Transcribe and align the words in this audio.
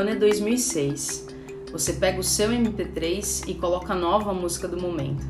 ano 0.00 0.10
é 0.10 0.14
2006. 0.14 1.28
Você 1.72 1.92
pega 1.92 2.18
o 2.18 2.24
seu 2.24 2.50
MP3 2.50 3.48
e 3.48 3.54
coloca 3.54 3.92
a 3.92 3.96
nova 3.96 4.32
música 4.32 4.66
do 4.66 4.80
momento. 4.80 5.24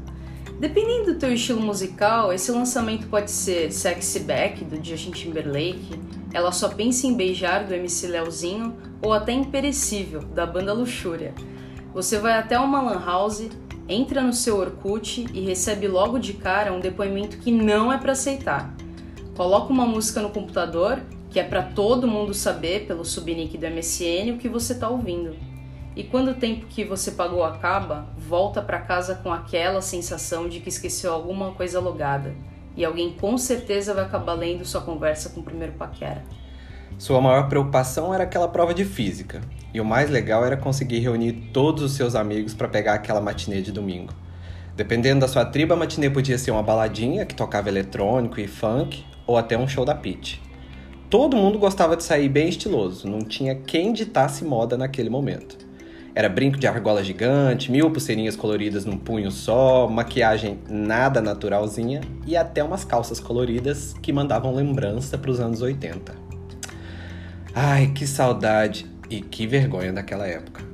Dependendo 0.60 1.12
do 1.12 1.18
teu 1.18 1.32
estilo 1.32 1.60
musical, 1.60 2.32
esse 2.32 2.52
lançamento 2.52 3.08
pode 3.08 3.30
ser 3.30 3.72
Sexy 3.72 4.20
Back, 4.20 4.64
do 4.64 4.82
Justin 4.82 5.10
Timberlake, 5.10 6.00
Ela 6.32 6.52
Só 6.52 6.68
Pensa 6.68 7.06
em 7.06 7.14
Beijar, 7.14 7.66
do 7.66 7.74
MC 7.74 8.06
Leozinho, 8.06 8.76
ou 9.02 9.12
até 9.12 9.32
Imperecível, 9.32 10.20
da 10.20 10.46
banda 10.46 10.72
Luxúria. 10.72 11.34
Você 11.92 12.18
vai 12.18 12.34
até 12.34 12.58
uma 12.58 12.80
lan 12.80 13.04
house, 13.04 13.48
entra 13.88 14.22
no 14.22 14.32
seu 14.32 14.56
Orkut 14.56 15.26
e 15.34 15.40
recebe 15.40 15.88
logo 15.88 16.18
de 16.18 16.34
cara 16.34 16.72
um 16.72 16.80
depoimento 16.80 17.38
que 17.38 17.50
não 17.50 17.92
é 17.92 17.98
para 17.98 18.12
aceitar. 18.12 18.72
Coloca 19.36 19.72
uma 19.72 19.86
música 19.86 20.20
no 20.20 20.30
computador, 20.30 21.00
que 21.30 21.38
é 21.38 21.44
para 21.44 21.62
todo 21.62 22.08
mundo 22.08 22.34
saber 22.34 22.86
pelo 22.86 23.04
subnick 23.04 23.56
do 23.56 23.66
MSN 23.66 24.32
o 24.32 24.38
que 24.38 24.48
você 24.48 24.72
está 24.72 24.88
ouvindo. 24.88 25.36
E 25.94 26.04
quando 26.04 26.32
o 26.32 26.34
tempo 26.34 26.66
que 26.66 26.84
você 26.84 27.12
pagou 27.12 27.44
acaba, 27.44 28.08
volta 28.16 28.62
para 28.62 28.80
casa 28.80 29.16
com 29.16 29.32
aquela 29.32 29.80
sensação 29.80 30.48
de 30.48 30.60
que 30.60 30.68
esqueceu 30.68 31.12
alguma 31.12 31.52
coisa 31.52 31.80
logada. 31.80 32.34
E 32.76 32.84
alguém 32.84 33.12
com 33.12 33.36
certeza 33.36 33.94
vai 33.94 34.04
acabar 34.04 34.34
lendo 34.34 34.64
sua 34.64 34.80
conversa 34.80 35.30
com 35.30 35.40
o 35.40 35.44
primeiro 35.44 35.72
paquera. 35.74 36.24
Sua 36.98 37.20
maior 37.20 37.48
preocupação 37.48 38.12
era 38.14 38.24
aquela 38.24 38.48
prova 38.48 38.74
de 38.74 38.84
física. 38.84 39.40
E 39.72 39.80
o 39.80 39.84
mais 39.84 40.10
legal 40.10 40.44
era 40.44 40.56
conseguir 40.56 40.98
reunir 40.98 41.32
todos 41.52 41.82
os 41.82 41.92
seus 41.92 42.14
amigos 42.14 42.54
para 42.54 42.68
pegar 42.68 42.94
aquela 42.94 43.20
matinê 43.20 43.62
de 43.62 43.72
domingo. 43.72 44.12
Dependendo 44.76 45.20
da 45.20 45.28
sua 45.28 45.44
tribo, 45.44 45.74
a 45.74 45.76
matinê 45.76 46.08
podia 46.08 46.38
ser 46.38 46.50
uma 46.50 46.62
baladinha 46.62 47.26
que 47.26 47.34
tocava 47.34 47.68
eletrônico 47.68 48.40
e 48.40 48.46
funk, 48.46 49.04
ou 49.26 49.36
até 49.36 49.56
um 49.56 49.68
show 49.68 49.84
da 49.84 49.94
Pitty. 49.94 50.40
Todo 51.10 51.36
mundo 51.36 51.58
gostava 51.58 51.96
de 51.96 52.04
sair 52.04 52.28
bem 52.28 52.48
estiloso, 52.48 53.08
não 53.08 53.18
tinha 53.18 53.56
quem 53.56 53.92
ditasse 53.92 54.44
moda 54.44 54.78
naquele 54.78 55.10
momento. 55.10 55.58
Era 56.14 56.28
brinco 56.28 56.56
de 56.56 56.68
argola 56.68 57.02
gigante, 57.02 57.68
mil 57.68 57.90
pulseirinhas 57.90 58.36
coloridas 58.36 58.84
num 58.84 58.96
punho 58.96 59.28
só, 59.28 59.88
maquiagem 59.88 60.60
nada 60.68 61.20
naturalzinha 61.20 62.00
e 62.24 62.36
até 62.36 62.62
umas 62.62 62.84
calças 62.84 63.18
coloridas 63.18 63.92
que 64.00 64.12
mandavam 64.12 64.54
lembrança 64.54 65.18
para 65.18 65.32
os 65.32 65.40
anos 65.40 65.62
80. 65.62 66.14
Ai, 67.52 67.88
que 67.88 68.06
saudade 68.06 68.86
e 69.10 69.20
que 69.20 69.48
vergonha 69.48 69.92
daquela 69.92 70.28
época. 70.28 70.69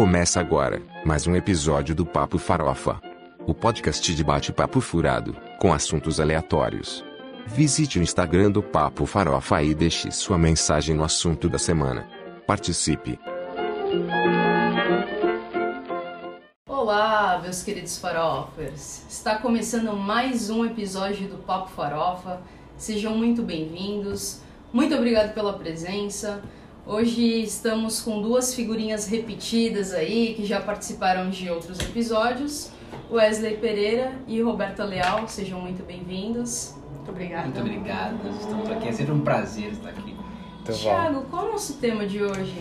Começa 0.00 0.40
agora 0.40 0.80
mais 1.04 1.26
um 1.26 1.36
episódio 1.36 1.94
do 1.94 2.06
Papo 2.06 2.38
Farofa. 2.38 2.98
O 3.46 3.52
podcast 3.52 4.14
de 4.14 4.24
bate-papo 4.24 4.80
furado, 4.80 5.36
com 5.58 5.74
assuntos 5.74 6.18
aleatórios. 6.18 7.04
Visite 7.46 7.98
o 7.98 8.02
Instagram 8.02 8.50
do 8.50 8.62
Papo 8.62 9.04
Farofa 9.04 9.62
e 9.62 9.74
deixe 9.74 10.10
sua 10.10 10.38
mensagem 10.38 10.96
no 10.96 11.04
assunto 11.04 11.50
da 11.50 11.58
semana. 11.58 12.08
Participe! 12.46 13.20
Olá, 16.66 17.38
meus 17.42 17.62
queridos 17.62 17.98
farofers! 17.98 19.04
Está 19.06 19.34
começando 19.36 19.94
mais 19.94 20.48
um 20.48 20.64
episódio 20.64 21.28
do 21.28 21.36
Papo 21.36 21.68
Farofa. 21.72 22.40
Sejam 22.78 23.14
muito 23.18 23.42
bem-vindos. 23.42 24.40
Muito 24.72 24.94
obrigado 24.94 25.34
pela 25.34 25.52
presença. 25.52 26.42
Hoje 26.86 27.42
estamos 27.42 28.00
com 28.00 28.20
duas 28.20 28.54
figurinhas 28.54 29.06
repetidas 29.06 29.92
aí 29.92 30.34
que 30.34 30.44
já 30.44 30.60
participaram 30.60 31.30
de 31.30 31.48
outros 31.50 31.78
episódios. 31.80 32.70
Wesley 33.10 33.56
Pereira 33.58 34.12
e 34.26 34.40
Roberta 34.40 34.84
Leal, 34.84 35.28
sejam 35.28 35.60
muito 35.60 35.84
bem-vindos. 35.84 36.74
Muito 36.96 37.10
obrigada. 37.10 37.44
Muito 37.44 37.60
obrigado, 37.60 38.24
nós 38.24 38.40
estamos 38.40 38.70
aqui. 38.70 38.88
É 38.88 38.92
sempre 38.92 39.12
um 39.12 39.20
prazer 39.20 39.72
estar 39.72 39.90
aqui. 39.90 40.14
Muito 40.14 40.72
Tiago, 40.72 41.22
qual 41.30 41.46
é 41.46 41.48
o 41.48 41.52
nosso 41.52 41.74
tema 41.74 42.06
de 42.06 42.22
hoje? 42.22 42.54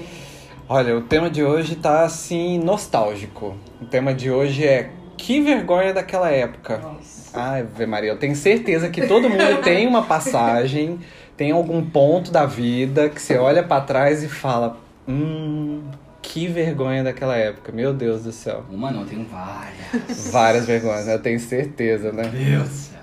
Olha, 0.68 0.96
o 0.96 1.02
tema 1.02 1.30
de 1.30 1.44
hoje 1.44 1.76
tá 1.76 2.04
assim 2.04 2.60
nostálgico. 2.60 3.56
O 3.82 3.86
tema 3.86 4.14
de 4.14 4.30
hoje 4.30 4.66
é 4.66 4.92
que 5.18 5.42
vergonha 5.42 5.94
daquela 5.94 6.30
época. 6.30 6.78
Nossa. 6.78 7.20
Ai, 7.34 7.66
Maria, 7.88 8.12
eu 8.12 8.18
tenho 8.18 8.36
certeza 8.36 8.90
que 8.90 9.08
todo 9.08 9.30
mundo 9.30 9.62
tem 9.64 9.88
uma 9.88 10.04
passagem, 10.04 11.00
tem 11.40 11.52
algum 11.52 11.82
ponto 11.82 12.32
da 12.32 12.46
vida 12.46 13.08
que 13.08 13.22
você 13.22 13.38
olha 13.38 13.64
pra 13.64 13.80
trás 13.80 14.22
e 14.22 14.28
fala: 14.28 14.76
Hum, 15.08 15.84
que 16.22 16.50
vergonha 16.50 17.02
daquela 17.02 17.38
época. 17.38 17.72
Meu 17.72 17.94
Deus 17.94 18.26
do 18.26 18.34
céu. 18.34 18.66
Uma 18.70 18.92
não, 18.92 19.06
tenho 19.06 19.24
várias. 19.24 20.32
Várias 20.32 20.66
vergonhas, 20.66 21.08
eu 21.08 21.18
tenho 21.18 21.40
certeza, 21.40 22.12
né? 22.12 22.24
Meu 22.24 22.32
Deus 22.58 22.68
do 22.68 22.76
céu. 22.76 23.00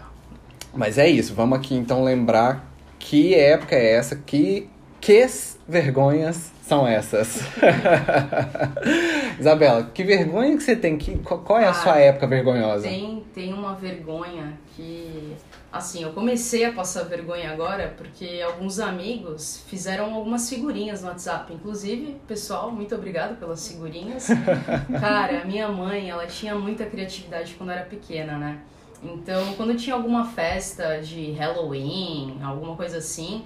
Mas 0.74 0.98
é 0.98 1.08
isso, 1.08 1.34
vamos 1.34 1.58
aqui 1.58 1.74
então 1.74 2.04
lembrar 2.04 2.70
que 2.98 3.34
época 3.34 3.74
é 3.74 3.94
essa, 3.94 4.16
que, 4.16 4.68
que 5.00 5.26
vergonhas 5.66 6.52
são 6.60 6.86
essas. 6.86 7.40
Isabela, 9.40 9.90
que 9.94 10.04
vergonha 10.04 10.54
que 10.58 10.62
você 10.62 10.76
tem? 10.76 10.98
Que, 10.98 11.16
qual, 11.18 11.40
qual 11.40 11.58
é 11.58 11.64
a 11.64 11.70
Ah, 11.70 11.74
sua 11.74 11.96
época 11.98 12.26
vergonhosa? 12.26 12.86
Tem, 12.86 13.24
tem 13.34 13.54
uma 13.54 13.74
vergonha 13.76 14.52
que. 14.76 15.32
Assim, 15.76 16.02
eu 16.02 16.12
comecei 16.12 16.64
a 16.64 16.72
passar 16.72 17.04
vergonha 17.04 17.50
agora 17.52 17.94
porque 17.96 18.42
alguns 18.42 18.80
amigos 18.80 19.62
fizeram 19.68 20.14
algumas 20.14 20.48
figurinhas 20.48 21.02
no 21.02 21.08
WhatsApp. 21.08 21.52
Inclusive, 21.52 22.16
pessoal, 22.26 22.70
muito 22.70 22.94
obrigado 22.94 23.38
pelas 23.38 23.68
figurinhas. 23.68 24.28
Cara, 24.98 25.42
a 25.42 25.44
minha 25.44 25.68
mãe, 25.68 26.08
ela 26.08 26.26
tinha 26.26 26.54
muita 26.54 26.86
criatividade 26.86 27.54
quando 27.54 27.70
era 27.70 27.82
pequena, 27.82 28.38
né? 28.38 28.58
Então, 29.02 29.54
quando 29.54 29.76
tinha 29.76 29.94
alguma 29.94 30.24
festa 30.24 30.98
de 31.00 31.32
Halloween, 31.32 32.38
alguma 32.42 32.74
coisa 32.74 32.98
assim, 32.98 33.44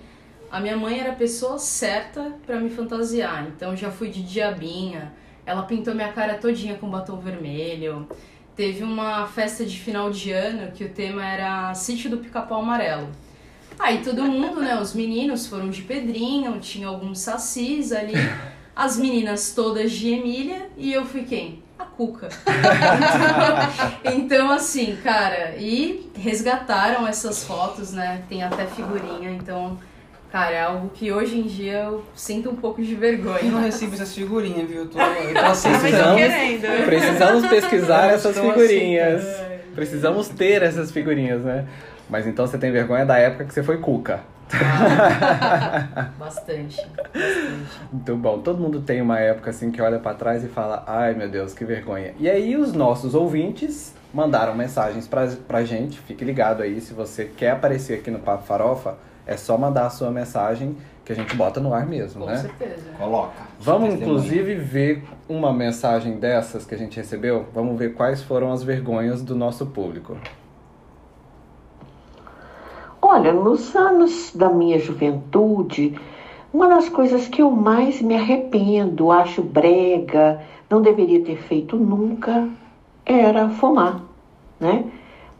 a 0.50 0.60
minha 0.60 0.76
mãe 0.76 1.00
era 1.00 1.12
a 1.12 1.16
pessoa 1.16 1.58
certa 1.58 2.32
pra 2.47 2.60
me 2.60 2.70
fantasiar. 2.70 3.48
Então, 3.48 3.76
já 3.76 3.91
fui 3.91 4.08
de 4.08 4.22
diabinha. 4.22 5.12
Ela 5.44 5.62
pintou 5.62 5.94
minha 5.94 6.12
cara 6.12 6.34
todinha 6.34 6.76
com 6.76 6.88
batom 6.88 7.18
vermelho. 7.18 8.08
Teve 8.60 8.84
uma 8.84 9.26
festa 9.26 9.65
de 9.65 9.81
final 9.81 10.10
de 10.10 10.32
ano 10.32 10.71
que 10.72 10.84
o 10.84 10.91
tema 10.91 11.25
era 11.25 11.72
Sítio 11.72 12.10
do 12.10 12.19
Pica-Pau 12.19 12.60
Amarelo. 12.60 13.09
Aí 13.78 14.03
todo 14.04 14.22
mundo, 14.25 14.60
né? 14.60 14.78
Os 14.78 14.93
meninos 14.93 15.47
foram 15.47 15.71
de 15.71 15.81
Pedrinho, 15.81 16.60
tinha 16.60 16.87
alguns 16.87 17.21
sacis 17.21 17.91
ali. 17.91 18.12
As 18.76 18.98
meninas 18.98 19.54
todas 19.54 19.91
de 19.91 20.10
Emília 20.10 20.69
e 20.76 20.93
eu 20.93 21.06
fui 21.06 21.22
quem? 21.22 21.62
A 21.78 21.87
Cuca. 21.87 22.28
então, 24.04 24.12
então, 24.15 24.50
assim, 24.50 24.94
cara, 25.03 25.56
e 25.56 26.10
resgataram 26.15 27.09
essas 27.09 27.42
fotos, 27.42 27.92
né? 27.92 28.25
Tem 28.28 28.42
até 28.42 28.66
figurinha, 28.66 29.31
então, 29.31 29.78
cara, 30.30 30.50
é 30.52 30.62
algo 30.62 30.91
que 30.91 31.10
hoje 31.12 31.38
em 31.38 31.42
dia 31.42 31.84
eu 31.84 32.04
sinto 32.14 32.50
um 32.50 32.56
pouco 32.56 32.82
de 32.82 32.88
Eu 32.92 32.94
não 32.94 33.00
vergonha. 33.00 33.60
recebo 33.60 33.94
essas 33.94 34.14
figurinhas, 34.14 34.68
viu? 34.68 34.82
Eu 34.82 34.88
tô, 34.88 35.00
eu 35.00 35.34
tô 35.34 35.41
assim, 35.41 35.70
Precisamos- 35.70 36.16
querendo. 36.20 36.84
Precisamos 36.86 37.46
pesquisar 37.46 38.06
essas 38.14 38.38
figurinhas. 38.38 39.24
assim, 39.24 39.44
Precisamos 39.74 40.28
ter 40.28 40.62
essas 40.62 40.91
figurinhas, 40.91 41.42
né? 41.42 41.66
Mas 42.08 42.26
então 42.26 42.46
você 42.46 42.58
tem 42.58 42.72
vergonha 42.72 43.06
da 43.06 43.16
época 43.18 43.44
que 43.44 43.54
você 43.54 43.62
foi 43.62 43.78
cuca. 43.78 44.20
Ah, 44.52 46.08
bastante, 46.18 46.76
bastante. 46.97 47.70
Muito 47.92 48.16
bom. 48.16 48.38
Todo 48.41 48.58
mundo 48.60 48.80
tem 48.80 49.00
uma 49.00 49.20
época 49.20 49.50
assim 49.50 49.70
que 49.70 49.80
olha 49.80 49.98
pra 50.00 50.12
trás 50.14 50.42
e 50.44 50.48
fala: 50.48 50.82
ai 50.88 51.14
meu 51.14 51.28
Deus, 51.28 51.54
que 51.54 51.64
vergonha. 51.64 52.14
E 52.18 52.28
aí, 52.28 52.56
os 52.56 52.72
nossos 52.72 53.14
ouvintes 53.14 53.94
mandaram 54.12 54.54
mensagens 54.56 55.06
pra, 55.06 55.28
pra 55.47 55.62
gente. 55.64 56.00
Fique 56.00 56.24
ligado 56.24 56.62
aí, 56.64 56.80
se 56.80 56.92
você 56.92 57.24
quer 57.24 57.50
aparecer 57.52 58.00
aqui 58.00 58.10
no 58.10 58.18
Papo 58.18 58.44
Farofa, 58.44 58.97
é 59.30 59.36
só 59.36 59.56
mandar 59.56 59.86
a 59.86 59.91
sua 59.91 60.10
mensagem 60.10 60.76
que 61.04 61.12
a 61.12 61.14
gente 61.14 61.36
bota 61.36 61.60
no 61.60 61.72
ar 61.72 61.86
mesmo, 61.86 62.22
Com 62.24 62.30
né? 62.30 62.38
certeza. 62.38 62.91
Coloca. 62.98 63.30
Vamos 63.60 63.94
inclusive 63.94 64.56
ver 64.56 65.04
uma 65.28 65.53
mensagem 65.53 66.18
dessas 66.18 66.66
que 66.66 66.74
a 66.74 66.78
gente 66.78 66.97
recebeu. 66.97 67.47
Vamos 67.54 67.78
ver 67.78 67.94
quais 67.94 68.21
foram 68.24 68.50
as 68.50 68.65
vergonhas 68.65 69.22
do 69.22 69.36
nosso 69.36 69.66
público. 69.66 70.16
Olha, 73.00 73.32
nos 73.32 73.74
anos 73.77 74.32
da 74.34 74.48
minha 74.48 74.80
juventude, 74.80 75.97
uma 76.53 76.68
das 76.68 76.88
coisas 76.88 77.28
que 77.28 77.41
eu 77.41 77.53
mais 77.53 78.03
me 78.03 78.16
arrependo, 78.16 79.12
acho 79.12 79.42
brega, 79.42 80.42
não 80.68 80.82
deveria 80.82 81.24
ter 81.24 81.36
feito 81.36 81.77
nunca, 81.77 82.48
era 83.06 83.48
fumar, 83.48 84.00
né? 84.59 84.86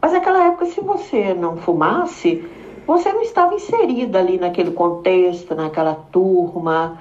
Mas 0.01 0.13
naquela 0.13 0.47
época, 0.47 0.65
se 0.67 0.79
você 0.79 1.33
não 1.33 1.57
fumasse, 1.57 2.41
você 2.85 3.11
não 3.11 3.21
estava 3.21 3.55
inserida 3.55 4.19
ali 4.19 4.37
naquele 4.37 4.71
contexto, 4.71 5.55
naquela 5.55 5.95
turma. 6.11 6.99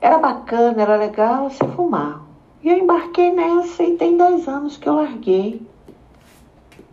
Era 0.00 0.18
bacana, 0.18 0.82
era 0.82 0.96
legal 0.96 1.50
você 1.50 1.64
fumar. 1.68 2.22
E 2.62 2.68
eu 2.68 2.78
embarquei 2.78 3.32
nessa 3.32 3.82
e 3.82 3.96
tem 3.96 4.16
10 4.16 4.48
anos 4.48 4.76
que 4.76 4.88
eu 4.88 4.94
larguei 4.94 5.62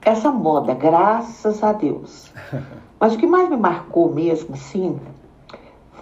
essa 0.02 0.32
moda, 0.32 0.74
graças 0.74 1.62
a 1.64 1.74
Deus. 1.74 2.32
Mas 3.00 3.14
o 3.14 3.18
que 3.18 3.28
mais 3.28 3.50
me 3.50 3.58
marcou 3.58 4.14
mesmo, 4.14 4.56
assim, 4.56 5.00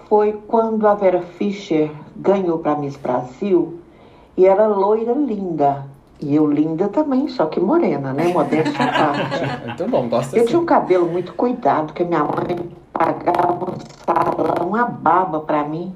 foi 0.07 0.33
quando 0.47 0.87
a 0.87 0.93
Vera 0.93 1.21
Fischer 1.21 1.91
ganhou 2.15 2.59
para 2.59 2.75
Miss 2.75 2.95
Brasil 2.95 3.79
e 4.37 4.45
era 4.45 4.67
loira 4.67 5.13
linda. 5.13 5.85
E 6.25 6.33
eu 6.33 6.47
linda 6.47 6.87
também, 6.87 7.27
só 7.27 7.45
que 7.45 7.59
morena, 7.59 8.11
né? 8.11 8.33
Modéstia 8.33 8.83
à 8.83 8.91
parte. 8.91 9.67
Muito 9.67 9.85
bom, 9.91 10.09
gosta 10.09 10.35
Eu 10.35 10.43
tinha 10.47 10.57
um 10.57 10.63
assim. 10.63 10.65
cabelo 10.65 11.05
muito 11.05 11.33
cuidado, 11.35 11.93
que 11.93 12.03
minha 12.03 12.23
mãe 12.23 12.67
pagava 12.91 13.65
um 13.65 13.77
salão, 14.03 14.69
uma 14.69 14.85
baba 14.85 15.41
para 15.41 15.63
mim. 15.63 15.93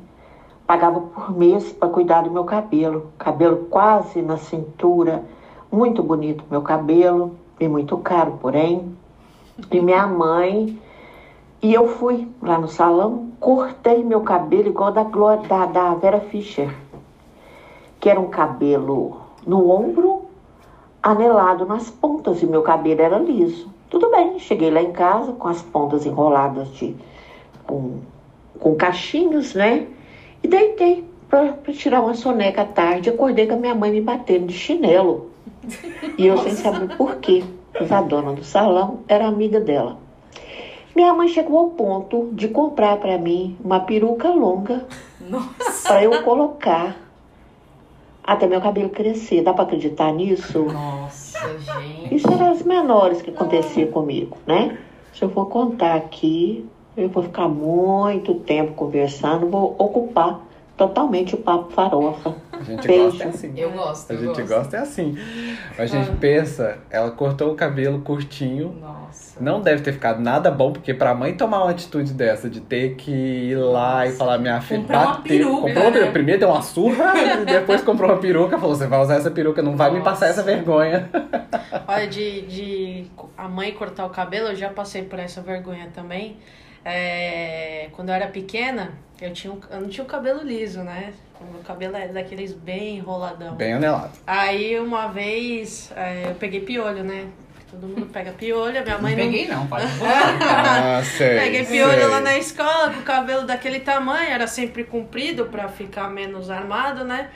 Pagava 0.68 1.02
por 1.02 1.36
mês 1.36 1.72
para 1.74 1.90
cuidar 1.90 2.22
do 2.22 2.30
meu 2.30 2.44
cabelo. 2.44 3.12
Cabelo 3.18 3.66
quase 3.72 4.22
na 4.22 4.38
cintura. 4.38 5.24
Muito 5.72 6.04
bonito 6.04 6.44
meu 6.48 6.62
cabelo. 6.62 7.36
E 7.60 7.68
muito 7.68 7.98
caro, 7.98 8.38
porém. 8.40 8.96
E 9.72 9.82
minha 9.82 10.06
mãe. 10.06 10.80
E 11.60 11.74
eu 11.74 11.88
fui 11.88 12.28
lá 12.40 12.60
no 12.60 12.68
salão, 12.68 13.32
cortei 13.40 14.04
meu 14.04 14.22
cabelo 14.22 14.68
igual 14.68 14.92
da, 14.92 15.04
Glória, 15.04 15.48
da, 15.50 15.66
da 15.66 15.96
Vera 15.96 16.20
Fischer. 16.20 16.70
Que 18.00 18.12
era 18.12 18.20
um 18.20 18.30
cabelo 18.30 19.28
no 19.50 19.72
ombro, 19.72 20.26
anelado 21.02 21.66
nas 21.66 21.90
pontas 21.90 22.44
e 22.44 22.46
meu 22.46 22.62
cabelo 22.62 23.02
era 23.02 23.18
liso. 23.18 23.68
Tudo 23.90 24.12
bem, 24.12 24.38
cheguei 24.38 24.70
lá 24.70 24.80
em 24.80 24.92
casa 24.92 25.34
com 25.34 25.48
as 25.48 25.60
pontas 25.64 26.06
enroladas 26.06 26.72
de 26.76 26.96
com, 27.66 27.98
com 28.60 28.76
cachinhos, 28.76 29.56
né? 29.56 29.88
E 30.44 30.48
deitei 30.48 31.04
para 31.28 31.54
tirar 31.74 32.02
uma 32.02 32.14
soneca 32.14 32.62
à 32.62 32.66
tarde. 32.66 33.10
Acordei 33.10 33.48
com 33.48 33.56
a 33.56 33.58
minha 33.58 33.74
mãe 33.74 33.92
me 33.92 34.02
batendo 34.02 34.46
de 34.46 34.54
chinelo. 34.54 35.32
E 36.16 36.28
eu 36.28 36.38
sem 36.38 36.54
saber 36.54 36.96
por 36.96 37.16
quê. 37.16 37.44
Pois 37.76 37.92
a 37.92 38.02
dona 38.02 38.34
do 38.34 38.44
salão 38.44 39.00
era 39.08 39.26
amiga 39.26 39.60
dela. 39.60 39.98
Minha 40.96 41.14
mãe 41.14 41.28
chegou 41.28 41.58
ao 41.58 41.70
ponto 41.72 42.30
de 42.34 42.50
comprar 42.50 42.98
para 42.98 43.18
mim 43.18 43.58
uma 43.64 43.80
peruca 43.80 44.30
longa 44.30 44.86
Nossa. 45.20 45.88
para 45.88 46.04
eu 46.04 46.24
colocar 46.24 47.09
até 48.34 48.48
meu 48.48 48.62
cabelo 48.62 48.90
crescer. 48.90 49.42
Dá 49.42 49.54
para 49.54 49.64
acreditar 49.64 50.12
nisso? 50.14 50.64
Nossa, 50.64 51.58
gente. 51.60 52.16
Isso 52.16 52.32
eram 52.32 52.52
as 52.52 52.64
menores 52.64 53.22
que 53.22 53.32
acontecia 53.32 53.88
comigo, 53.88 54.38
né? 54.46 54.78
Se 55.14 55.24
eu 55.24 55.30
for 55.30 55.48
contar 55.48 55.96
aqui, 55.96 56.66
eu 56.96 57.10
vou 57.10 57.24
ficar 57.24 57.48
muito 57.48 58.36
tempo 58.36 58.74
conversando, 58.74 59.48
vou 59.48 59.76
ocupar 59.78 60.42
totalmente 60.80 61.36
o 61.36 61.38
papo 61.38 61.72
farofa. 61.74 62.34
A 62.52 62.64
gente 62.64 62.88
Beijo. 62.88 63.04
gosta 63.06 63.24
é 63.24 63.28
assim. 63.28 63.54
Eu 63.56 63.72
gosto, 63.72 64.10
A 64.12 64.14
eu 64.14 64.20
gente 64.20 64.42
gosto. 64.42 64.48
gosta 64.48 64.78
é 64.78 64.80
assim. 64.80 65.18
A 65.78 65.86
gente 65.86 66.10
Ah. 66.10 66.16
pensa, 66.20 66.78
ela 66.90 67.12
cortou 67.12 67.52
o 67.52 67.56
cabelo 67.56 68.00
curtinho. 68.02 68.76
Nossa. 68.82 69.38
Não 69.44 69.62
deve 69.62 69.82
ter 69.82 69.92
ficado 69.94 70.22
nada 70.22 70.50
bom, 70.50 70.72
porque 70.74 70.94
pra 70.94 71.14
mãe 71.14 71.34
tomar 71.34 71.64
uma 71.64 71.72
atitude 71.72 72.14
dessa, 72.14 72.50
de 72.50 72.62
ter 72.62 72.96
que 72.96 73.12
ir 73.12 73.56
lá 73.58 74.08
e 74.08 74.12
falar, 74.14 74.38
minha 74.38 74.60
filha, 74.62 74.80
Comprar 74.82 75.06
uma 75.06 75.22
peruca, 75.22 75.52
comprou 75.62 75.84
uma 75.84 75.92
peruca. 75.92 76.06
né? 76.06 76.12
Primeiro 76.12 76.40
deu 76.40 76.50
uma 76.50 76.62
surra, 76.62 77.14
e 77.42 77.46
depois 77.46 77.82
comprou 77.82 78.10
uma 78.10 78.18
peruca, 78.18 78.58
falou, 78.58 78.76
você 78.76 78.88
vai 78.88 79.02
usar 79.02 79.16
essa 79.16 79.32
peruca, 79.32 79.62
não 79.62 79.76
vai 79.78 79.92
me 79.92 80.00
passar 80.02 80.28
Nossa. 80.28 80.40
essa 80.40 80.44
vergonha. 80.44 81.10
Olha, 81.88 82.08
de, 82.08 82.42
de 82.42 83.06
a 83.38 83.48
mãe 83.48 83.72
cortar 83.74 84.06
o 84.06 84.10
cabelo, 84.10 84.48
eu 84.50 84.56
já 84.56 84.70
passei 84.70 85.04
por 85.04 85.20
essa 85.20 85.42
vergonha 85.42 85.90
também. 85.94 86.38
É, 86.92 87.90
quando 87.92 88.10
eu 88.10 88.16
era 88.16 88.28
pequena, 88.28 88.94
eu, 89.22 89.32
tinha 89.32 89.54
um- 89.54 89.60
eu 89.70 89.82
não 89.82 89.90
tinha 89.90 90.04
o 90.04 90.08
cabelo 90.08 90.42
liso, 90.44 90.82
né? 90.82 91.14
O 91.40 91.46
meu 91.52 91.62
cabelo 91.62 91.96
é 91.96 92.08
daqueles 92.08 92.52
bem 92.52 92.98
enroladão. 92.98 93.56
Bem 93.56 93.74
anelado. 93.74 94.12
Aí 94.28 94.78
uma 94.80 95.08
vez 95.08 95.92
é, 95.96 96.26
eu 96.30 96.36
peguei 96.36 96.62
piolho, 96.62 97.04
né? 97.04 97.28
Todo 97.72 97.86
mundo 97.88 98.08
pega 98.08 98.32
piolho, 98.32 98.80
a 98.80 98.82
minha 98.82 98.96
Não 98.96 99.02
mãe 99.04 99.16
não. 99.16 99.24
peguei 99.24 99.48
não, 99.48 99.68
pai. 99.68 99.84
Ah, 100.42 101.02
sei. 101.04 101.40
Peguei 101.40 101.66
piolho 101.66 102.00
sei. 102.00 102.08
lá 102.08 102.20
na 102.20 102.38
escola 102.38 102.92
com 102.92 103.00
o 103.00 103.04
cabelo 103.04 103.44
daquele 103.46 103.80
tamanho, 103.80 104.28
era 104.32 104.48
sempre 104.48 104.84
comprido 104.84 105.46
pra 105.46 105.70
ficar 105.70 106.10
menos 106.10 106.50
armado, 106.50 107.04
né? 107.06 107.30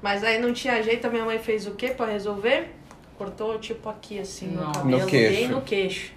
Mas 0.00 0.22
aí 0.24 0.38
não 0.40 0.52
tinha 0.52 0.80
jeito, 0.82 1.06
a 1.06 1.10
minha 1.10 1.24
mãe 1.24 1.38
fez 1.38 1.66
o 1.66 1.72
quê 1.72 1.88
pra 1.88 2.06
resolver? 2.06 2.70
Cortou 3.18 3.58
tipo 3.58 3.88
aqui 3.88 4.18
assim 4.18 4.46
no 4.46 4.62
Nossa. 4.62 4.80
cabelo, 4.80 5.00
No 5.00 5.06
queixo. 5.06 5.34
bem 5.36 5.48
no 5.48 5.60
queixo. 5.60 6.12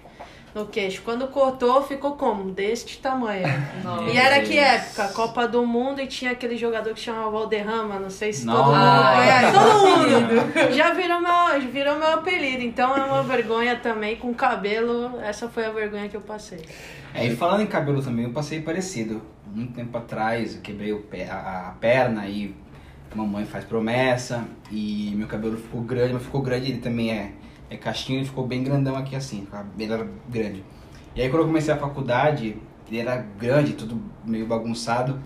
No 0.54 0.66
queixo. 0.66 1.02
Quando 1.04 1.26
cortou, 1.28 1.82
ficou 1.82 2.12
como? 2.12 2.50
Deste 2.52 2.98
tamanho. 2.98 3.42
Nossa. 3.82 4.04
E 4.10 4.16
era 4.16 4.40
que 4.42 4.56
época? 4.56 5.08
Copa 5.08 5.48
do 5.48 5.66
Mundo 5.66 6.00
e 6.00 6.06
tinha 6.06 6.30
aquele 6.30 6.56
jogador 6.56 6.94
que 6.94 7.00
chamava 7.00 7.28
Valderrama, 7.30 7.98
não 7.98 8.08
sei 8.10 8.32
se 8.32 8.46
todo 8.46 8.56
mundo 8.66 9.14
conhece. 9.14 9.52
Todo 9.52 9.88
mundo! 10.62 10.72
Já 10.74 10.92
virou 10.94 11.20
meu, 11.20 11.70
virou 11.72 11.98
meu 11.98 12.12
apelido, 12.14 12.62
então 12.62 12.96
é 12.96 13.02
uma 13.04 13.22
vergonha 13.24 13.74
também 13.76 14.14
com 14.16 14.32
cabelo. 14.32 15.18
Essa 15.20 15.48
foi 15.48 15.64
a 15.66 15.70
vergonha 15.70 16.08
que 16.08 16.16
eu 16.16 16.20
passei. 16.20 16.60
É, 17.12 17.26
e 17.26 17.34
falando 17.36 17.62
em 17.62 17.66
cabelo 17.66 18.00
também, 18.02 18.24
eu 18.24 18.30
passei 18.32 18.60
parecido. 18.60 19.20
Muito 19.46 19.72
tempo 19.74 19.96
atrás, 19.98 20.54
eu 20.56 20.60
quebrei 20.62 20.92
o 20.92 21.00
pé- 21.00 21.28
a, 21.30 21.68
a 21.68 21.72
perna 21.80 22.26
e 22.28 22.54
mamãe 23.14 23.44
faz 23.44 23.64
promessa 23.64 24.44
e 24.72 25.12
meu 25.14 25.28
cabelo 25.28 25.56
ficou 25.56 25.80
grande, 25.82 26.12
mas 26.14 26.22
ficou 26.24 26.42
grande, 26.42 26.70
ele 26.72 26.80
também 26.80 27.12
é, 27.12 27.30
é 27.70 27.76
caixinho, 27.76 28.18
ele 28.18 28.26
ficou 28.26 28.46
bem 28.46 28.62
grandão 28.62 28.96
aqui 28.96 29.16
assim, 29.16 29.42
o 29.42 29.46
cabelo 29.46 29.92
era 29.94 30.08
grande. 30.28 30.64
E 31.14 31.22
aí 31.22 31.28
quando 31.28 31.42
eu 31.42 31.46
comecei 31.46 31.72
a 31.72 31.76
faculdade, 31.76 32.56
ele 32.88 32.98
era 32.98 33.16
grande, 33.38 33.72
tudo 33.74 34.00
meio 34.24 34.46
bagunçado, 34.46 35.18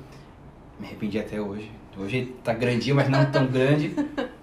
me 0.79 0.87
arrependi 0.87 1.19
até 1.19 1.41
hoje. 1.41 1.71
Hoje 1.97 2.19
ele 2.19 2.37
tá 2.45 2.53
grandinho, 2.53 2.95
mas 2.95 3.09
não 3.09 3.29
tão 3.31 3.47
grande. 3.47 3.95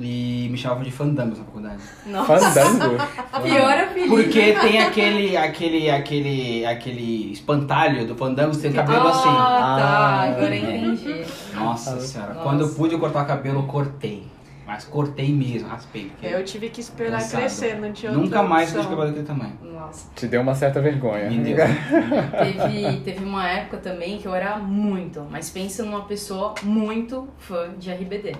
E 0.00 0.46
me 0.48 0.56
chamavam 0.56 0.84
de 0.84 0.92
fandangos 0.92 1.40
na 1.40 1.44
faculdade. 1.44 1.82
Nossa. 2.06 2.50
Fandango? 2.50 2.96
Pior 3.42 3.78
apelido. 3.78 4.14
Porque 4.14 4.52
tem 4.52 4.80
aquele, 4.80 5.36
aquele, 5.36 5.90
aquele, 5.90 6.64
aquele 6.64 7.32
espantalho 7.32 8.06
do 8.06 8.14
fandango, 8.14 8.54
você 8.54 8.62
tem 8.62 8.72
cabelo 8.72 9.08
assim. 9.08 9.28
Ah, 9.28 9.76
tá. 9.80 9.88
Ah. 9.88 10.22
Agora 10.22 10.54
entendi. 10.54 11.24
Nossa 11.52 11.98
senhora, 11.98 12.34
Nossa. 12.34 12.44
quando 12.44 12.60
eu 12.60 12.68
pude 12.68 12.96
cortar 12.96 13.24
o 13.24 13.26
cabelo, 13.26 13.58
eu 13.58 13.66
cortei. 13.66 14.24
Mas 14.68 14.84
cortei 14.84 15.32
mesmo, 15.32 15.66
raspei. 15.66 16.10
porque 16.10 16.26
Eu 16.26 16.44
tive 16.44 16.68
que 16.68 16.78
esperar 16.78 17.20
cansado. 17.22 17.40
crescer, 17.40 17.80
não 17.80 17.90
tinha 17.90 18.12
outra 18.12 18.24
Nunca 18.26 18.42
mais 18.42 18.68
opção. 18.68 18.82
deixei 18.82 18.90
cabelo 18.96 19.08
daquele 19.08 19.26
tamanho. 19.26 19.58
Nossa. 19.62 20.10
Te 20.14 20.26
deu 20.26 20.42
uma 20.42 20.54
certa 20.54 20.78
vergonha. 20.78 21.30
Me 21.30 21.38
deu. 21.38 21.56
Teve, 22.36 23.00
teve 23.00 23.24
uma 23.24 23.48
época 23.48 23.78
também 23.78 24.18
que 24.18 24.28
eu 24.28 24.34
era 24.34 24.58
muito, 24.58 25.26
mas 25.30 25.48
pensa 25.48 25.82
numa 25.82 26.02
pessoa 26.04 26.54
muito 26.62 27.26
fã 27.38 27.70
de 27.78 27.90
RBD. 27.90 28.36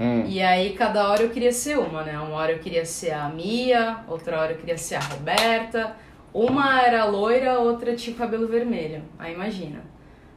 Hum. 0.00 0.24
E 0.26 0.40
aí 0.40 0.72
cada 0.72 1.06
hora 1.10 1.22
eu 1.22 1.28
queria 1.28 1.52
ser 1.52 1.78
uma, 1.78 2.02
né? 2.02 2.18
Uma 2.18 2.36
hora 2.36 2.52
eu 2.52 2.58
queria 2.58 2.86
ser 2.86 3.10
a 3.10 3.28
Mia, 3.28 3.98
outra 4.08 4.40
hora 4.40 4.52
eu 4.52 4.56
queria 4.56 4.78
ser 4.78 4.94
a 4.94 5.00
Roberta. 5.00 5.94
Uma 6.32 6.80
era 6.80 7.04
loira, 7.04 7.58
outra 7.58 7.94
tinha 7.94 8.16
o 8.16 8.18
cabelo 8.18 8.48
vermelho. 8.48 9.02
Aí 9.18 9.34
imagina. 9.34 9.80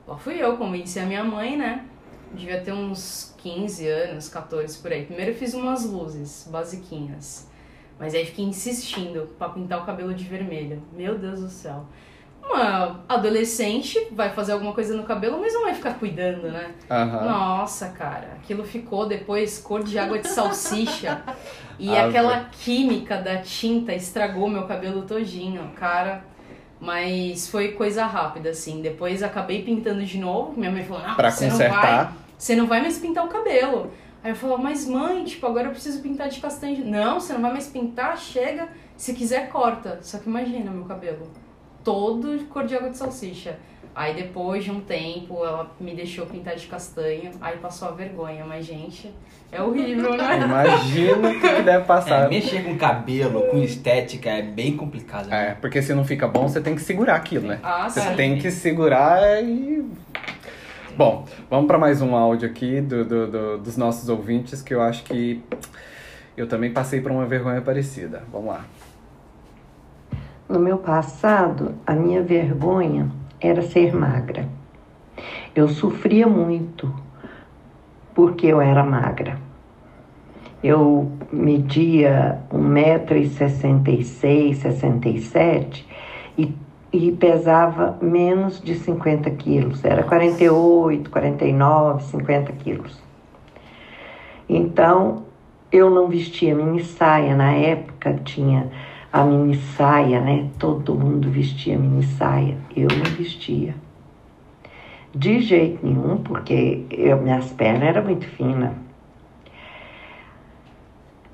Lá 0.06 0.18
fui 0.18 0.44
eu, 0.44 0.58
convenci 0.58 1.00
a 1.00 1.06
minha 1.06 1.24
mãe, 1.24 1.56
né? 1.56 1.86
Devia 2.34 2.62
ter 2.62 2.74
uns 2.74 3.34
15 3.38 3.88
anos, 3.88 4.30
14 4.30 4.78
por 4.80 4.92
aí. 4.92 5.06
Primeiro 5.06 5.32
eu 5.32 5.36
fiz 5.36 5.54
umas 5.54 5.86
luzes 5.86 6.48
basiquinhas. 6.52 7.50
Mas 8.00 8.14
aí 8.14 8.26
fiquei 8.26 8.44
insistindo 8.46 9.30
pra 9.38 9.50
pintar 9.50 9.82
o 9.82 9.86
cabelo 9.86 10.14
de 10.14 10.24
vermelho. 10.26 10.82
Meu 10.94 11.18
Deus 11.18 11.40
do 11.42 11.50
céu. 11.50 11.86
Uma 12.44 13.04
adolescente 13.10 14.08
vai 14.12 14.30
fazer 14.30 14.52
alguma 14.52 14.72
coisa 14.74 14.96
no 14.96 15.04
cabelo, 15.04 15.40
mas 15.40 15.54
não 15.54 15.64
vai 15.64 15.74
ficar 15.74 15.96
cuidando, 15.96 16.52
né? 16.52 16.76
Aham. 16.92 17.26
Nossa, 17.26 17.90
cara, 17.90 18.34
aquilo 18.36 18.64
ficou 18.64 19.08
depois 19.08 19.58
cor 19.58 19.82
de 19.84 19.98
água 19.98 20.20
de 20.20 20.28
salsicha. 20.28 21.24
E 21.78 21.90
Ave. 21.90 22.08
aquela 22.08 22.46
química 22.46 23.18
da 23.18 23.36
tinta 23.42 23.94
estragou 23.94 24.48
meu 24.48 24.66
cabelo 24.66 25.02
todinho, 25.02 25.74
cara. 25.76 26.24
Mas 26.86 27.48
foi 27.48 27.70
coisa 27.74 28.06
rápida, 28.06 28.50
assim. 28.52 28.82
Depois 28.82 29.24
acabei 29.24 29.64
pintando 29.64 30.04
de 30.06 30.18
novo. 30.20 30.54
Minha 30.58 30.72
mãe 30.72 30.84
falou: 30.84 31.02
Não, 31.06 31.16
Pra 31.16 31.32
você 31.32 31.48
não 31.48 31.58
vai. 31.58 31.68
consertar. 31.70 32.14
Você 32.38 32.56
não 32.56 32.68
vai 32.68 32.82
mais 32.82 33.00
pintar 33.00 33.26
o 33.26 33.28
cabelo. 33.30 33.92
Aí 34.24 34.32
eu 34.32 34.36
falava, 34.36 34.62
mas 34.62 34.88
mãe, 34.88 35.24
tipo, 35.24 35.46
agora 35.46 35.68
eu 35.68 35.72
preciso 35.72 36.02
pintar 36.02 36.30
de 36.30 36.40
castanho. 36.40 36.84
Não, 36.86 37.20
você 37.20 37.32
não 37.34 37.42
vai 37.42 37.52
mais 37.54 37.68
pintar, 37.68 38.18
chega. 38.18 38.68
Se 38.98 39.14
quiser, 39.14 39.50
corta. 39.50 40.00
Só 40.02 40.18
que 40.18 40.28
imagina 40.28 40.72
meu 40.72 40.84
cabelo. 40.86 41.28
Todo 41.84 42.44
cor 42.50 42.66
de 42.66 42.76
água 42.76 42.90
de 42.90 42.98
salsicha. 42.98 43.60
Aí 43.96 44.14
depois 44.14 44.64
de 44.66 44.72
um 44.72 44.82
tempo, 44.82 45.46
ela 45.46 45.72
me 45.80 45.96
deixou 45.96 46.26
pintar 46.26 46.56
de 46.56 46.68
castanho. 46.68 47.32
Aí 47.40 47.56
passou 47.58 47.88
a 47.88 47.92
vergonha. 47.92 48.44
Mas, 48.46 48.66
gente, 48.66 49.10
é 49.50 49.62
horrível, 49.62 50.18
né? 50.18 50.42
Imagina 50.44 51.30
o 51.30 51.40
que, 51.40 51.40
que 51.40 51.62
deve 51.62 51.70
É, 51.70 51.80
passar. 51.80 52.28
mexer 52.30 52.64
com 52.66 52.78
cabelo, 52.78 53.44
com 53.50 53.58
estética 53.64 54.30
é 54.30 54.42
bem 54.42 54.76
complicado. 54.76 55.28
É, 55.32 55.50
Né? 55.50 55.58
porque 55.62 55.82
se 55.82 55.94
não 55.94 56.04
fica 56.04 56.28
bom, 56.28 56.46
você 56.50 56.60
tem 56.60 56.76
que 56.76 56.82
segurar 56.82 57.16
aquilo, 57.16 57.48
né? 57.48 57.60
Ah, 57.64 57.88
Você 57.90 58.02
sim. 58.02 58.16
tem 58.16 58.38
que 58.38 58.52
segurar 58.52 59.42
e. 59.42 59.90
Bom, 60.98 61.26
vamos 61.50 61.68
para 61.68 61.78
mais 61.78 62.02
um 62.02 62.16
áudio 62.16 62.50
aqui 62.50 62.82
do, 62.82 63.04
do- 63.06 63.28
do- 63.28 63.58
dos 63.60 63.78
nossos 63.78 64.08
ouvintes 64.10 64.62
que 64.62 64.74
eu 64.74 64.82
acho 64.82 65.04
que 65.04 65.42
eu 66.36 66.48
também 66.48 66.72
passei 66.72 67.00
por 67.00 67.12
uma 67.12 67.26
vergonha 67.26 67.62
parecida. 67.62 68.24
Vamos 68.32 68.48
lá. 68.50 68.66
No 70.50 70.60
meu 70.60 70.78
passado, 70.78 71.76
a 71.88 71.94
minha 71.94 72.22
vergonha 72.22 73.10
era 73.40 73.62
ser 73.62 73.96
magra. 73.96 74.48
Eu 75.56 75.68
sofria 75.68 76.28
muito 76.28 76.94
porque 78.14 78.48
eu 78.48 78.62
era 78.62 78.84
magra. 78.84 79.38
Eu 80.64 81.12
media 81.32 82.40
1,66m, 82.52 84.56
67 84.56 85.88
e, 86.38 86.54
e 86.92 87.12
pesava 87.12 87.98
menos 88.02 88.62
de 88.62 88.76
50 88.76 89.30
quilos. 89.32 89.86
Era 89.86 90.04
48, 90.04 91.10
49, 91.10 92.04
50 92.04 92.52
quilos. 92.54 93.04
Então, 94.50 95.24
eu 95.72 95.90
não 95.90 96.08
vestia 96.08 96.56
mini 96.56 96.84
saia. 96.84 97.36
Na 97.36 97.52
época 97.52 98.14
tinha 98.24 98.72
a 99.16 99.24
mini 99.24 99.56
saia, 99.78 100.20
né? 100.20 100.50
Todo 100.60 100.94
mundo 100.94 101.30
vestia 101.30 101.78
mini 101.80 102.04
saia. 102.04 102.58
Eu 102.76 102.90
não 102.90 103.06
vestia. 103.18 103.74
De 105.16 105.40
jeito 105.40 105.86
nenhum, 105.86 106.18
porque 106.18 106.86
eu, 106.92 107.22
minhas 107.22 107.50
pernas 107.54 107.84
eram 107.84 108.04
muito 108.04 108.28
finas. 108.28 108.74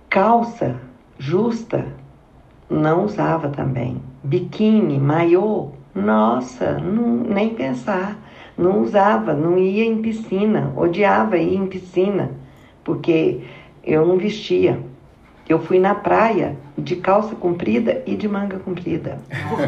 Calça 0.08 0.76
justa 1.18 1.88
não 2.70 3.06
usava 3.06 3.50
também. 3.50 4.00
Biquíni, 4.24 5.00
maiô, 5.00 5.70
nossa, 5.96 6.78
não, 6.78 7.34
nem 7.34 7.56
pensar. 7.56 8.16
Não 8.56 8.84
usava, 8.84 9.34
não 9.34 9.58
ia 9.58 9.86
em 9.86 10.04
piscina, 10.04 10.72
odiava 10.78 11.36
ir 11.40 11.56
em 11.56 11.66
piscina, 11.66 12.30
porque 12.84 13.42
eu 13.84 14.06
não 14.06 14.18
vestia. 14.18 14.91
Eu 15.52 15.60
fui 15.60 15.80
na 15.80 15.94
praia 15.94 16.56
de 16.78 16.96
calça 16.96 17.36
comprida 17.36 18.02
e 18.06 18.16
de 18.16 18.26
manga 18.26 18.58
comprida. 18.58 19.20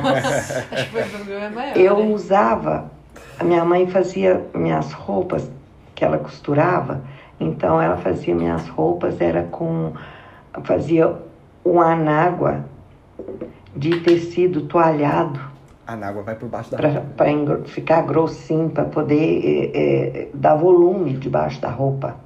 Nossa, 0.02 0.66
acho 0.72 0.86
que 0.86 0.92
foi 0.92 1.02
o 1.02 1.10
problema 1.10 1.50
maior. 1.50 1.76
Eu 1.76 1.98
né? 1.98 2.06
usava, 2.06 2.90
a 3.38 3.44
minha 3.44 3.66
mãe 3.66 3.86
fazia 3.88 4.46
minhas 4.54 4.94
roupas 4.94 5.52
que 5.94 6.06
ela 6.06 6.18
costurava, 6.18 7.02
então 7.38 7.82
ela 7.82 7.98
fazia 7.98 8.34
minhas 8.34 8.66
roupas, 8.70 9.20
era 9.20 9.44
com, 9.44 9.92
fazia 10.64 11.18
um 11.66 11.82
anágua 11.82 12.64
de 13.76 14.00
tecido 14.00 14.62
toalhado 14.62 15.42
A 15.86 15.96
água 15.96 16.24
vai 16.24 16.36
por 16.36 16.48
baixo 16.48 16.72
da 16.72 16.78
roupa. 16.78 17.02
para 17.18 17.58
ficar 17.66 18.04
grossinho, 18.04 18.70
para 18.70 18.86
poder 18.86 19.42
eh, 19.44 19.72
eh, 19.74 20.30
dar 20.34 20.56
volume 20.56 21.18
debaixo 21.18 21.60
da 21.60 21.70
roupa. 21.70 22.23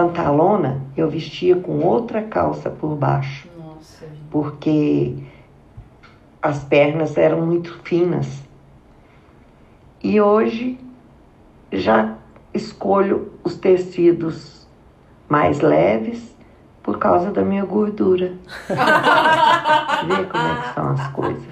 Pantalona 0.00 0.82
eu 0.94 1.08
vestia 1.08 1.56
com 1.56 1.78
outra 1.82 2.20
calça 2.20 2.68
por 2.68 2.94
baixo, 2.96 3.48
Nossa, 3.58 4.04
gente. 4.06 4.20
porque 4.30 5.14
as 6.42 6.62
pernas 6.64 7.16
eram 7.16 7.40
muito 7.46 7.80
finas. 7.82 8.42
E 10.04 10.20
hoje 10.20 10.78
já 11.72 12.12
escolho 12.52 13.32
os 13.42 13.56
tecidos 13.56 14.68
mais 15.30 15.60
leves 15.60 16.36
por 16.82 16.98
causa 16.98 17.30
da 17.30 17.40
minha 17.40 17.64
gordura. 17.64 18.34
Vê 18.68 20.24
como 20.26 20.44
é 20.46 20.60
que 20.60 20.74
são 20.74 20.88
as 20.90 21.06
coisas. 21.08 21.42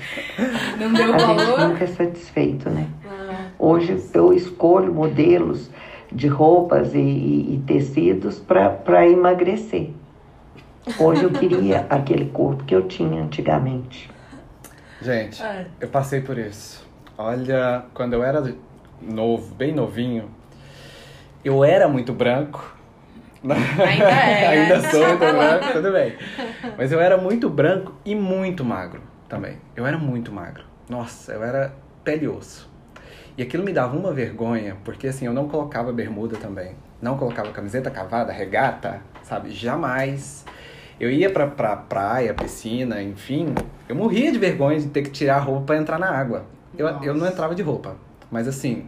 Não 0.79 0.93
deu 0.93 1.15
A 1.15 1.19
gente 1.19 1.35
valor? 1.47 1.69
nunca 1.69 1.85
é 1.85 1.87
satisfeito, 1.87 2.69
né? 2.69 2.89
Ah, 3.09 3.47
Hoje 3.59 3.99
eu 4.13 4.35
escolho 4.35 4.93
modelos 4.93 5.71
de 6.15 6.29
roupas 6.29 6.95
e, 6.95 6.99
e- 6.99 7.55
e 7.55 7.63
tecidos 7.67 8.39
para 8.39 9.07
emagrecer. 9.09 9.91
Hoje 10.99 11.25
eu 11.25 11.31
queria 11.31 11.87
aquele 11.91 12.27
corpo 12.27 12.65
que 12.65 12.75
eu 12.75 12.87
tinha 12.87 13.23
antigamente. 13.23 14.11
Gente, 15.03 15.43
É. 15.43 15.67
eu 15.81 15.89
passei 15.89 16.21
por 16.21 16.39
isso. 16.39 16.87
Olha, 17.19 17.85
quando 17.93 18.13
eu 18.15 18.23
era 18.23 18.55
novo, 19.03 19.55
bem 19.55 19.73
novinho, 19.73 20.31
eu 21.45 21.65
era 21.65 21.89
muito 21.89 22.13
branco. 22.13 22.73
Ainda 23.45 24.05
é, 24.05 24.07
né? 24.07 24.49
Ainda 24.49 24.91
sou 24.91 25.01
muito 25.07 25.19
branco, 25.21 25.73
tudo 25.73 25.93
bem. 25.93 26.15
Mas 26.79 26.91
eu 26.93 27.01
era 27.01 27.17
muito 27.19 27.51
branco 27.51 27.93
e 28.05 28.15
muito 28.15 28.65
magro 28.65 29.03
também. 29.29 29.59
Eu 29.77 29.85
era 29.87 29.99
muito 29.99 30.33
magro. 30.33 30.65
Nossa, 30.89 31.33
eu 31.33 31.43
era 31.43 31.75
pele 32.03 32.25
e 32.25 32.29
osso. 32.29 32.71
E 33.37 33.43
aquilo 33.43 33.65
me 33.65 33.73
dava 33.73 33.97
uma 33.97 34.13
vergonha, 34.13 34.77
porque 34.85 35.09
assim, 35.09 35.27
eu 35.27 35.33
não 35.33 35.49
colocava 35.49 35.93
bermuda 35.93 36.37
também. 36.37 36.73
Não 37.03 37.19
colocava 37.19 37.51
camiseta 37.51 37.91
cavada, 37.91 38.33
regata, 38.33 39.01
sabe? 39.23 39.51
Jamais. 39.51 40.45
Eu 41.01 41.11
ia 41.11 41.29
pra, 41.29 41.47
pra 41.47 41.77
praia, 41.77 42.33
piscina, 42.33 43.03
enfim. 43.03 43.53
Eu 43.89 43.97
morria 43.97 44.31
de 44.31 44.39
vergonha 44.39 44.79
de 44.79 44.89
ter 44.89 45.03
que 45.03 45.11
tirar 45.11 45.37
a 45.37 45.41
roupa 45.41 45.67
pra 45.67 45.77
entrar 45.77 45.99
na 45.99 46.09
água. 46.09 46.47
Eu, 46.79 46.87
eu 47.03 47.15
não 47.15 47.27
entrava 47.27 47.55
de 47.55 47.63
roupa. 47.63 47.97
Mas 48.31 48.47
assim, 48.47 48.87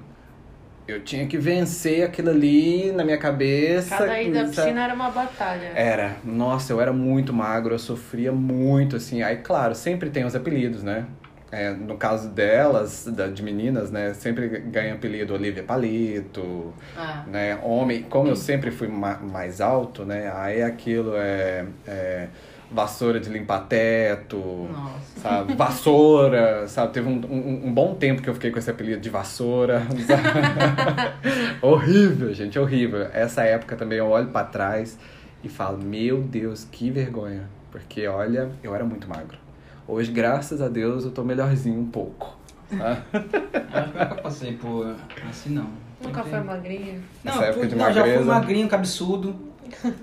eu 0.86 1.02
tinha 1.02 1.26
que 1.26 1.36
vencer 1.36 2.04
aquilo 2.04 2.30
ali 2.30 2.92
na 2.92 3.04
minha 3.04 3.18
cabeça. 3.18 3.96
Cada 3.96 4.22
ida 4.22 4.42
à 4.42 4.44
piscina 4.44 4.84
era 4.84 4.94
uma 4.94 5.10
batalha. 5.10 5.72
Era, 5.74 6.16
nossa, 6.24 6.72
eu 6.72 6.80
era 6.80 6.92
muito 6.92 7.32
magro, 7.32 7.74
eu 7.74 7.78
sofria 7.78 8.30
muito, 8.30 8.94
assim. 8.94 9.22
Aí, 9.22 9.38
claro, 9.38 9.74
sempre 9.74 10.10
tem 10.10 10.24
os 10.24 10.36
apelidos, 10.36 10.84
né? 10.84 11.04
É, 11.52 11.70
no 11.70 11.96
caso 11.96 12.28
delas, 12.30 13.06
da- 13.06 13.28
de 13.28 13.40
meninas, 13.42 13.90
né? 13.90 14.12
Sempre 14.14 14.48
ganha 14.48 14.94
apelido 14.94 15.32
Olivia 15.32 15.62
Palito, 15.62 16.74
Ah, 16.96 17.22
né? 17.26 17.58
Homem, 17.62 18.02
como 18.02 18.28
eu 18.28 18.36
sempre 18.36 18.70
fui 18.72 18.88
ma- 18.88 19.18
mais 19.18 19.60
alto, 19.60 20.04
né? 20.04 20.30
Aí 20.34 20.60
aquilo 20.62 21.12
é, 21.16 21.64
é 21.86 22.28
vassoura 22.68 23.20
de 23.20 23.30
limpar 23.30 23.60
teto, 23.68 24.36
nossa. 24.72 25.20
sabe? 25.20 25.54
Vassoura, 25.54 26.66
sabe? 26.66 26.92
Teve 26.94 27.08
um, 27.08 27.20
um, 27.30 27.68
um 27.68 27.72
bom 27.72 27.94
tempo 27.94 28.20
que 28.22 28.28
eu 28.28 28.34
fiquei 28.34 28.50
com 28.50 28.58
esse 28.58 28.68
apelido 28.70 29.00
de 29.00 29.08
vassoura. 29.08 29.82
horrível, 31.62 32.32
gente, 32.34 32.58
horrível. 32.58 33.06
Essa 33.12 33.44
época 33.44 33.76
também 33.76 33.98
eu 33.98 34.08
olho 34.08 34.28
pra 34.28 34.44
trás 34.44 34.98
e 35.44 35.48
falo, 35.48 35.78
meu 35.78 36.20
Deus, 36.22 36.66
que 36.70 36.90
vergonha. 36.90 37.48
Porque, 37.70 38.06
olha, 38.08 38.50
eu 38.62 38.74
era 38.74 38.84
muito 38.84 39.08
magro. 39.08 39.38
Hoje, 39.88 40.10
graças 40.10 40.60
a 40.60 40.68
Deus, 40.68 41.04
eu 41.04 41.10
tô 41.10 41.22
melhorzinho 41.22 41.80
um 41.80 41.86
pouco. 41.86 42.36
tá? 42.76 42.98
Eu 43.12 43.82
acho 43.82 43.92
que 43.92 43.96
eu 43.98 44.04
nunca 44.04 44.14
passei 44.22 44.52
por 44.54 44.94
assim, 45.30 45.50
não. 45.50 45.66
Nunca 46.02 46.22
foi 46.22 46.32
tem- 46.32 46.44
magrinho. 46.44 47.02
Não, 47.24 47.32
Essa 47.32 47.44
época 47.44 47.58
fui- 47.60 47.68
de 47.68 47.76
não, 47.76 47.92
já 47.92 48.02
fui 48.04 48.24
magrinho, 48.24 48.68
cabeçudo. 48.68 49.36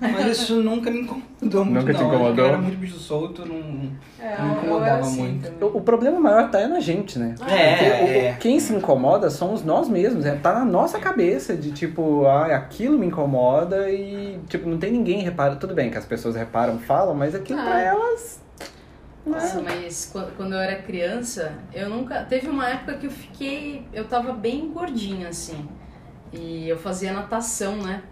Mas 0.00 0.26
isso 0.38 0.56
nunca 0.62 0.90
me 0.90 1.00
incomodou 1.00 1.64
muito, 1.64 1.80
Nunca 1.80 1.94
te 1.94 2.02
incomodou? 2.02 2.44
Eu 2.44 2.50
era 2.50 2.58
muito 2.58 2.78
bicho 2.78 2.98
solto, 2.98 3.46
não... 3.46 3.90
É, 4.18 4.36
Não 4.38 4.52
incomodava 4.52 5.00
assim 5.00 5.22
muito. 5.22 5.50
também. 5.50 5.70
O, 5.74 5.80
problema 5.80 6.20
maior 6.20 6.50
tá 6.50 6.60
é 6.60 6.66
na 6.66 6.80
gente, 6.80 7.18
né? 7.18 7.34
É, 7.46 8.28
é. 8.28 8.32
o- 8.32 8.38
quem 8.38 8.58
se 8.60 8.72
incomoda 8.74 9.28
somos 9.30 9.62
nós 9.64 9.88
mesmos, 9.88 10.24
é, 10.26 10.34
tá 10.34 10.52
na 10.54 10.64
nossa 10.64 10.98
cabeça 10.98 11.54
de 11.56 11.72
tipo, 11.72 12.26
ah, 12.26 12.46
aquilo 12.54 12.98
me 12.98 13.06
incomoda 13.06 13.90
e 13.90 14.38
tipo, 14.48 14.68
não 14.68 14.78
tem 14.78 14.92
ninguém 14.92 15.20
repara. 15.22 15.56
Tudo 15.56 15.74
bem 15.74 15.90
que 15.90 15.98
as 15.98 16.04
pessoas 16.06 16.34
reparam, 16.36 16.78
falam, 16.78 17.14
mas 17.14 17.34
aquilo 17.34 17.60
Ah. 17.60 17.64
pra 17.64 17.80
elas. 17.80 18.42
Nossa, 19.26 19.60
mas 19.62 20.10
quan- 20.12 20.28
quando 20.36 20.54
eu 20.54 20.60
era 20.60 20.82
criança, 20.82 21.54
eu 21.72 21.88
nunca. 21.88 22.22
Teve 22.24 22.48
uma 22.48 22.68
época 22.68 22.94
que 22.94 23.06
eu 23.06 23.10
fiquei. 23.10 23.86
Eu 23.92 24.04
tava 24.04 24.32
bem 24.32 24.70
gordinha, 24.70 25.28
assim. 25.28 25.66
E 26.32 26.68
eu 26.68 26.76
fazia 26.76 27.12
natação, 27.12 27.76
né? 27.76 28.02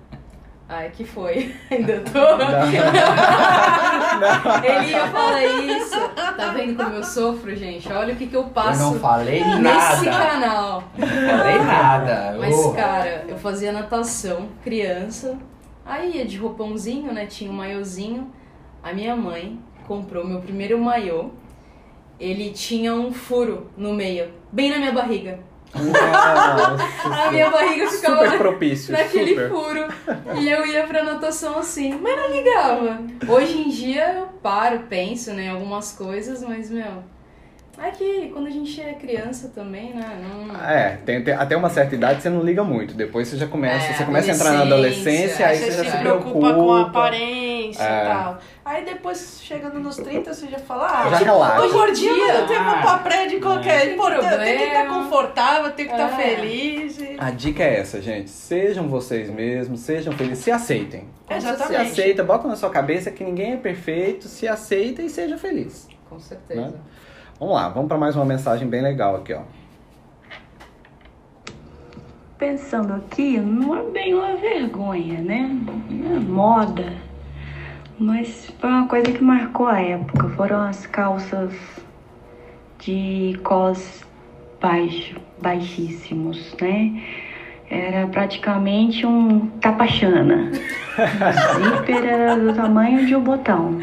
Ai, 0.68 0.90
que 0.90 1.04
foi? 1.04 1.54
Ainda 1.70 2.00
tô. 2.00 2.18
Ele 4.64 4.90
ia 4.90 5.06
falar 5.08 5.44
isso. 5.44 6.00
Tá 6.36 6.52
vendo 6.54 6.76
como 6.82 6.94
eu 6.96 7.04
sofro, 7.04 7.54
gente? 7.54 7.92
Olha 7.92 8.14
o 8.14 8.16
que, 8.16 8.26
que 8.26 8.36
eu 8.36 8.42
Eu 8.42 8.48
passo 8.48 8.82
não 8.82 8.98
falei 8.98 9.44
nesse 9.44 10.06
nada. 10.06 10.10
canal. 10.10 10.82
Não 10.96 11.38
falei 11.38 11.58
nada. 11.58 12.36
Mas, 12.38 12.72
cara, 12.74 13.24
eu 13.28 13.36
fazia 13.36 13.72
natação, 13.72 14.48
criança. 14.62 15.36
Aí 15.84 16.16
ia 16.18 16.24
de 16.24 16.38
roupãozinho, 16.38 17.12
né? 17.12 17.26
Tinha 17.26 17.50
um 17.50 17.54
maiozinho. 17.54 18.32
A 18.82 18.92
minha 18.92 19.14
mãe 19.14 19.60
comprou 19.86 20.26
meu 20.26 20.40
primeiro 20.40 20.78
maiô. 20.78 21.30
Ele 22.20 22.50
tinha 22.50 22.94
um 22.94 23.12
furo 23.12 23.70
no 23.76 23.92
meio, 23.92 24.28
bem 24.52 24.70
na 24.70 24.78
minha 24.78 24.92
barriga. 24.92 25.38
A 25.74 27.30
minha 27.30 27.50
barriga 27.50 27.86
ficava 27.88 28.24
super 28.24 28.38
propício, 28.38 28.92
naquele 28.92 29.30
super. 29.30 29.48
furo. 29.50 29.84
E 30.38 30.48
eu 30.48 30.66
ia 30.66 30.84
pra 30.86 31.02
natação 31.02 31.58
assim, 31.58 31.98
mas 32.00 32.16
não 32.16 32.30
ligava. 32.30 33.00
Hoje 33.28 33.58
em 33.58 33.68
dia 33.70 34.12
eu 34.20 34.26
paro, 34.42 34.80
penso 34.88 35.32
né, 35.32 35.44
em 35.46 35.48
algumas 35.48 35.92
coisas, 35.92 36.42
mas, 36.42 36.70
meu. 36.70 37.02
É 37.82 37.90
que 37.90 38.28
quando 38.32 38.46
a 38.48 38.50
gente 38.50 38.78
é 38.80 38.92
criança 38.92 39.48
também, 39.48 39.94
né? 39.94 40.20
Não... 40.22 40.54
É, 40.68 40.98
tem, 41.06 41.24
tem- 41.24 41.32
até 41.34 41.56
uma 41.56 41.70
certa 41.70 41.94
idade 41.94 42.22
você 42.22 42.28
não 42.28 42.42
liga 42.42 42.62
muito. 42.62 42.92
Depois 42.94 43.26
você 43.28 43.38
já 43.38 43.46
começa, 43.46 43.86
É, 43.90 43.94
você 43.94 44.04
começa 44.04 44.30
a 44.30 44.34
entrar 44.34 44.52
na 44.52 44.60
adolescência, 44.62 45.46
Aí 45.46 45.56
você, 45.56 45.70
você 45.72 45.78
já 45.78 45.84
se 45.84 45.90
se 45.90 45.96
preocupa, 46.02 46.30
preocupa. 46.38 46.54
com 46.54 46.72
a 46.74 46.82
aparência 46.82 47.82
É. 47.82 48.02
e 48.04 48.08
tal. 48.08 48.38
Aí 48.64 48.84
depois, 48.84 49.40
chegando 49.42 49.80
nos 49.80 49.96
30, 49.96 50.32
você 50.32 50.46
já 50.46 50.58
fala, 50.58 50.86
ah, 50.86 51.10
Já 51.10 51.16
relaxa. 51.16 51.62
tô 51.62 51.72
gordinho, 51.72 52.16
mas 52.28 52.38
não 52.40 52.46
tem 52.46 52.56
Ah. 52.56 52.78
pra 52.80 52.98
prédio 52.98 53.30
de 53.38 53.40
qualquer. 53.44 53.80
Tem 53.82 53.94
Importante, 53.94 54.22
tem 54.38 54.56
que 54.56 54.62
estar 54.64 54.80
problema. 54.84 55.04
confortável, 55.04 55.72
tem 55.72 55.86
que 55.86 55.92
estar 55.92 56.12
É. 56.12 56.16
feliz. 56.36 56.98
e- 57.00 57.16
A 57.18 57.30
dica 57.30 57.62
é 57.64 57.80
essa, 57.80 58.00
gente. 58.00 58.30
Sejam 58.30 58.88
vocês 58.88 59.28
mesmos, 59.30 59.80
sejam 59.80 60.12
felizes, 60.12 60.44
se 60.44 60.50
aceitem. 60.52 61.08
Se 61.28 61.34
Exatamente. 61.34 61.90
aceita, 61.90 62.22
bota 62.22 62.46
na 62.46 62.54
sua 62.54 62.70
cabeça 62.70 63.10
que 63.10 63.24
ninguém 63.24 63.54
é 63.54 63.56
perfeito, 63.56 64.28
se 64.28 64.46
aceita 64.46 65.02
e 65.02 65.10
seja 65.10 65.36
feliz. 65.36 65.88
Com 66.08 66.20
certeza. 66.20 66.60
Né? 66.60 66.72
Vamos 67.40 67.54
lá, 67.56 67.68
vamos 67.68 67.88
para 67.88 67.98
mais 67.98 68.14
uma 68.14 68.24
mensagem 68.24 68.68
bem 68.68 68.80
legal 68.80 69.16
aqui, 69.16 69.34
ó. 69.34 69.40
Pensando 72.38 72.94
aqui, 72.94 73.38
não 73.38 73.76
é 73.76 73.82
bem 73.90 74.14
uma 74.14 74.36
vergonha, 74.36 75.20
né? 75.20 75.50
É 76.14 76.18
moda. 76.20 76.92
Mas 78.02 78.52
foi 78.58 78.68
uma 78.68 78.88
coisa 78.88 79.12
que 79.12 79.22
marcou 79.22 79.68
a 79.68 79.80
época. 79.80 80.28
Foram 80.30 80.62
as 80.62 80.86
calças 80.88 81.52
de 82.80 83.38
cos 83.44 84.04
baixo, 84.60 85.14
baixíssimos, 85.40 86.52
né? 86.60 87.00
Era 87.70 88.08
praticamente 88.08 89.06
um 89.06 89.46
tapachana. 89.60 90.50
O 90.98 91.78
zíper 91.78 92.04
era 92.04 92.36
do 92.36 92.52
tamanho 92.52 93.06
de 93.06 93.14
um 93.14 93.22
botão. 93.22 93.80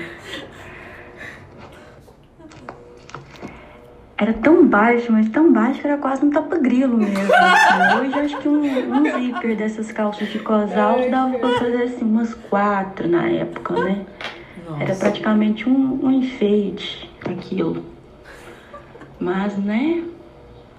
Era 4.22 4.34
tão 4.34 4.68
baixo, 4.68 5.12
mas 5.12 5.30
tão 5.30 5.54
baixo 5.54 5.80
que 5.80 5.88
era 5.88 5.98
quase 5.98 6.26
um 6.26 6.30
tapa-grilo 6.30 6.98
mesmo. 6.98 7.34
assim. 7.34 8.00
Hoje 8.04 8.20
acho 8.20 8.38
que 8.40 8.50
um, 8.50 8.94
um 8.94 9.04
zíper 9.18 9.56
dessas 9.56 9.92
calças 9.94 10.28
de 10.28 10.40
cos 10.40 10.76
alto 10.76 11.10
dava 11.10 11.38
pra 11.40 11.58
fazer 11.58 11.84
assim 11.84 12.04
umas 12.04 12.34
quatro 12.34 13.08
na 13.08 13.26
época, 13.28 13.74
né? 13.82 14.06
Era 14.80 14.94
praticamente 14.94 15.68
um, 15.70 16.00
um 16.06 16.12
enfeite 16.12 17.10
aquilo. 17.26 17.86
Mas, 19.20 19.58
né? 19.58 20.04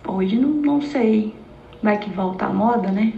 Hoje 0.06 0.36
não, 0.36 0.50
não 0.50 0.82
sei. 0.82 1.34
Vai 1.82 1.98
que 1.98 2.10
volta 2.10 2.44
a 2.44 2.50
moda, 2.50 2.90
né? 2.90 3.12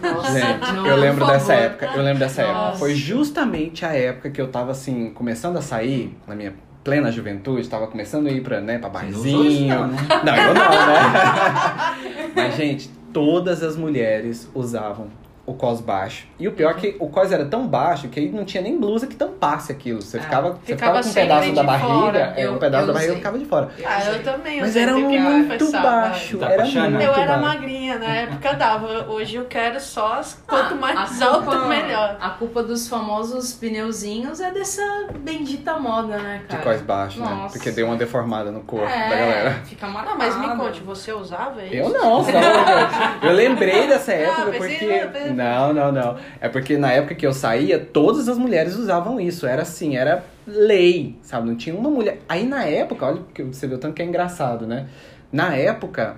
Nossa, 0.00 0.38
Gente, 0.38 0.72
não, 0.72 0.86
eu 0.86 0.96
lembro 0.96 1.26
dessa 1.26 1.46
favor. 1.52 1.62
época. 1.64 1.90
Eu 1.96 2.02
lembro 2.02 2.18
dessa 2.20 2.42
época. 2.42 2.58
Nossa. 2.58 2.78
Foi 2.78 2.94
justamente 2.94 3.84
a 3.84 3.92
época 3.92 4.30
que 4.30 4.40
eu 4.40 4.48
tava 4.48 4.70
assim, 4.70 5.10
começando 5.10 5.56
a 5.56 5.62
sair, 5.62 6.16
na 6.26 6.34
minha 6.36 6.54
plena 6.88 7.12
juventude, 7.12 7.68
tava 7.68 7.86
começando 7.86 8.28
a 8.28 8.30
ir 8.30 8.42
pra, 8.42 8.62
né, 8.62 8.78
pra 8.78 8.88
barzinho. 8.88 9.68
não, 9.68 9.88
né? 9.88 9.96
Não, 10.24 10.36
eu 10.36 10.54
não, 10.54 10.70
né? 10.70 12.32
Mas, 12.34 12.54
gente, 12.56 12.88
todas 13.12 13.62
as 13.62 13.76
mulheres 13.76 14.50
usavam 14.54 15.08
o 15.50 15.54
cos 15.54 15.80
baixo. 15.80 16.26
E 16.38 16.46
o 16.46 16.52
pior 16.52 16.72
é 16.72 16.74
que 16.74 16.96
o 17.00 17.08
cos 17.08 17.32
era 17.32 17.44
tão 17.46 17.66
baixo 17.66 18.08
que 18.08 18.20
aí 18.20 18.28
não 18.30 18.44
tinha 18.44 18.62
nem 18.62 18.78
blusa 18.78 19.06
que 19.06 19.16
tampasse 19.16 19.72
aquilo. 19.72 20.02
Você 20.02 20.20
ficava, 20.20 20.50
você 20.52 20.74
ficava 20.74 21.00
ficava 21.00 21.02
com 21.02 21.08
um 21.08 21.12
pedaço 21.14 21.48
de 21.48 21.54
da 21.54 21.62
barriga, 21.62 22.34
é, 22.36 22.44
Eu- 22.46 22.54
um 22.54 22.58
pedaço 22.58 22.86
da 22.86 22.92
barriga 22.92 23.14
ficava 23.14 23.38
de 23.38 23.44
fora. 23.46 23.68
Ah, 23.84 24.04
eu 24.04 24.22
também. 24.22 24.58
eu 24.58 24.64
Mas 24.64 24.72
sempre 24.74 24.90
era 24.90 24.94
que 25.08 25.18
muito 25.18 25.72
baixo. 25.72 26.38
Tá 26.38 26.50
Era 26.50 26.62
puxando? 26.64 26.90
muito 26.92 27.02
Eu 27.04 27.14
era 27.14 27.26
baixo. 27.38 27.42
magrinha, 27.42 27.98
na 27.98 28.06
época 28.16 28.52
dava. 28.54 29.06
Hoje 29.08 29.36
eu 29.36 29.44
quero 29.46 29.80
só 29.80 30.14
as 30.14 30.34
quanto 30.46 30.74
Ah, 30.74 30.76
mais 30.76 31.22
a 31.22 31.26
alto, 31.26 31.42
culpa- 31.44 31.66
melhor. 31.66 32.16
A 32.20 32.30
culpa 32.30 32.62
dos 32.62 32.88
famosos 32.88 33.52
pneuzinhos 33.54 34.40
é 34.40 34.50
dessa 34.50 34.82
bendita 35.20 35.78
moda, 35.78 36.18
né, 36.18 36.42
De 36.48 36.56
cara? 36.56 36.62
cos 36.74 36.82
baixo, 36.82 37.20
né? 37.20 37.26
Nossa. 37.30 37.54
Porque 37.54 37.70
deu 37.70 37.86
uma 37.86 37.96
deformada 37.96 38.50
no 38.50 38.60
corpo 38.60 38.86
é, 38.86 39.08
da 39.08 39.16
galera. 39.16 39.50
Fica 39.64 39.86
Não, 39.86 39.94
marcado. 39.94 40.18
mas 40.18 40.36
me 40.38 40.56
conte, 40.56 40.80
você 40.82 41.12
usava 41.12 41.64
isso? 41.64 41.74
Eu 41.74 41.88
não, 41.90 42.22
só 42.24 42.30
eu 43.22 43.32
lembrei 43.32 43.86
dessa 43.86 44.12
época 44.12 44.50
pensei, 44.52 44.78
porque. 44.78 45.18
Não. 45.38 45.72
Não, 45.72 45.92
não. 45.92 46.16
É 46.40 46.48
porque 46.48 46.76
na 46.76 46.92
época 46.92 47.14
que 47.14 47.26
eu 47.26 47.32
saía, 47.32 47.78
todas 47.78 48.28
as 48.28 48.36
mulheres 48.36 48.76
usavam 48.76 49.20
isso. 49.20 49.46
Era 49.46 49.62
assim, 49.62 49.96
era 49.96 50.24
lei, 50.46 51.16
sabe? 51.22 51.46
Não 51.48 51.56
tinha 51.56 51.74
uma 51.76 51.88
mulher. 51.90 52.20
Aí 52.28 52.44
na 52.44 52.64
época, 52.64 53.06
olha, 53.06 53.16
porque 53.20 53.42
você 53.42 53.66
o 53.66 53.78
tanto 53.78 53.94
que 53.94 54.02
é 54.02 54.04
engraçado, 54.04 54.66
né? 54.66 54.86
Na 55.32 55.54
época, 55.54 56.16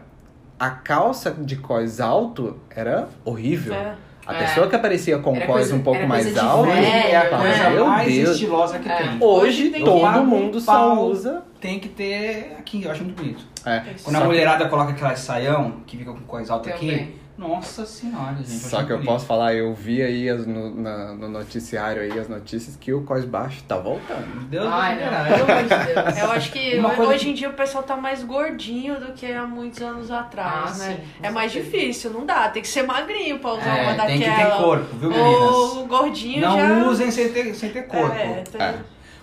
a 0.59 0.71
calça 0.71 1.31
de 1.39 1.57
cós 1.57 2.01
alto 2.01 2.57
era 2.75 3.09
horrível. 3.25 3.75
É. 3.75 3.95
A 4.27 4.35
É. 4.35 4.39
pessoa 4.47 4.69
que 4.69 4.77
aparecia 4.77 5.19
com 5.19 5.35
Era 5.35 5.47
coisa- 5.47 5.75
um 5.75 5.81
pouco 5.83 6.07
mais 6.07 6.37
alto. 6.39 6.71
velho, 6.71 6.87
é 6.87 7.17
a 7.17 7.25
né? 7.25 7.29
coisa 7.31 7.71
Meu 7.71 7.87
mais 7.87 8.15
Deus. 8.15 8.31
estilosa 8.31 8.79
que 8.79 8.89
É. 8.89 8.97
tem. 8.97 9.17
Hoje 9.21 9.71
tem 9.71 9.83
todo 9.85 10.01
pago 10.03 10.25
mundo 10.27 10.59
um 10.59 10.61
só 10.61 10.73
pau. 10.73 11.07
usa. 11.07 11.43
Tem 11.61 11.81
que 11.81 11.89
ter 11.89 12.55
aqui, 12.59 12.85
eu 12.85 12.91
acho 12.93 13.03
muito 13.03 13.17
bonito. 13.21 13.45
É. 13.67 13.81
Quando 14.05 14.17
a 14.17 14.19
Só 14.19 14.21
que- 14.21 14.27
mulherada 14.27 14.69
coloca 14.69 14.93
aquela 14.93 15.17
saião 15.17 15.81
que 15.87 15.97
fica 15.97 16.13
com 16.13 16.21
coisa 16.21 16.53
alta 16.53 16.71
aqui. 16.71 17.15
Nossa 17.41 17.87
senhora, 17.87 18.37
gente. 18.37 18.51
Só 18.51 18.83
que 18.85 18.93
eu 18.93 18.97
bonito. 18.99 19.11
posso 19.11 19.25
falar, 19.27 19.55
eu 19.55 19.75
vi 19.75 20.03
aí 20.03 20.29
as- 20.29 20.47
no, 20.47 20.75
na- 20.75 21.15
no 21.15 21.29
noticiário 21.29 22.03
aí 22.03 22.19
as 22.19 22.29
notícias 22.29 22.77
que 22.77 22.93
o 22.93 23.03
cós 23.03 23.25
baixo 23.25 23.63
tá 23.67 23.79
voltando. 23.79 24.47
Deus 24.49 24.67
Ai, 24.71 24.97
me 24.97 25.01
não, 25.05 25.11
livre. 25.25 25.35
pelo 25.35 25.51
amor 25.51 25.63
de 25.63 25.95
Deus. 25.95 26.19
Eu 26.21 26.31
acho 26.33 26.53
que 26.53 26.79
Uma 26.79 27.01
hoje 27.01 27.31
em 27.31 27.35
dia 27.35 27.49
o 27.49 27.55
pessoal 27.55 27.83
tá 27.83 27.97
mais 27.97 28.23
gordinho 28.23 29.01
do 29.01 29.13
que 29.13 29.27
há 29.33 29.47
muitos 29.47 29.81
anos 29.81 30.11
atrás, 30.11 30.81
Ah, 30.81 30.85
né? 30.85 30.97
sim, 30.97 31.09
é 31.23 31.31
mais 31.31 31.51
certeza. 31.51 31.77
difícil, 31.79 32.11
não 32.13 32.27
dá. 32.27 32.49
Tem 32.51 32.61
que 32.61 32.69
ser 32.69 32.83
magrinho 32.83 33.39
pra 33.39 33.55
usar 33.55 33.77
É, 33.79 33.83
uma 33.85 33.93
daquela. 33.95 34.07
tem 34.07 34.21
que 34.21 34.37
ter 34.37 34.57
corpo, 34.63 34.97
viu, 34.97 35.11
meninas? 35.11 35.51
O 35.77 35.87
gordinho 35.87 36.41
Não 36.43 36.57
já... 36.59 36.89
usem 36.89 37.11
sem 37.11 37.33
ter, 37.33 37.55
sem 37.55 37.71
ter 37.71 37.87
corpo. 37.87 38.15
É, 38.15 38.43
tem- 38.43 38.61
É. 38.61 38.79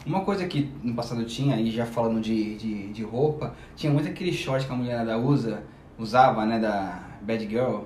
Uma 0.05 0.21
coisa 0.21 0.47
que 0.47 0.71
no 0.81 0.95
passado 0.95 1.23
tinha, 1.25 1.57
e 1.59 1.69
já 1.69 1.85
falando 1.85 2.21
de, 2.21 2.55
de, 2.55 2.87
de 2.93 3.03
roupa, 3.03 3.53
tinha 3.75 3.91
muito 3.91 4.07
aquele 4.07 4.31
short 4.31 4.65
que 4.65 4.71
a 4.71 4.75
mulherada 4.75 5.17
usa, 5.17 5.61
usava, 5.99 6.45
né, 6.45 6.57
da 6.59 6.99
Bad 7.21 7.45
Girl, 7.45 7.81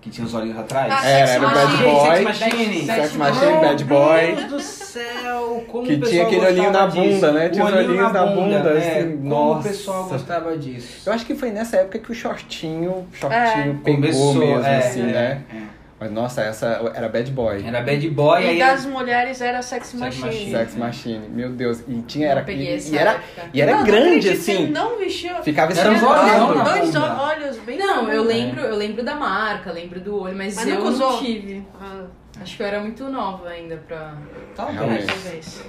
que 0.00 0.08
tinha 0.10 0.26
os 0.26 0.32
olhinhos 0.34 0.58
atrás. 0.58 0.92
Ah, 0.92 1.06
Era, 1.06 1.30
era 1.30 1.46
o. 1.46 1.50
Bad 1.50 1.76
Boy, 1.82 2.16
Sex 2.16 2.22
Machine. 2.40 2.86
Sex 2.86 3.12
Machine, 3.16 3.52
Bad 3.60 3.84
Boy. 3.84 4.26
Meu 4.26 4.36
Deus 4.36 4.50
do 4.50 4.60
céu, 4.60 5.64
como 5.68 5.84
Que 5.86 5.98
tinha 6.00 6.22
aquele 6.24 6.46
olhinho 6.46 6.70
na 6.70 6.86
bunda, 6.86 7.02
disso. 7.08 7.32
né? 7.32 7.48
Tinha 7.50 7.64
os 7.64 7.72
olhinho 7.72 7.90
olhinhos 7.90 8.12
na 8.12 8.26
bunda, 8.26 8.70
é. 8.70 8.78
assim, 8.98 9.16
Como 9.16 9.28
nossa. 9.28 9.60
o 9.60 9.62
pessoal 9.70 10.04
gostava 10.08 10.56
disso. 10.56 11.02
Eu 11.08 11.12
acho 11.12 11.26
que 11.26 11.34
foi 11.34 11.50
nessa 11.50 11.76
época 11.76 11.98
que 11.98 12.10
o 12.10 12.14
shortinho, 12.14 13.06
shortinho 13.12 13.40
É. 13.40 13.64
pegou 13.84 14.00
Começou, 14.00 14.34
mesmo, 14.34 14.64
é, 14.64 14.78
assim, 14.78 15.00
é, 15.02 15.04
né? 15.04 15.42
é. 15.52 15.79
Mas 16.00 16.10
nossa, 16.10 16.40
essa 16.40 16.90
era 16.94 17.10
Bad 17.10 17.30
Boy. 17.30 17.62
Era 17.62 17.82
Bad 17.82 18.08
Boy, 18.08 18.42
E 18.42 18.48
aí... 18.48 18.58
das 18.58 18.86
mulheres 18.86 19.42
era 19.42 19.60
Sex 19.60 19.88
Sex 19.88 20.00
Machine. 20.00 20.24
Machine. 20.26 20.50
Sex 20.50 20.74
Machine, 20.74 21.28
meu 21.28 21.50
Deus. 21.50 21.80
E 21.86 22.00
tinha, 22.00 22.34
Não 22.34 22.40
era, 22.40 22.50
e, 22.50 22.54
e 22.64 22.96
era, 22.96 23.20
e 23.52 23.60
era 23.60 23.72
Não, 23.72 23.78
não 23.80 23.84
grande, 23.84 24.06
acredito 24.30 24.44
que 24.44 24.50
assim. 24.50 24.66
Não 24.70 24.98
vestiu. 24.98 25.34
Ficava 25.42 25.74
na 25.74 26.64
dois 26.64 26.96
olhos 26.96 27.58
bem 27.58 27.76
Não, 27.78 28.10
eu 28.10 28.24
lembro, 28.24 28.62
eu 28.62 28.76
lembro 28.76 29.04
da 29.04 29.14
marca, 29.14 29.70
lembro 29.70 30.00
do 30.00 30.18
olho, 30.22 30.34
mas, 30.34 30.56
Mas 30.56 30.68
eu 30.68 30.82
nunca 30.82 30.96
não 30.96 31.18
tive. 31.18 31.66
Ah, 31.78 32.04
Acho 32.40 32.56
que 32.56 32.62
eu 32.62 32.66
era 32.66 32.80
muito 32.80 33.04
nova 33.10 33.50
ainda 33.50 33.76
pra. 33.86 34.14
Talvez. 34.56 35.04
Talvez. 35.04 35.64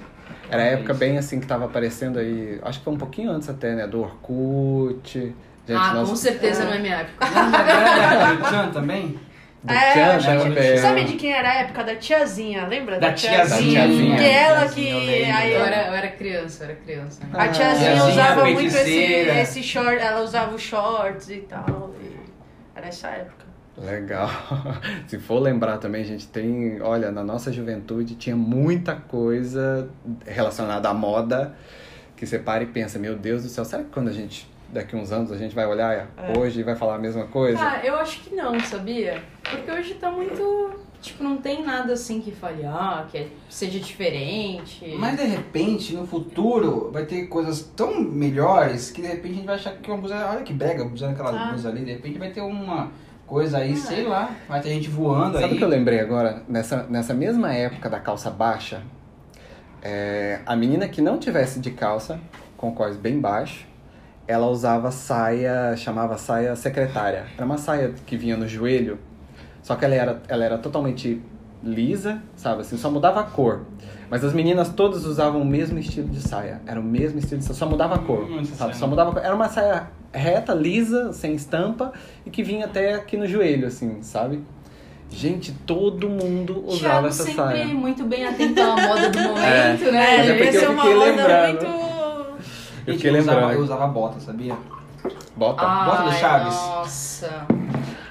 Era 0.49 0.63
a 0.63 0.65
época 0.67 0.93
bem 0.93 1.17
assim 1.17 1.41
que 1.41 1.45
tava 1.45 1.65
aparecendo 1.65 2.17
aí. 2.17 2.57
Acho 2.63 2.79
que 2.79 2.85
foi 2.85 2.93
um 2.93 2.97
pouquinho 2.97 3.31
antes 3.31 3.49
até, 3.49 3.75
né? 3.75 3.85
Do 3.85 3.99
Orkut. 4.01 5.19
Gente, 5.19 5.35
ah, 5.77 5.93
nós- 5.93 6.09
com 6.09 6.15
certeza 6.15 6.63
não 6.63 6.73
é 6.73 6.79
minha 6.79 6.95
época. 6.97 7.25
Da 7.25 8.29
época 8.29 8.35
do 8.35 8.49
Chan 8.49 8.71
também? 8.71 9.19
Do 9.63 9.71
É, 9.71 10.17
Tchan 10.17 10.39
também. 10.39 10.77
Sabe 10.77 11.03
de 11.03 11.13
quem 11.17 11.31
era 11.31 11.49
a 11.49 11.53
época 11.59 11.83
da 11.83 11.95
tiazinha? 11.95 12.65
Lembra? 12.65 12.99
Da 12.99 13.13
tiazinha. 13.13 13.81
Da 13.81 13.87
tiazinha. 13.87 14.17
Que 14.17 14.23
ela 14.23 14.59
Tiazinha, 14.61 14.93
eu 14.95 14.99
que. 15.01 15.05
lembro. 15.07 15.37
aí- 15.37 15.53
Eu 15.53 15.65
era, 15.65 15.87
eu 15.87 15.93
era 15.93 16.07
criança, 16.09 16.63
eu 16.63 16.69
era 16.69 16.79
criança. 16.79 17.21
a 17.31 17.47
tiazinha, 17.47 17.91
Tiazinha, 17.91 18.05
usava 18.11 18.45
muito 18.45 18.65
esse, 18.75 18.99
esse 18.99 19.63
short, 19.63 19.97
ela 20.01 20.21
usava 20.23 20.55
os 20.55 20.61
shorts 20.63 21.29
e 21.29 21.37
tal. 21.41 21.93
e 22.01 22.11
Era 22.75 22.87
essa 22.87 23.07
época. 23.09 23.45
Legal. 23.77 24.29
Se 25.07 25.17
for 25.19 25.39
lembrar 25.39 25.77
também, 25.77 26.01
a 26.01 26.05
gente 26.05 26.27
tem, 26.27 26.81
olha, 26.81 27.11
na 27.11 27.23
nossa 27.23 27.51
juventude 27.53 28.15
tinha 28.15 28.35
muita 28.35 28.95
coisa 28.95 29.87
relacionada 30.25 30.89
à 30.89 30.93
moda 30.93 31.55
que 32.17 32.25
você 32.25 32.37
para 32.37 32.63
e 32.63 32.67
pensa, 32.67 32.99
meu 32.99 33.15
Deus 33.15 33.43
do 33.43 33.49
céu, 33.49 33.63
será 33.63 33.83
que 33.83 33.89
quando 33.89 34.09
a 34.09 34.11
gente, 34.13 34.50
daqui 34.71 34.95
uns 34.95 35.11
anos, 35.11 35.31
a 35.31 35.37
gente 35.37 35.53
vai 35.55 35.65
olhar 35.65 36.07
É. 36.17 36.37
hoje 36.37 36.59
e 36.59 36.63
vai 36.63 36.75
falar 36.75 36.95
a 36.95 36.99
mesma 36.99 37.25
coisa? 37.25 37.59
Ah, 37.61 37.81
eu 37.83 37.95
acho 37.95 38.21
que 38.21 38.35
não, 38.35 38.59
sabia? 38.61 39.21
Porque 39.43 39.69
hoje 39.71 39.93
tá 39.95 40.09
muito. 40.11 40.79
Tipo, 41.01 41.23
não 41.23 41.37
tem 41.37 41.63
nada 41.65 41.93
assim 41.93 42.21
que 42.21 42.31
fale, 42.31 42.63
ah, 42.63 43.07
que 43.09 43.17
é- 43.17 43.27
seja 43.49 43.79
diferente. 43.79 44.95
Mas 44.99 45.17
de 45.17 45.23
repente, 45.25 45.95
no 45.95 46.05
futuro, 46.05 46.91
vai 46.93 47.05
ter 47.05 47.25
coisas 47.27 47.63
tão 47.75 47.99
melhores 47.99 48.91
que 48.91 49.01
de 49.01 49.07
repente 49.07 49.31
a 49.31 49.35
gente 49.37 49.45
vai 49.47 49.55
achar 49.55 49.73
que 49.77 49.89
uma 49.89 49.97
blusa. 49.97 50.15
Olha 50.29 50.43
que 50.43 50.53
brega, 50.53 50.85
usando 50.85 51.11
aquela 51.13 51.31
Ah. 51.31 51.47
blusa 51.49 51.69
ali. 51.69 51.83
De 51.83 51.93
repente 51.93 52.19
vai 52.19 52.29
ter 52.29 52.41
uma 52.41 52.91
coisa 53.25 53.57
aí, 53.57 53.75
sei 53.75 54.03
lá. 54.03 54.29
Vai 54.47 54.61
ter 54.61 54.69
gente 54.69 54.89
voando 54.89 55.33
Sabe 55.39 55.45
aí. 55.45 55.53
o 55.55 55.57
que 55.57 55.63
eu 55.63 55.67
lembrei 55.69 55.99
agora? 55.99 56.43
Nessa, 56.47 56.83
nessa 56.83 57.15
mesma 57.15 57.51
época 57.51 57.89
da 57.89 57.99
calça 57.99 58.29
baixa, 58.29 58.83
é, 59.81 60.39
a 60.45 60.55
menina 60.55 60.87
que 60.87 61.01
não 61.01 61.17
tivesse 61.17 61.59
de 61.59 61.71
calça, 61.71 62.19
com 62.55 62.69
o 62.69 62.73
cós 62.75 62.95
bem 62.95 63.19
baixo, 63.19 63.65
ela 64.27 64.47
usava 64.47 64.91
saia, 64.91 65.75
chamava 65.75 66.17
saia 66.17 66.55
secretária. 66.55 67.25
Era 67.35 67.45
uma 67.45 67.57
saia 67.57 67.93
que 68.05 68.15
vinha 68.17 68.37
no 68.37 68.47
joelho, 68.47 68.99
só 69.61 69.75
que 69.75 69.85
ela 69.85 69.95
era, 69.95 70.21
ela 70.27 70.43
era 70.45 70.57
totalmente 70.57 71.21
lisa, 71.63 72.21
sabe? 72.35 72.61
Assim, 72.61 72.77
só 72.77 72.89
mudava 72.89 73.19
a 73.21 73.23
cor. 73.23 73.61
Mas 74.09 74.23
as 74.25 74.33
meninas 74.33 74.69
todas 74.69 75.05
usavam 75.05 75.41
o 75.41 75.45
mesmo 75.45 75.77
estilo 75.79 76.09
de 76.09 76.19
saia. 76.19 76.61
Era 76.65 76.79
o 76.79 76.83
mesmo 76.83 77.19
estilo 77.19 77.39
de 77.39 77.45
saia, 77.45 77.55
só 77.57 77.65
mudava 77.65 77.95
a 77.95 77.99
cor, 77.99 78.23
Hum, 78.29 78.39
essa 78.41 78.55
sabe? 78.55 78.71
saia 78.71 78.73
Só 78.75 78.87
mudava 78.87 79.11
a 79.11 79.13
cor. 79.13 79.23
Era 79.23 79.35
uma 79.35 79.47
saia 79.47 79.87
reta, 80.13 80.53
lisa, 80.53 81.13
sem 81.13 81.33
estampa 81.35 81.93
e 82.25 82.29
que 82.29 82.43
vinha 82.43 82.65
até 82.65 82.93
aqui 82.95 83.15
no 83.15 83.25
joelho, 83.27 83.67
assim, 83.67 84.01
sabe? 84.01 84.43
Gente, 85.09 85.51
todo 85.65 86.09
mundo 86.09 86.63
usava 86.65 86.79
Thiago 86.79 87.07
essa 87.07 87.23
sempre 87.23 87.35
saia. 87.43 87.65
muito 87.65 88.03
bem 88.05 88.25
atento 88.25 88.61
à 88.61 88.75
moda 88.75 89.09
do 89.09 89.19
momento, 89.19 89.91
né? 89.91 90.15
É, 90.15 90.17
mas 90.17 90.29
é 90.29 90.33
porque 90.37 90.51
ser 90.53 90.65
eu 90.65 90.71
uma 90.71 90.81
fiquei 90.83 90.95
moda 90.97 91.11
lembrando. 91.11 91.67
muito. 91.67 91.90
Eu 92.91 92.97
fiquei 92.97 93.11
eu 93.15 93.19
usava, 93.19 93.53
eu 93.53 93.61
usava 93.61 93.87
bota, 93.87 94.19
sabia? 94.19 94.57
Bota? 95.35 95.65
Bota 95.65 96.03
do 96.03 96.09
Ai, 96.09 96.19
Chaves. 96.19 96.55
Nossa. 96.55 97.47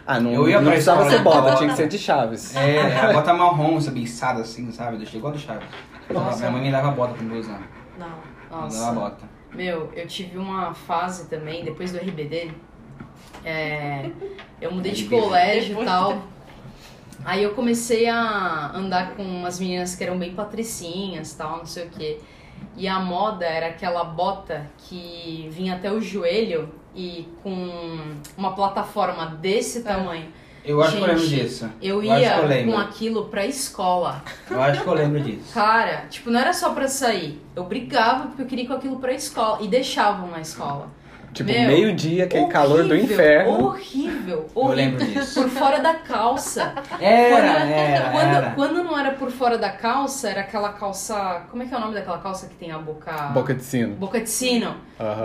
Ah, 0.07 0.19
não, 0.19 0.33
Eu 0.33 0.49
ia 0.49 0.57
não 0.57 0.63
pra 0.65 0.73
precisava 0.73 1.03
escola. 1.03 1.19
ser 1.19 1.23
bota, 1.23 1.57
tinha 1.57 1.71
que 1.71 1.77
ser 1.77 1.89
de 1.89 1.99
Chaves. 1.99 2.57
É, 2.57 2.99
a 3.01 3.13
bota 3.13 3.33
marrom, 3.33 3.81
sabe? 3.81 4.03
Içada 4.03 4.41
assim, 4.41 4.71
sabe? 4.73 4.97
Deixei 4.97 5.19
igual 5.19 5.33
do 5.33 5.39
Chaves. 5.39 5.69
Nossa. 6.11 6.39
Minha 6.39 6.51
mãe 6.51 6.63
me 6.63 6.73
dava 6.73 6.91
bota 6.91 7.15
pra 7.15 7.25
eu 7.25 7.39
usar. 7.41 7.61
Não. 7.99 8.09
Me 8.09 8.65
Nossa. 8.65 8.81
dava 8.81 9.01
bota. 9.01 9.25
Meu, 9.55 9.91
eu 9.95 10.07
tive 10.07 10.39
uma 10.39 10.75
fase 10.75 11.29
também, 11.29 11.65
depois 11.65 11.93
do 11.93 11.99
RBD, 11.99 12.53
é, 13.45 14.11
eu 14.61 14.73
mudei 14.73 14.93
de 14.93 15.05
colégio 15.05 15.81
e 15.81 15.85
tal. 15.85 16.23
Aí 17.25 17.43
eu 17.43 17.51
comecei 17.55 18.09
a 18.09 18.71
andar 18.75 19.11
com 19.15 19.23
umas 19.23 19.61
meninas 19.61 19.95
que 19.95 20.03
eram 20.03 20.19
bem 20.19 20.35
patricinhas 20.35 21.35
tal, 21.35 21.59
não 21.59 21.67
sei 21.67 21.87
o 21.87 21.91
quê. 21.91 22.19
E 22.81 22.89
a 22.89 22.99
moda 22.99 23.45
era 23.45 23.67
aquela 23.67 24.03
bota 24.03 24.67
que 24.79 25.47
vinha 25.53 25.75
até 25.75 25.93
o 25.93 26.01
joelho 26.01 26.73
e 26.97 27.29
com 27.43 28.15
uma 28.39 28.55
plataforma 28.55 29.27
desse 29.27 29.83
tamanho. 29.83 30.33
Eu 30.65 30.81
acho 30.83 30.97
que 30.97 31.03
eu 31.03 31.07
lembro 31.07 31.27
Gente, 31.27 31.43
disso. 31.43 31.71
Eu 31.83 32.03
ia 32.03 32.39
eu 32.39 32.73
com 32.73 32.79
aquilo 32.79 33.27
pra 33.27 33.45
escola. 33.45 34.25
Eu 34.51 34.63
acho 34.63 34.83
que 34.83 34.89
eu 34.89 34.95
lembro 34.95 35.21
disso. 35.21 35.53
Cara, 35.53 36.07
tipo, 36.09 36.31
não 36.31 36.41
era 36.41 36.55
só 36.55 36.73
pra 36.73 36.89
sair. 36.89 37.39
Eu 37.55 37.65
brigava 37.65 38.29
porque 38.29 38.41
eu 38.41 38.47
queria 38.47 38.65
ir 38.65 38.69
com 38.69 38.73
aquilo 38.73 38.99
pra 38.99 39.13
escola. 39.13 39.59
E 39.61 39.69
deixavam 39.69 40.31
na 40.31 40.41
escola. 40.41 40.89
Tipo, 41.33 41.51
Meu, 41.53 41.67
meio-dia, 41.69 42.25
aquele 42.25 42.47
calor 42.47 42.83
do 42.85 42.91
Horrível, 42.93 43.15
inferno. 43.15 43.65
Horrível, 43.67 44.47
Eu 44.55 44.63
horrível. 44.63 44.75
lembro 44.75 45.07
disso. 45.07 45.41
Por 45.43 45.49
fora 45.51 45.79
da 45.81 45.95
calça. 45.95 46.75
Era, 47.01 47.37
quando, 47.37 47.71
era, 47.71 48.11
quando, 48.11 48.35
era. 48.37 48.51
quando 48.51 48.85
não 48.85 48.99
era 48.99 49.11
por 49.13 49.31
fora 49.31 49.57
da 49.57 49.71
calça, 49.71 50.29
era 50.29 50.41
aquela 50.41 50.73
calça. 50.73 51.43
Como 51.51 51.63
é 51.63 51.67
que 51.67 51.73
é 51.75 51.77
o 51.77 51.81
nome 51.81 51.95
daquela 51.95 52.19
calça 52.19 52.49
que 52.49 52.55
tem 52.57 52.73
a 52.73 52.79
boca. 52.79 53.13
Boca 53.33 53.55
de 53.55 53.63
sino. 53.63 53.95
Boca 53.95 54.21
de 54.21 54.29
sino. 54.29 54.75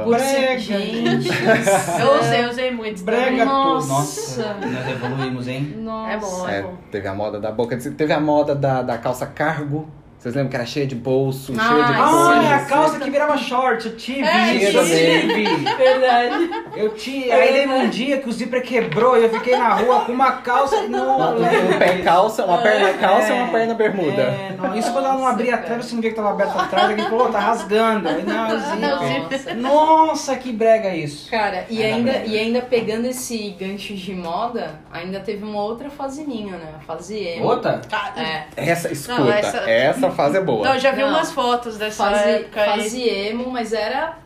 Por 0.03 0.19
ci- 0.19 0.35
Brega. 0.35 0.59
Gente. 0.59 1.27
Eu 1.99 2.19
usei, 2.21 2.45
usei 2.45 2.71
muito. 2.71 3.03
Brega. 3.03 3.43
Nossa. 3.43 3.87
Nossa, 3.87 4.53
nós 4.61 4.87
evoluímos, 4.91 5.47
hein? 5.47 5.73
Nossa. 5.79 6.11
É 6.13 6.17
bom, 6.17 6.49
é, 6.49 6.59
É, 6.59 6.61
bom. 6.61 6.77
teve 6.91 7.07
a 7.07 7.13
moda 7.15 7.39
da 7.39 7.51
boca 7.51 7.75
de 7.75 7.83
sino. 7.83 7.95
Teve 7.95 8.13
a 8.13 8.19
moda 8.19 8.53
da, 8.55 8.81
da 8.83 8.97
calça 8.97 9.25
cargo. 9.25 9.89
Vocês 10.25 10.33
lembram 10.33 10.49
que 10.49 10.55
era 10.55 10.65
cheia 10.65 10.87
de 10.87 10.95
bolso, 10.95 11.53
Ah, 11.55 11.67
cheia 11.67 11.83
de 11.83 11.93
coisa? 11.93 12.39
Ah, 12.39 12.43
é 12.43 12.53
a 12.55 12.65
calça 12.65 12.99
que 12.99 13.11
virava 13.11 13.37
short, 13.37 13.85
eu 13.85 13.95
tive 13.95 14.23
É, 14.23 14.55
isso, 14.55 14.83
tive. 14.83 15.43
Verdade. 15.77 16.49
Eu 16.75 16.95
tinha, 16.95 17.35
aí 17.35 17.53
teve 17.53 17.71
um 17.71 17.87
dia 17.89 18.17
que 18.17 18.27
o 18.27 18.31
zíper 18.31 18.63
quebrou 18.63 19.15
e 19.19 19.25
eu 19.25 19.29
fiquei 19.29 19.55
na 19.55 19.75
rua 19.75 19.99
com 20.05 20.11
uma 20.11 20.31
calça 20.37 20.81
não 20.89 21.37
Um 21.37 21.77
pé 21.77 21.99
calça, 21.99 22.43
uma 22.43 22.57
perna 22.57 22.93
calça 22.93 23.35
e 23.35 23.39
uma 23.39 23.51
perna 23.51 23.75
bermuda. 23.75 24.23
É, 24.23 24.55
não, 24.57 24.75
isso 24.75 24.91
quando 24.91 25.05
ela 25.05 25.13
não 25.13 25.27
abria 25.27 25.53
atrás, 25.53 25.85
você 25.85 25.93
não 25.93 26.01
via 26.01 26.09
que 26.09 26.15
tava 26.15 26.31
aberto 26.31 26.57
atrás, 26.57 26.89
alguém 26.89 27.05
falou, 27.05 27.29
tá 27.29 27.39
rasgando. 27.39 28.09
Aí, 28.09 28.23
não, 28.23 29.29
zíper. 29.29 29.55
Nossa, 29.57 30.35
que 30.37 30.51
brega 30.51 30.89
isso. 30.95 31.29
Cara, 31.29 31.67
e 31.69 31.83
ainda, 31.83 32.13
brega. 32.13 32.25
e 32.25 32.39
ainda 32.39 32.61
pegando 32.63 33.05
esse 33.05 33.55
gancho 33.59 33.93
de 33.93 34.15
moda, 34.15 34.79
ainda 34.91 35.19
teve 35.19 35.43
uma 35.45 35.61
outra 35.61 35.87
fase 35.91 36.25
minha, 36.25 36.57
né? 36.57 36.73
A 36.77 36.79
fase 36.79 37.15
emo. 37.15 37.45
Outra? 37.45 37.79
É. 38.17 38.45
Essa, 38.57 38.91
escuta, 38.91 39.21
Não, 39.21 39.31
essa... 39.31 39.69
essa- 39.69 40.14
fase 40.15 40.37
é 40.37 40.41
boa. 40.41 40.65
Não, 40.67 40.73
eu 40.75 40.79
já 40.79 40.91
vi 40.91 41.01
Não. 41.01 41.09
umas 41.09 41.31
fotos 41.31 41.77
dessa 41.77 42.05
Fase, 42.09 42.23
época 42.29 42.61
aí. 42.61 42.81
fase 42.81 43.03
emo, 43.03 43.49
mas 43.51 43.73
era. 43.73 44.17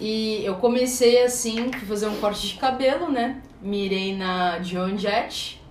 E 0.00 0.44
eu 0.44 0.56
comecei 0.56 1.22
assim, 1.22 1.70
fazer 1.88 2.08
um 2.08 2.16
corte 2.16 2.46
de 2.48 2.54
cabelo, 2.54 3.10
né? 3.10 3.40
Mirei 3.60 4.16
na 4.16 4.60
Joan 4.60 4.98
Jett, 4.98 5.62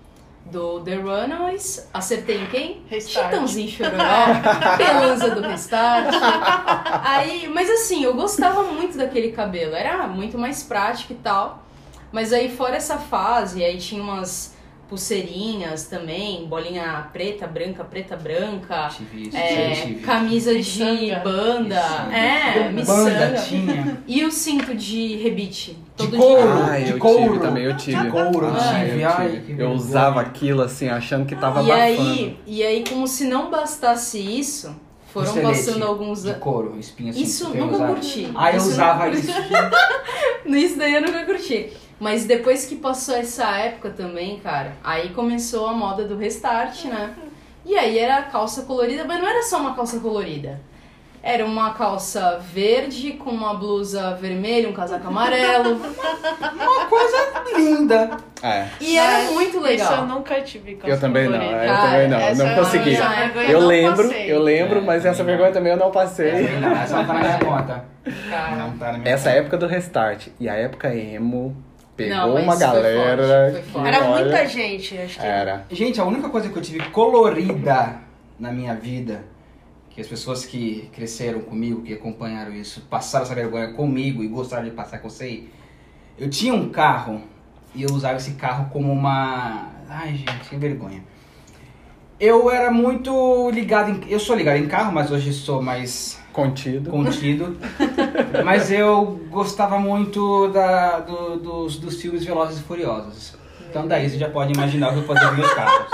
do 0.46 0.80
The 0.80 0.96
Runaways. 0.96 1.90
Acertei 1.94 2.38
em 2.42 2.46
quem? 2.46 2.82
Restart. 2.90 3.26
Chitãozinho 3.32 3.70
Chororó, 3.70 3.98
Pelanza 4.78 5.32
do 5.36 5.42
Restart. 5.42 6.16
Aí, 7.04 7.50
mas 7.54 7.70
assim, 7.70 8.04
eu 8.04 8.14
gostava 8.14 8.64
muito 8.64 8.98
daquele 8.98 9.32
cabelo, 9.34 9.76
era 9.76 10.08
muito 10.08 10.38
mais 10.38 10.64
prático 10.64 11.12
e 11.14 11.18
tal. 11.18 11.64
Mas 12.12 12.32
aí, 12.34 12.50
fora 12.50 12.76
essa 12.76 12.98
fase, 12.98 13.64
aí 13.64 13.78
tinha 13.78 14.02
umas 14.02 14.56
pulseirinhas 14.92 15.86
também, 15.86 16.46
bolinha 16.48 17.08
preta, 17.14 17.48
branca, 17.48 17.82
preta, 17.84 18.18
branca. 18.18 18.90
Tive 18.90 19.30
isso, 19.30 19.38
É, 19.38 19.72
tive. 19.72 20.00
camisa 20.02 20.60
de 20.60 21.16
banda, 21.24 21.76
Miçanga. 21.82 22.18
é, 22.18 22.54
Banda 22.60 22.72
miçanga. 22.74 23.34
tinha. 23.42 24.04
E 24.06 24.26
o 24.26 24.32
cinto 24.32 24.76
de 24.76 25.16
rebite? 25.16 25.72
De 25.96 26.08
Todo 26.08 26.18
couro. 26.18 26.50
Ah, 26.70 26.78
de 26.78 26.92
eu 26.92 26.98
couro. 27.00 27.24
tive 27.34 27.40
também, 27.40 27.64
eu 27.64 27.78
tive. 27.78 27.98
De 28.04 28.10
couro, 28.12 28.48
eu 28.48 28.54
Ah, 28.54 28.84
tive. 28.86 29.02
eu, 29.02 29.10
Ai, 29.10 29.30
tive. 29.30 29.56
que 29.56 29.62
Eu 29.62 29.72
usava 29.72 30.20
aquilo 30.22 30.62
assim, 30.62 30.90
achando 30.90 31.26
que 31.26 31.36
tava 31.38 31.62
e 31.64 31.72
abafando. 31.72 32.10
aí, 32.12 32.40
e 32.46 32.62
aí, 32.64 32.84
como 32.88 33.08
se 33.08 33.26
não 33.26 33.50
bastasse 33.50 34.20
isso, 34.20 34.76
foram 35.14 35.28
Costelete 35.28 35.58
passando 35.66 35.84
alguns 35.86 36.24
De 36.24 36.30
anos. 36.30 36.42
couro, 36.42 36.76
espinha 36.80 37.12
assim. 37.12 37.22
Isso 37.24 37.50
nunca 37.50 37.76
usava. 37.76 37.94
curti. 37.94 38.32
Ah, 38.36 38.52
eu 38.52 38.58
Isso 38.58 38.68
usava 38.70 39.06
nunca 39.06 39.18
isso. 39.18 39.32
Isso 40.46 40.78
daí 40.78 40.94
eu 40.96 41.02
nunca 41.02 41.24
curti. 41.26 41.72
Mas 42.02 42.26
depois 42.26 42.66
que 42.66 42.76
passou 42.76 43.16
essa 43.16 43.46
época 43.60 43.92
também, 43.92 44.40
cara, 44.40 44.74
aí 44.84 45.10
começou 45.10 45.68
a 45.68 45.72
moda 45.74 46.04
do 46.04 46.18
restart, 46.18 46.86
né? 46.86 47.14
E 47.64 47.78
aí 47.78 48.00
era 48.00 48.18
a 48.18 48.24
calça 48.24 48.64
colorida, 48.64 49.06
mas 49.06 49.22
não 49.22 49.28
era 49.30 49.44
só 49.44 49.60
uma 49.60 49.76
calça 49.76 50.00
colorida. 50.00 50.60
Era 51.22 51.46
uma 51.46 51.76
calça 51.76 52.40
verde 52.40 53.12
com 53.14 53.30
uma 53.30 53.54
blusa 53.54 54.16
vermelha, 54.16 54.68
um 54.68 54.74
casaco 54.74 55.08
amarelo. 55.08 55.76
Uma 56.42 56.86
coisa 56.88 57.18
linda. 57.56 58.18
É. 58.42 58.66
E 58.80 58.98
era 58.98 59.26
Mas 59.26 59.32
muito 59.34 59.50
Isso 59.50 59.58
eu 59.58 59.62
legal. 59.62 60.06
nunca 60.08 60.42
tive 60.42 60.74
calça 60.76 60.96
Eu 60.96 61.00
também 61.00 61.30
não, 61.30 61.38
colorida. 61.38 61.66
eu 61.68 61.76
também 61.76 62.08
não, 62.08 62.18
essa 62.20 62.44
não 62.44 62.56
consegui. 62.56 62.90
vergonha 62.96 63.50
Eu 63.52 63.62
não 63.62 63.68
lembro, 63.68 64.04
passei. 64.08 64.32
eu 64.34 64.42
lembro, 64.42 64.80
É, 64.80 64.82
mas 64.82 64.98
também 65.04 65.12
essa 65.12 65.20
não. 65.24 65.30
vergonha 65.30 65.52
também 65.52 65.72
eu 65.74 65.78
não 65.78 65.92
passei. 65.92 66.32
Não, 66.60 66.72
essa 66.72 66.96
não 66.98 67.06
tá 67.06 67.14
na 67.14 67.20
minha 67.20 67.40
conta. 67.40 67.86
Cara. 68.28 68.56
Não 68.56 68.78
tá 68.80 68.92
na 68.94 68.98
minha 68.98 69.14
Essa 69.14 69.30
conta. 69.30 69.40
época 69.40 69.58
do 69.58 69.68
restart 69.68 70.28
e 70.40 70.50
a 70.50 70.56
época 70.56 70.96
emo 70.96 71.56
pegou 72.10 72.18
Não, 72.18 72.36
uma 72.44 72.52
foi 72.52 72.60
galera. 72.60 73.24
forte, 73.24 73.54
foi 73.54 73.72
forte. 73.72 73.88
Era 73.88 74.10
olha, 74.10 74.24
muita 74.24 74.48
gente, 74.48 74.98
acho 74.98 75.20
que. 75.20 75.26
Era. 75.26 75.66
Gente, 75.70 76.00
a 76.02 76.06
única 76.06 76.30
coisa 76.30 76.50
que 76.50 76.58
eu 76.58 76.62
tive 76.62 76.80
colorida 76.90 78.00
na 78.40 78.52
minha 78.52 78.76
vida, 78.76 79.24
que 79.90 80.02
as 80.02 80.08
pessoas 80.08 80.46
que 80.46 80.90
cresceram 80.94 81.42
comigo, 81.42 81.82
que 81.82 81.94
acompanharam 81.94 82.54
isso, 82.54 82.82
passaram 82.90 83.26
essa 83.26 83.36
vergonha 83.36 83.74
comigo 83.74 84.24
e 84.24 84.28
gostaram 84.28 84.64
de 84.64 84.72
passar 84.72 85.00
com 85.00 85.10
você, 85.10 85.44
eu 86.18 86.30
tinha 86.30 86.54
um 86.54 86.70
carro 86.70 87.22
e 87.74 87.84
eu 87.84 87.90
usava 87.92 88.18
esse 88.18 88.32
carro 88.32 88.70
como 88.72 88.92
uma. 88.92 89.70
Ai, 89.90 90.16
gente, 90.16 90.50
que 90.50 90.56
vergonha. 90.56 91.04
Eu 92.20 92.52
era 92.52 92.70
muito 92.70 93.50
ligado 93.50 93.90
em. 93.90 94.12
Eu 94.12 94.20
sou 94.20 94.36
ligado 94.36 94.58
em 94.58 94.68
carro, 94.68 94.92
mas 94.92 95.12
hoje 95.12 95.34
sou 95.34 95.62
mais 95.62 96.21
Contido. 96.34 96.90
contido. 96.90 97.58
Mas 98.46 98.72
eu 98.72 99.20
gostava 99.30 99.78
muito 99.78 100.48
da, 100.50 101.00
do- 101.00 101.38
dos, 101.38 101.78
dos 101.78 102.02
filmes 102.02 102.24
Velozes 102.24 102.60
e 102.60 102.64
Furiosos. 102.64 103.36
Então 103.70 103.88
daí 103.88 104.10
você 104.10 104.18
já 104.18 104.30
pode 104.30 104.54
imaginar 104.54 104.90
o 104.90 104.94
que 104.94 105.00
eu 105.00 105.04
fazia 105.04 105.30
com 105.30 105.36
meus 105.36 105.54
carros. 105.54 105.86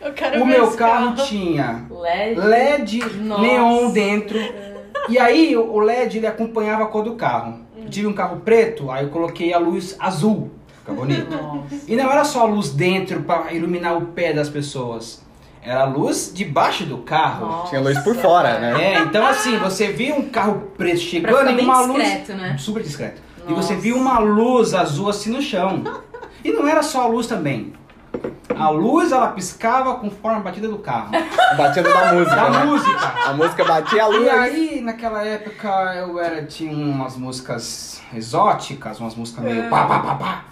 Eu 0.00 0.12
quero 0.12 0.36
O 0.42 0.46
ver 0.46 0.52
meu 0.52 0.64
esse 0.68 0.76
carro 0.76 1.14
tinha 1.16 1.86
LED. 1.90 2.40
LED 2.40 3.04
Nossa. 3.20 3.42
neon 3.42 3.90
dentro. 3.90 4.38
E 5.08 5.18
aí 5.18 5.56
o 5.56 5.78
LED 5.80 6.18
ele 6.18 6.26
acompanhava 6.26 6.84
a 6.84 6.86
cor 6.86 7.02
do 7.04 7.14
carro. 7.14 7.60
Eu 7.76 7.88
tive 7.88 8.06
um 8.06 8.12
carro 8.12 8.40
preto, 8.40 8.90
aí 8.90 9.04
eu 9.04 9.10
coloquei 9.10 9.52
a 9.52 9.58
luz 9.58 9.96
azul. 9.98 10.50
Fica 10.80 10.92
bonito. 10.92 11.30
Nossa. 11.30 11.84
E 11.88 11.96
não 11.96 12.10
era 12.10 12.24
só 12.24 12.42
a 12.42 12.44
luz 12.44 12.70
dentro 12.70 13.22
para 13.22 13.52
iluminar 13.52 13.96
o 13.96 14.06
pé 14.06 14.32
das 14.32 14.48
pessoas. 14.48 15.24
Era 15.66 15.80
a 15.80 15.84
luz 15.84 16.30
debaixo 16.32 16.86
do 16.86 16.98
carro. 16.98 17.44
Nossa. 17.46 17.70
Tinha 17.70 17.80
luz 17.80 17.98
por 17.98 18.14
fora, 18.14 18.60
né? 18.60 18.94
É, 18.94 18.98
então 19.00 19.26
assim, 19.26 19.58
você 19.58 19.88
via 19.88 20.14
um 20.14 20.28
carro 20.28 20.70
preto 20.78 21.00
chegando 21.00 21.50
e 21.50 21.60
uma 21.60 21.80
luz 21.80 22.04
discreto, 22.04 22.34
né? 22.34 22.56
super 22.56 22.82
discreto. 22.84 23.20
E 23.48 23.50
Nossa. 23.50 23.62
você 23.62 23.74
viu 23.74 23.96
uma 23.96 24.20
luz 24.20 24.72
azul 24.74 25.08
assim 25.08 25.30
no 25.32 25.42
chão. 25.42 25.82
E 26.44 26.52
não 26.52 26.68
era 26.68 26.84
só 26.84 27.02
a 27.02 27.06
luz 27.08 27.26
também. 27.26 27.72
A 28.56 28.70
luz 28.70 29.10
ela 29.10 29.26
piscava 29.32 29.96
conforme 29.96 30.38
a 30.38 30.40
batida 30.40 30.68
do 30.68 30.78
carro. 30.78 31.10
Batida 31.58 31.92
da 31.92 32.12
música, 32.12 32.36
Da 32.36 32.50
né? 32.50 32.64
música. 32.64 33.14
A 33.26 33.32
música 33.32 33.64
batia 33.64 34.04
a 34.04 34.06
luz. 34.06 34.22
E 34.24 34.30
aí, 34.30 34.80
naquela 34.80 35.24
época, 35.24 35.68
eu 35.96 36.18
era, 36.20 36.44
tinha 36.44 36.70
umas 36.70 37.16
músicas 37.16 38.00
exóticas, 38.14 39.00
umas 39.00 39.16
músicas 39.16 39.44
meio 39.44 39.68
pá, 39.68 39.84
pá, 39.86 39.98
pá, 39.98 40.14
pá. 40.14 40.44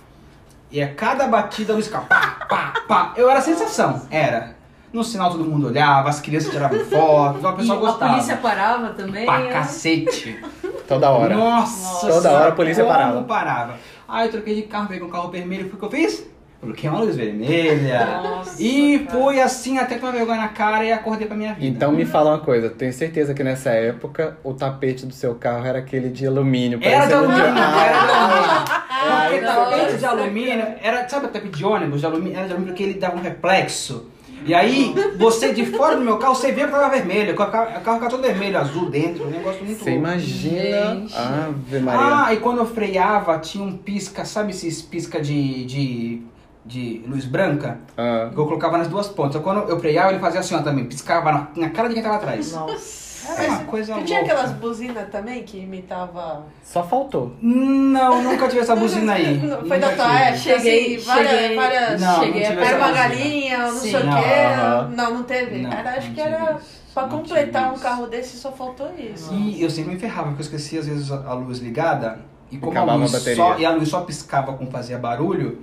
E 0.73 0.83
a 0.83 0.93
cada 0.93 1.29
batida 1.29 1.73
a 1.73 1.77
luz 1.77 1.87
ficava 1.87 2.05
pá, 2.07 2.37
pá, 2.49 2.73
pá. 2.89 3.13
Eu 3.17 3.31
era 3.31 3.39
a 3.39 3.43
sensação, 3.43 4.03
era. 4.11 4.57
No 4.95 5.03
sinal 5.03 5.29
todo 5.33 5.45
mundo 5.45 5.67
olhava, 5.67 6.09
as 6.09 6.21
crianças 6.21 6.53
tiravam 6.53 6.79
foto, 6.85 7.39
então 7.39 7.51
a 7.51 7.55
E 7.55 7.57
pessoa 7.57 7.77
a 7.77 7.81
gostava. 7.81 8.13
polícia 8.13 8.37
parava 8.37 8.91
também. 8.91 9.27
Pra 9.27 9.41
né? 9.41 9.51
cacete. 9.51 10.39
Toda 10.87 11.11
hora. 11.11 11.35
Nossa, 11.37 12.07
Toda 12.07 12.31
hora 12.31 12.49
a 12.51 12.53
polícia 12.53 12.85
como 12.85 12.95
parava. 12.97 13.23
parava. 13.25 13.75
Aí 14.07 14.27
eu 14.29 14.31
troquei 14.31 14.55
de 14.55 14.63
carro, 14.63 14.87
peguei 14.87 15.03
um 15.05 15.11
carro 15.11 15.31
vermelho, 15.31 15.65
foi 15.69 15.75
o 15.75 15.77
que 15.79 15.85
eu 15.85 15.91
fiz? 15.91 16.25
Coloquei 16.61 16.89
uma 16.89 17.01
luz 17.01 17.17
vermelha. 17.17 18.21
Nossa, 18.23 18.63
e 18.63 19.01
cara. 19.01 19.11
fui 19.21 19.41
assim 19.41 19.79
até 19.79 19.99
com 19.99 20.07
uma 20.07 20.13
vergonha 20.13 20.41
na 20.43 20.49
cara 20.49 20.85
e 20.85 20.93
acordei 20.93 21.27
pra 21.27 21.37
minha 21.37 21.53
vida. 21.55 21.67
Então 21.67 21.91
me 21.91 22.07
fala 22.07 22.31
uma 22.31 22.39
coisa, 22.39 22.71
tenho 22.71 22.93
certeza 22.93 23.35
que 23.35 23.43
nessa 23.43 23.71
época 23.71 24.39
o 24.45 24.55
tapete 24.55 25.05
do 25.07 25.13
seu 25.13 25.35
carro 25.35 25.67
era 25.67 25.81
aquele 25.81 26.09
de 26.09 26.25
alumínio. 26.27 26.79
Era 26.81 27.07
de 27.07 27.13
alumínio, 27.15 27.45
Ah, 27.57 27.85
era 27.85 27.99
de 27.99 28.11
alumínio. 28.13 28.65
Porque 28.65 29.11
Ai, 29.11 29.41
tapete 29.41 29.83
nossa. 29.83 29.99
de 29.99 30.07
alumínio, 30.07 30.67
era, 30.81 31.09
sabe 31.09 31.27
o 31.27 31.29
tapete 31.31 31.57
de 31.59 31.65
ônibus 31.65 31.99
de 32.01 32.07
alumínio? 32.07 32.37
Era 32.39 32.47
de 32.47 32.53
alumínio 32.53 32.73
porque 32.75 32.83
ele 32.85 32.95
dava 33.01 33.17
um 33.17 33.21
reflexo. 33.21 34.09
E 34.45 34.53
aí, 34.55 34.95
você 35.17 35.53
de 35.53 35.65
fora 35.67 35.97
do 35.97 36.03
meu 36.03 36.19
carro, 36.19 36.35
você 36.35 36.53
via 36.53 36.67
que 36.67 36.71
tava 36.73 36.91
vermelho. 36.91 37.33
O 37.33 37.37
carro, 37.37 37.79
o 37.79 37.81
carro 37.81 38.09
todo 38.11 38.23
vermelho, 38.23 38.59
azul 38.59 38.91
dentro, 38.91 39.27
um 39.27 39.31
negócio 39.31 39.65
muito 39.65 39.83
Você 39.83 39.91
louco. 39.91 40.05
imagina. 40.07 40.95
Gente. 40.97 41.15
Ave 41.17 41.79
Maria. 41.81 42.27
Ah, 42.27 42.35
e 42.35 42.37
quando 42.39 42.59
eu 42.59 42.67
freava, 42.67 43.39
tinha 43.39 43.65
um 43.65 43.77
pisca, 43.77 44.25
sabe 44.25 44.51
esses 44.51 44.83
pisca 44.83 45.21
de, 45.21 45.65
de, 45.65 46.23
de 46.65 47.03
luz 47.09 47.25
branca? 47.25 47.79
Ah. 47.97 48.31
Que 48.33 48.39
eu 48.39 48.45
colocava 48.45 48.77
nas 48.77 48.89
duas 48.89 49.09
pontas. 49.09 49.41
Quando 49.43 49.69
eu 49.69 49.81
freava, 49.81 50.11
ele 50.11 50.21
fazia 50.21 50.41
assim, 50.41 50.55
ó, 50.55 50.63
também. 50.63 50.85
Piscava 50.85 51.33
na, 51.33 51.49
na 51.57 51.71
cara 51.71 51.89
de 51.89 51.95
quem 51.95 52.03
tava 52.03 52.17
atrás. 52.17 52.53
Nossa. 52.53 53.04
Era 53.29 53.49
uma 53.49 53.65
coisa 53.65 53.87
Tu 53.93 53.97
louca. 53.97 54.07
tinha 54.07 54.21
aquelas 54.21 54.53
buzinas 54.53 55.09
também 55.11 55.43
que 55.43 55.59
imitavam. 55.59 56.45
Só 56.63 56.83
faltou. 56.83 57.33
Não, 57.41 58.23
nunca 58.23 58.49
tive 58.49 58.61
essa 58.61 58.77
buzina 58.77 59.15
aí. 59.15 59.41
Foi 59.67 59.79
da 59.79 59.91
Nunca 59.91 59.97
tua 60.05 60.07
tive. 60.11 60.23
época? 60.23 60.37
Cheguei- 60.39 60.97
assim, 60.97 61.05
várias. 61.07 61.31
cheguei- 61.31 61.57
várias 61.57 62.01
Não, 62.01 62.15
cheguei 62.25 62.43
não 62.43 62.51
tive 62.51 62.63
era 62.65 62.77
uma 62.77 62.87
buzina. 62.89 63.09
galinha, 63.09 63.59
não 63.59 63.73
Sim. 63.79 63.91
sei 63.91 64.01
o 64.01 64.05
Não, 64.07 64.13
quê. 64.23 64.97
Não, 64.97 65.15
não 65.15 65.23
teve. 65.25 65.59
Não, 65.63 65.73
era, 65.73 65.91
acho 65.91 66.09
não 66.09 66.15
que 66.15 66.23
tive 66.23 66.35
era. 66.35 66.53
isso. 66.59 66.85
Pra 66.95 67.03
Não 67.03 67.11
completar 67.19 67.71
um 67.71 67.75
isso. 67.75 67.83
carro 67.83 68.07
desse 68.07 68.37
só 68.37 68.53
faltou 68.53 68.89
isso. 68.97 69.35
E 69.35 69.61
eu 69.61 69.69
sempre 69.69 69.95
me 69.95 69.99
ferrava, 69.99 70.29
porque 70.29 70.43
eu 70.43 70.45
esquecia 70.47 70.79
às 70.81 70.87
vezes 70.87 71.11
a 71.11 71.17
a 71.27 71.35
luz 71.35 71.59
ligada. 71.59 72.21
E 72.53 72.57
como 72.57 72.71
a 72.73 72.83
Acabava 72.83 72.99
luz 73.01 73.13
a 73.15 73.19
bateria. 73.19 73.37
só, 73.37 73.59
e 73.59 73.67
a 73.67 73.71
luz 73.73 73.89
só 73.89 74.03
piscava 74.03 74.53
quando 74.53 74.71
fazia 74.71 74.97
barulho, 74.97 75.59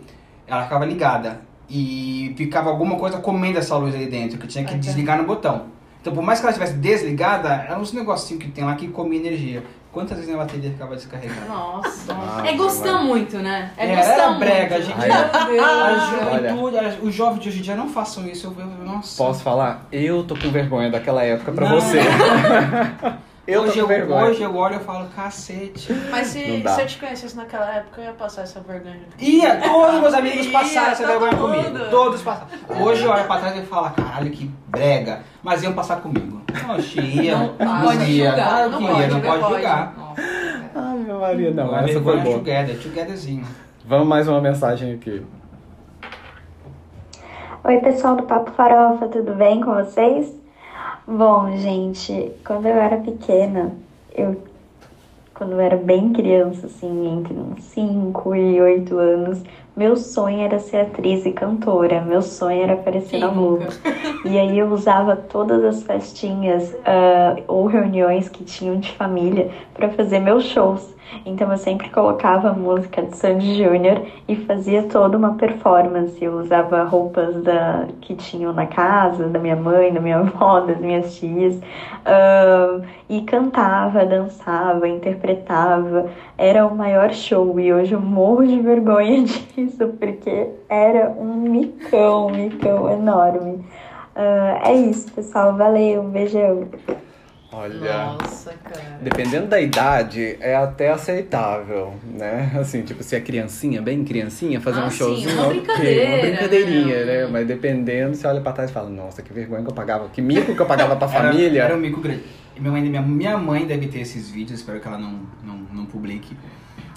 ela 0.45 0.63
ficava 0.63 0.84
ligada. 0.86 1.39
E 1.69 2.34
ficava 2.38 2.69
alguma 2.69 2.97
coisa 2.97 3.17
comendo 3.19 3.58
essa 3.60 3.78
luz 3.78 3.95
ali 3.95 4.08
dentro, 4.08 4.38
que 4.38 4.43
eu 4.43 4.50
tinha 4.50 4.65
que 4.65 4.71
Ah, 4.71 4.74
tá. 4.74 4.80
desligar 4.82 5.17
no 5.17 5.24
botão. 5.24 5.67
Então, 6.02 6.14
por 6.14 6.24
mais 6.24 6.40
que 6.40 6.46
ela 6.46 6.52
estivesse 6.52 6.74
desligada, 6.78 7.50
eram 7.70 7.80
uns 7.82 7.94
negocinhos 7.94 8.44
que 8.44 8.50
tem 8.52 8.64
lá 8.64 8.76
que 8.76 8.88
comia 8.88 9.20
energia. 9.20 9.64
Quantas 9.92 10.12
vezes 10.18 10.26
minha 10.28 10.38
bateria 10.42 10.72
ficava 10.72 10.96
descarregada? 10.96 11.46
Nossa. 11.48 12.14
Ah, 12.14 12.44
é 12.48 12.54
gostar 12.54 12.94
mas- 12.94 13.04
muito, 13.04 13.38
né? 13.40 13.72
É 13.78 13.86
Era, 13.88 13.96
gostar 13.98 14.14
era 14.14 14.28
muito. 14.30 14.40
brega, 14.40 14.82
gente. 14.82 14.98
Ai. 14.98 15.12
A 15.60 16.32
Olha. 16.32 16.50
juventude, 16.50 16.78
a- 16.78 16.98
os 17.04 17.14
jovens 17.14 17.40
de 17.42 17.50
hoje 17.50 17.60
em 17.60 17.62
dia 17.62 17.76
não 17.76 17.90
façam 17.90 18.26
isso. 18.26 18.48
Eu, 18.58 18.66
eu- 18.66 18.86
nossa. 18.86 19.18
Posso 19.22 19.44
falar? 19.44 19.86
Eu 19.92 20.24
tô 20.24 20.36
com 20.36 20.50
vergonha 20.50 20.90
daquela 20.90 21.24
época 21.24 21.52
pra 21.52 21.68
Não. 21.70 21.76
você. 21.80 22.00
eu 23.47 23.62
hoje, 23.62 23.71
tô 23.71 23.73
com 23.75 23.80
eu, 23.82 23.88
vergonha. 23.88 24.25
hoje 24.25 24.41
eu 24.41 24.56
olho 24.56 24.75
e 24.75 24.80
falo, 24.80 25.08
cacete. 25.15 25.91
Mas 26.10 26.34
Não 26.36 26.41
se, 26.41 26.63
se 26.75 26.82
eu 26.82 26.88
te 26.88 26.99
conhecesse 26.99 27.36
naquela 27.36 27.69
época, 27.75 28.01
eu 28.01 28.06
ia 28.06 28.13
passar 28.13 28.43
essa 28.43 28.60
vergonha. 28.62 29.01
Ia, 29.19 29.60
todos 29.62 29.99
meus 30.01 30.13
amigos 30.13 30.45
Ia, 30.45 30.51
passaram 30.51 30.91
essa 30.91 31.08
vergonha 31.08 31.32
mundo. 31.34 31.63
comigo. 31.63 31.89
Todos 31.89 32.21
passaram. 32.21 32.47
Hoje 32.82 33.04
eu 33.04 33.12
olho 33.12 33.25
pra 33.25 33.38
trás 33.39 33.58
e 33.58 33.62
falo, 33.65 33.89
caralho, 33.91 34.30
que 34.32 34.45
brega. 34.67 35.21
Mas 35.43 35.63
iam 35.63 35.73
passar 35.73 36.01
comigo. 36.01 36.41
Oxe, 36.75 36.99
ia. 37.01 37.38
Não 37.38 37.82
pode 37.82 38.04
ia. 38.12 38.30
julgar, 38.30 38.69
não 38.69 38.82
pode, 38.82 38.99
ia, 38.99 39.08
não 39.08 39.13
não 39.17 39.21
pode 39.21 39.54
julgar. 39.54 39.93
Ai, 40.73 40.97
meu 40.99 41.19
Maria, 41.19 41.51
não. 41.51 41.75
essa 41.75 41.88
foi 41.88 41.93
vergonha 42.01 42.23
boa. 42.23 42.38
together, 42.38 42.80
togetherzinho. 42.82 43.45
Vamos 43.86 44.08
mais 44.08 44.27
uma 44.27 44.39
mensagem 44.39 44.93
aqui. 44.93 45.25
Oi, 47.63 47.77
pessoal 47.80 48.15
do 48.15 48.23
Papo 48.23 48.51
Farofa, 48.51 49.08
tudo 49.08 49.34
bem 49.36 49.62
com 49.62 49.73
vocês? 49.75 50.40
Bom, 51.08 51.58
gente, 51.58 52.32
quando 52.46 52.68
eu 52.68 52.76
era 52.76 52.98
pequena, 52.98 53.76
eu 54.14 54.42
quando 55.34 55.54
eu 55.54 55.60
era 55.60 55.76
bem 55.76 56.14
criança, 56.14 56.68
assim, 56.68 57.18
entre 57.18 57.34
uns 57.34 57.64
5 57.64 58.36
e 58.36 58.62
8 58.62 58.96
anos, 58.96 59.42
meu 59.82 59.98
sonho 59.98 60.41
era 60.41 60.60
ser 60.60 60.82
atriz 60.82 61.26
e 61.26 61.32
cantora. 61.32 62.02
Meu 62.02 62.22
sonho 62.22 62.62
era 62.62 62.74
aparecer 62.74 63.10
Quem 63.10 63.20
na 63.22 63.28
Globo. 63.30 63.65
E 64.24 64.38
aí 64.38 64.60
eu 64.60 64.67
usava 64.67 65.15
todas 65.15 65.63
as 65.63 65.82
festinhas 65.82 66.76
ah, 66.86 67.38
ou 67.48 67.65
reuniões 67.65 68.30
que 68.30 68.44
tinham 68.44 68.80
de 68.80 68.91
família 68.91 69.50
para 69.74 69.89
fazer 69.89 70.20
meus 70.20 70.44
shows. 70.46 70.96
Então 71.26 71.52
eu 71.52 71.58
sempre 71.58 71.89
colocava 71.89 72.50
a 72.50 72.54
música 72.54 73.02
de 73.02 73.17
Sandy 73.17 73.56
Júnior 73.56 74.04
e 74.28 74.36
fazia 74.36 74.84
toda 74.84 75.17
uma 75.17 75.34
performance. 75.34 76.24
Eu 76.24 76.34
usava 76.38 76.84
roupas 76.84 77.44
da, 77.44 77.88
que 78.00 78.15
tinham 78.15 78.54
na 78.54 78.65
casa, 78.67 79.28
da 79.28 79.39
minha 79.39 79.56
mãe, 79.56 79.91
da 79.91 80.00
minha 80.00 80.20
avó, 80.22 80.62
das 80.62 80.80
minhas 80.80 81.15
tias. 81.15 81.60
ah, 82.06 82.82
e 83.10 83.22
cantava, 83.24 84.06
dançava, 84.06 84.88
interpretava. 84.88 86.10
Era 86.38 86.65
o 86.65 86.76
maior 86.76 87.12
show 87.12 87.60
e 87.60 87.74
hoje 87.74 87.94
eu 87.94 88.00
morro 88.00 88.46
de 88.46 88.60
vergonha 88.60 89.24
disso 89.56 89.71
porque 90.00 90.48
era 90.70 91.10
um 91.12 91.36
micão, 91.50 92.28
um 92.28 92.32
micão 92.36 92.90
enorme. 92.92 93.64
Ah, 94.16 94.62
é 94.66 94.74
isso, 94.76 95.12
pessoal. 95.12 95.56
Valeu, 95.56 96.02
um 96.02 96.10
beijão. 96.10 96.68
Olha. 97.54 98.06
Nossa, 98.22 98.54
cara. 98.64 98.98
Dependendo 99.02 99.48
da 99.48 99.60
idade, 99.60 100.38
é 100.40 100.56
até 100.56 100.90
aceitável, 100.90 101.94
né? 102.06 102.50
Assim, 102.58 102.82
tipo, 102.82 103.04
se 103.04 103.14
é 103.14 103.20
criancinha, 103.20 103.82
bem 103.82 104.06
criancinha, 104.06 104.62
fazer 104.62 104.80
Ah, 104.80 104.86
um 104.86 104.90
sim, 104.90 104.98
showzinho, 104.98 105.34
uma 105.34 105.48
ok, 105.48 105.56
brincadeira, 105.58 106.10
uma 106.10 106.18
brincadeirinha, 106.22 107.06
né? 107.06 107.22
né? 107.24 107.28
Mas 107.30 107.46
dependendo, 107.48 108.16
você 108.16 108.26
olha 108.26 108.40
pra 108.40 108.54
trás 108.54 108.70
e 108.70 108.74
fala, 108.74 108.90
nossa, 108.90 109.22
que 109.22 109.34
vergonha 109.34 109.62
que 109.64 109.70
eu 109.70 109.74
pagava, 109.74 110.08
que 110.08 110.22
mico 110.22 110.56
que 110.56 110.62
eu 110.62 110.66
pagava 110.66 110.96
pra 110.96 111.08
Era- 111.12 111.24
família. 111.32 111.64
Era, 111.64 111.76
um 111.76 111.80
mico 111.80 112.00
grande. 112.00 112.24
Minha 112.58 112.72
mãe, 112.72 112.82
minha, 112.84 113.02
minha 113.02 113.38
mãe 113.38 113.66
deve 113.66 113.88
ter 113.88 114.00
esses 114.00 114.30
vídeos, 114.30 114.60
espero 114.60 114.80
que 114.80 114.88
ela 114.88 114.98
não, 114.98 115.20
não, 115.44 115.56
não 115.74 115.86
publique. 115.86 116.38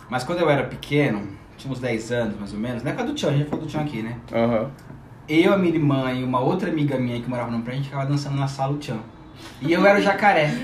Mas 0.08 0.22
quando 0.22 0.38
eu 0.40 0.48
era 0.50 0.62
pequeno, 0.64 1.22
tinha 1.56 1.72
uns 1.72 1.80
10 1.80 2.12
anos 2.12 2.38
mais 2.38 2.52
ou 2.52 2.58
menos, 2.58 2.82
na 2.82 2.90
época 2.90 3.04
do 3.06 3.14
Tchan, 3.14 3.28
a 3.28 3.32
gente 3.32 3.44
já 3.44 3.50
falou 3.50 3.64
do 3.64 3.70
Tchan 3.70 3.80
aqui, 3.80 4.02
né? 4.02 4.16
Aham. 4.32 4.70
Eu, 5.28 5.54
a 5.54 5.56
minha 5.56 5.74
irmã 5.74 6.12
e 6.12 6.22
uma 6.22 6.40
outra 6.40 6.68
amiga 6.70 6.98
minha 6.98 7.18
que 7.20 7.28
morava 7.28 7.50
no 7.50 7.62
prédio, 7.62 7.72
a 7.72 7.76
gente 7.82 7.88
ficava 7.90 8.06
dançando 8.06 8.36
na 8.36 8.46
sala 8.46 8.74
do 8.74 8.78
Tchan. 8.78 8.98
E 9.60 9.72
eu 9.72 9.84
era 9.86 9.98
o 9.98 10.02
jacaré. 10.02 10.50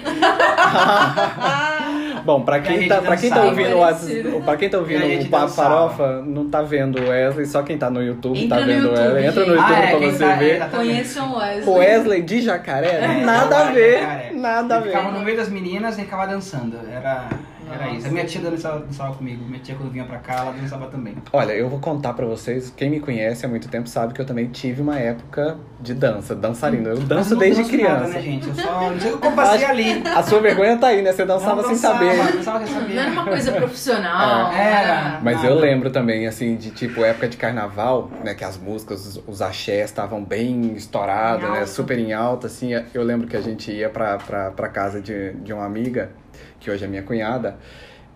Bom, 2.24 2.42
pra 2.42 2.56
a 2.56 2.60
quem, 2.60 2.86
tá, 2.88 3.00
pra 3.00 3.16
quem 3.16 3.30
tá 3.30 3.42
ouvindo, 3.44 3.76
o 3.78 4.42
pra 4.42 4.56
quem 4.56 4.68
tá 4.68 4.76
a 4.76 4.80
ouvindo 4.80 5.26
o 5.26 5.30
Papo. 5.30 5.48
Farofa, 5.48 6.22
não 6.22 6.48
tá 6.50 6.60
vendo 6.62 7.00
o 7.00 7.08
Wesley, 7.08 7.46
só 7.46 7.62
quem 7.62 7.78
tá 7.78 7.88
no 7.90 8.02
YouTube 8.02 8.38
Entra 8.38 8.58
tá 8.58 8.64
vendo 8.66 8.84
o 8.84 8.88
YouTube, 8.90 9.04
Wesley. 9.14 9.26
Entra 9.26 9.46
no. 9.46 9.54
YouTube 9.54 9.74
Ah, 9.74 9.78
é, 9.80 9.96
pra 9.96 10.10
você 10.10 10.18
tá- 10.18 10.34
ver. 10.36 10.60
é, 10.62 10.66
Conheçam 10.68 11.32
o 11.32 11.38
Wesley. 11.38 11.68
O 11.68 11.72
Wesley 11.78 12.22
de 12.22 12.42
jacaré? 12.42 12.88
É, 13.20 13.24
nada 13.24 13.58
a 13.58 13.68
eu 13.68 13.74
ver. 13.74 14.00
jacaré. 14.00 14.30
Nada 14.34 14.74
a 14.74 14.78
Eu 14.78 14.82
ficava 14.84 15.10
no 15.10 15.18
ver. 15.18 15.24
meio 15.24 15.36
das 15.36 15.48
meninas 15.48 15.98
e 15.98 16.02
ficava 16.02 16.26
dançando. 16.26 16.78
Era, 16.90 17.28
era 17.72 17.90
isso. 17.90 18.06
A 18.06 18.10
minha 18.10 18.24
tia 18.24 18.40
dançava, 18.40 18.80
dançava 18.80 19.14
comigo. 19.14 19.44
Minha 19.44 19.60
tia, 19.60 19.74
quando 19.74 19.90
vinha 19.90 20.04
pra 20.04 20.18
cá, 20.18 20.34
ela 20.40 20.52
dançava 20.52 20.86
também. 20.86 21.14
Olha, 21.32 21.52
eu 21.52 21.68
vou 21.68 21.78
contar 21.78 22.12
pra 22.12 22.26
vocês, 22.26 22.72
quem 22.76 22.90
me 22.90 23.00
conhece 23.00 23.44
há 23.44 23.48
muito 23.48 23.68
tempo 23.68 23.88
sabe 23.88 24.12
que 24.14 24.20
eu 24.20 24.26
também 24.26 24.46
tive 24.48 24.82
uma 24.82 24.98
época 24.98 25.58
de 25.80 25.94
dança, 25.94 26.34
dançarina. 26.34 26.90
Eu 26.90 26.98
danço 26.98 27.36
desde 27.36 27.62
danço 27.62 27.72
criança. 27.72 27.94
Nada, 27.94 28.08
né, 28.08 28.20
gente? 28.20 28.48
Eu 28.48 28.54
só 28.54 28.92
eu 29.22 29.32
passei 29.32 29.64
ali. 29.64 30.02
A 30.06 30.22
sua 30.22 30.40
vergonha 30.40 30.76
tá 30.76 30.88
aí, 30.88 31.02
né? 31.02 31.12
Você 31.12 31.24
dançava 31.24 31.62
sem 31.62 31.72
dançava, 31.72 31.98
saber. 31.98 32.32
Dançava 32.32 32.66
sem 32.66 32.74
saber. 32.74 32.94
Não 32.94 33.02
era 33.02 33.10
uma 33.12 33.24
coisa 33.24 33.52
profissional. 33.52 34.52
É, 34.52 34.72
era. 34.82 35.20
Mas 35.22 35.36
Nada. 35.36 35.48
eu 35.48 35.54
lembro 35.54 35.90
também, 35.90 36.26
assim, 36.26 36.56
de 36.56 36.70
tipo, 36.70 37.04
época 37.04 37.28
de 37.28 37.36
carnaval, 37.36 38.10
né? 38.24 38.34
Que 38.34 38.44
as 38.44 38.56
músicas, 38.56 39.06
os, 39.06 39.22
os 39.26 39.42
axés 39.42 39.86
estavam 39.86 40.22
bem 40.22 40.74
estourados, 40.74 41.48
né? 41.50 41.66
Super 41.66 41.98
em 41.98 42.12
alta, 42.12 42.46
assim. 42.46 42.70
Eu 42.92 43.02
lembro 43.02 43.26
que 43.26 43.36
a 43.36 43.40
gente 43.40 43.70
ia 43.72 43.88
pra, 43.88 44.18
pra, 44.18 44.50
pra 44.50 44.68
casa 44.68 45.00
de, 45.00 45.32
de 45.34 45.52
uma 45.52 45.64
amiga, 45.64 46.10
que 46.60 46.70
hoje 46.70 46.84
é 46.84 46.88
minha 46.88 47.02
cunhada. 47.02 47.56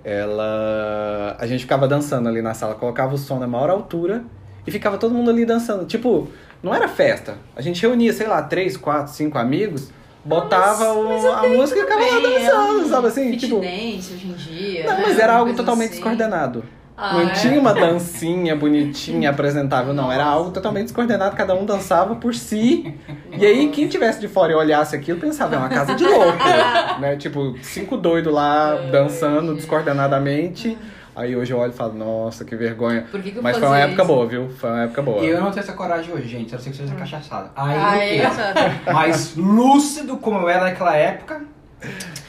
Ela... 0.05 1.37
A 1.39 1.47
gente 1.47 1.61
ficava 1.63 1.89
dançando 1.89 2.29
ali 2.29 2.43
na 2.43 2.55
sala, 2.55 2.75
colocava 2.75 3.15
o 3.15 3.19
som 3.19 3.39
na 3.39 3.47
maior 3.47 3.71
altura 3.71 4.23
e 4.67 4.71
ficava 4.71 4.99
todo 4.99 5.15
mundo 5.15 5.31
ali 5.31 5.45
dançando. 5.45 5.85
Tipo, 5.87 6.29
não 6.63 6.75
era 6.75 6.87
festa. 6.89 7.37
A 7.57 7.63
gente 7.63 7.81
reunia, 7.83 8.13
sei 8.13 8.27
lá, 8.27 8.43
três, 8.43 8.77
quatro, 8.77 9.13
cinco 9.13 9.39
amigos, 9.39 9.91
botava 10.25 10.93
o- 10.93 11.33
a 11.33 11.49
música 11.49 11.81
e 11.81 11.83
é 11.83 12.21
dançando, 12.47 12.81
um 12.87 12.89
sabe 12.89 13.07
assim? 13.09 13.31
fit 13.31 13.47
Tipo, 13.47 13.61
dance 13.61 14.13
hoje 14.15 14.27
em 14.29 14.33
dia. 14.33 14.85
não, 14.87 14.97
né? 14.99 15.05
mas 15.07 15.19
era 15.19 15.35
algo 15.35 15.55
totalmente 15.55 15.87
assim. 15.91 15.95
descoordenado. 15.97 16.65
Ah, 16.97 17.15
não 17.15 17.21
é? 17.23 17.33
tinha 17.33 17.59
uma 17.59 17.75
dancinha 17.75 18.55
bonitinha, 18.55 19.31
apresentável, 19.31 19.93
não. 19.93 20.13
Era 20.13 20.25
Nossa. 20.25 20.37
algo 20.37 20.51
totalmente 20.53 20.85
descoordenado, 20.85 21.35
cada 21.35 21.55
um 21.55 21.65
dançava 21.65 22.15
por 22.15 22.35
si. 22.35 22.95
E 23.37 23.45
aí, 23.45 23.69
quem 23.71 23.89
tivesse 23.89 24.21
de 24.21 24.29
fora 24.29 24.53
e 24.53 24.55
olhasse 24.55 24.95
aquilo, 24.95 25.19
pensava, 25.19 25.57
é 25.57 25.59
uma 25.59 25.69
casa 25.69 25.95
de 25.95 26.05
louco. 26.05 26.39
né? 27.01 27.17
Tipo, 27.17 27.57
cinco 27.63 27.97
doidos 27.97 28.33
lá, 28.33 28.75
dançando 28.93 29.55
descoordenadamente. 29.55 30.79
Aí 31.17 31.37
hoje 31.37 31.53
eu 31.53 31.59
olho 31.59 31.71
e 31.73 31.75
falo, 31.77 31.95
nossa, 31.95 32.45
que 32.45 32.57
vergonha. 32.57 33.07
Por 33.11 33.23
que 33.23 33.31
que 33.31 33.39
eu 33.39 33.43
Mas 33.43 33.57
foi 33.57 33.69
uma 33.69 33.79
época 33.79 34.03
isso? 34.03 34.13
boa, 34.13 34.27
viu? 34.27 34.49
Foi 34.51 34.71
uma 34.71 34.83
época 34.83 35.03
boa. 35.03 35.25
E 35.25 35.29
eu 35.29 35.41
não 35.41 35.51
tenho 35.53 35.63
essa 35.63 35.73
coragem 35.73 36.13
hoje, 36.13 36.27
gente. 36.27 36.53
A 36.55 36.59
não 36.59 36.65
ser 36.65 36.71
que 36.71 36.77
seja 36.77 36.95
cachaçada. 36.95 37.51
Aí 37.55 37.77
Ah, 37.79 38.07
eu 38.07 38.25
é. 38.25 38.93
Mas 38.93 39.37
lúcido 39.37 40.17
como 40.17 40.39
eu 40.41 40.49
era 40.49 40.65
naquela 40.65 40.97
época. 40.97 41.43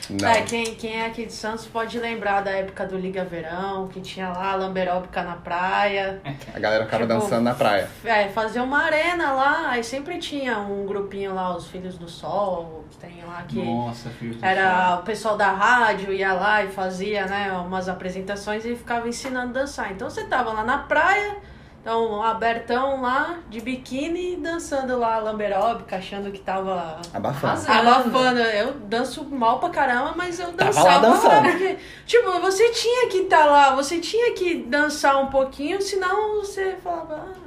Não. 0.10 0.30
É, 0.30 0.44
quem, 0.44 0.76
quem 0.76 1.02
é 1.02 1.08
aqui 1.08 1.26
de 1.26 1.34
Santos 1.34 1.66
pode 1.66 1.98
lembrar 2.00 2.42
da 2.42 2.52
época 2.52 2.86
do 2.86 2.98
Liga 2.98 3.26
Verão, 3.26 3.88
que 3.88 4.00
tinha 4.02 4.30
lá 4.30 4.52
a 4.52 4.56
lamberóbica 4.56 5.24
na 5.24 5.36
praia. 5.36 6.22
A 6.54 6.60
galera 6.60 6.86
ficava 6.86 7.04
Tipo, 7.04 7.20
dançando 7.20 7.44
na 7.44 7.56
praia. 7.56 7.90
É, 8.04 8.28
fazia 8.30 8.62
uma 8.62 8.84
arena 8.84 9.32
lá, 9.32 9.70
aí 9.70 9.84
sempre 9.84 10.20
tinha 10.20 10.60
um 10.60 10.86
grupinho 10.86 11.34
lá, 11.34 11.56
os 11.56 11.68
Filhos 11.68 11.98
do 11.98 12.08
Sol, 12.08 12.86
que 12.92 12.98
tem 12.98 13.24
lá 13.26 13.44
que 13.48 13.62
Nossa, 13.64 14.10
filho 14.12 14.36
do 14.36 14.46
era 14.46 15.00
o 15.02 15.04
pessoal 15.04 15.36
da 15.36 15.52
rádio, 15.52 16.14
ia 16.14 16.34
lá 16.34 16.64
e 16.64 16.68
fazia, 16.68 17.26
né, 17.26 17.52
umas 17.54 17.90
apresentações 17.90 18.64
e 18.66 18.76
ficava 18.76 19.08
ensinando 19.10 19.58
a 19.58 19.62
dançar. 19.62 19.92
Então 19.92 20.10
você 20.10 20.26
tava 20.26 20.52
lá 20.54 20.64
na 20.64 20.78
praia, 20.80 21.38
então 21.86 22.24
abertão 22.24 23.00
lá, 23.00 23.38
de 23.48 23.62
biquíni, 23.62 24.38
dançando 24.38 24.98
lá 24.98 25.20
lamberóbica, 25.20 25.98
achando 25.98 26.32
que 26.32 26.40
tava 26.40 27.00
Abafando. 27.14 27.72
Abafando, 27.72 28.40
eu 28.40 28.74
danço 28.74 29.24
mal 29.26 29.60
pra 29.60 29.70
caramba, 29.70 30.14
mas 30.18 30.40
eu 30.40 30.48
Tava 30.54 30.72
dançava 30.72 30.90
lá 30.90 30.98
dançando. 30.98 31.44
porque, 31.52 31.78
tipo, 32.08 32.32
você 32.42 32.72
tinha 32.72 33.08
que 33.10 33.18
estar 33.20 33.46
lá, 33.46 33.76
você 33.76 34.00
tinha 34.00 34.34
que 34.34 34.56
dançar 34.64 35.22
um 35.22 35.28
pouquinho, 35.28 35.80
senão 35.80 36.38
você 36.42 36.76
falava. 36.84 37.28
ah. 37.32 37.46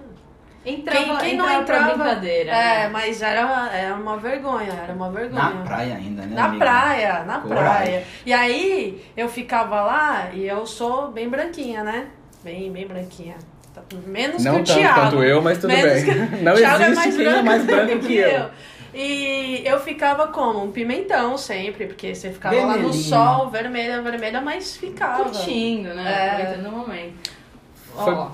Entrava, 0.64 0.98
Quem, 1.04 1.16
quem 1.18 1.36
não 1.36 1.44
entrava 1.50 1.64
pra 1.64 1.76
entrava. 1.78 1.94
brincadeira. 2.04 2.50
É, 2.52 2.78
né? 2.84 2.88
mas 2.90 3.22
era, 3.22 3.70
era 3.72 3.94
uma 3.96 4.18
vergonha, 4.18 4.72
era 4.84 4.92
uma 4.92 5.10
vergonha. 5.10 5.42
Na 5.50 5.64
praia 5.64 5.94
ainda, 5.96 6.22
né? 6.22 6.34
Na 6.36 6.44
amiga? 6.44 6.64
praia, 6.64 7.24
na 7.24 7.40
Coragem. 7.40 7.64
praia. 7.64 8.04
E 8.24 8.32
aí 8.32 9.04
eu 9.16 9.28
ficava 9.28 9.80
lá 9.82 10.28
e 10.32 10.46
eu 10.46 10.64
sou 10.66 11.08
bem 11.10 11.28
branquinha, 11.28 11.82
né? 11.82 12.08
Bem, 12.44 12.70
bem 12.70 12.86
branquinha. 12.86 13.36
Tá- 13.88 13.96
Menos 14.06 14.44
Não 14.44 14.54
que 14.56 14.60
o 14.60 14.64
tanto 14.64 14.78
Thiago. 14.78 15.00
quanto 15.00 15.22
eu, 15.24 15.42
mas 15.42 15.58
tudo 15.58 15.68
Menos 15.68 15.92
bem. 15.92 16.04
que- 16.04 16.36
Não 16.42 16.54
Thiago 16.54 16.82
é 16.82 16.86
existe 16.90 16.96
mais 16.96 17.18
é 17.20 17.24
branco 17.24 17.44
mais 17.44 17.64
branco 17.64 17.98
que 18.00 18.16
eu. 18.16 18.50
E 18.94 19.62
eu 19.66 19.78
ficava 19.80 20.28
como? 20.28 20.64
Um 20.64 20.72
pimentão 20.72 21.36
sempre, 21.36 21.86
porque 21.86 22.14
você 22.14 22.30
ficava 22.32 22.56
lá 22.56 22.76
no 22.76 22.92
sol, 22.92 23.50
vermelha, 23.50 24.00
vermelha, 24.02 24.40
mas 24.40 24.76
ficava. 24.76 25.24
Curtindo, 25.24 25.94
né? 25.94 26.04
É. 26.10 26.30
Aproveitando 26.30 26.66
o 26.74 26.78
momento. 26.78 27.30
Foi- 27.94 28.14
Ó, 28.14 28.30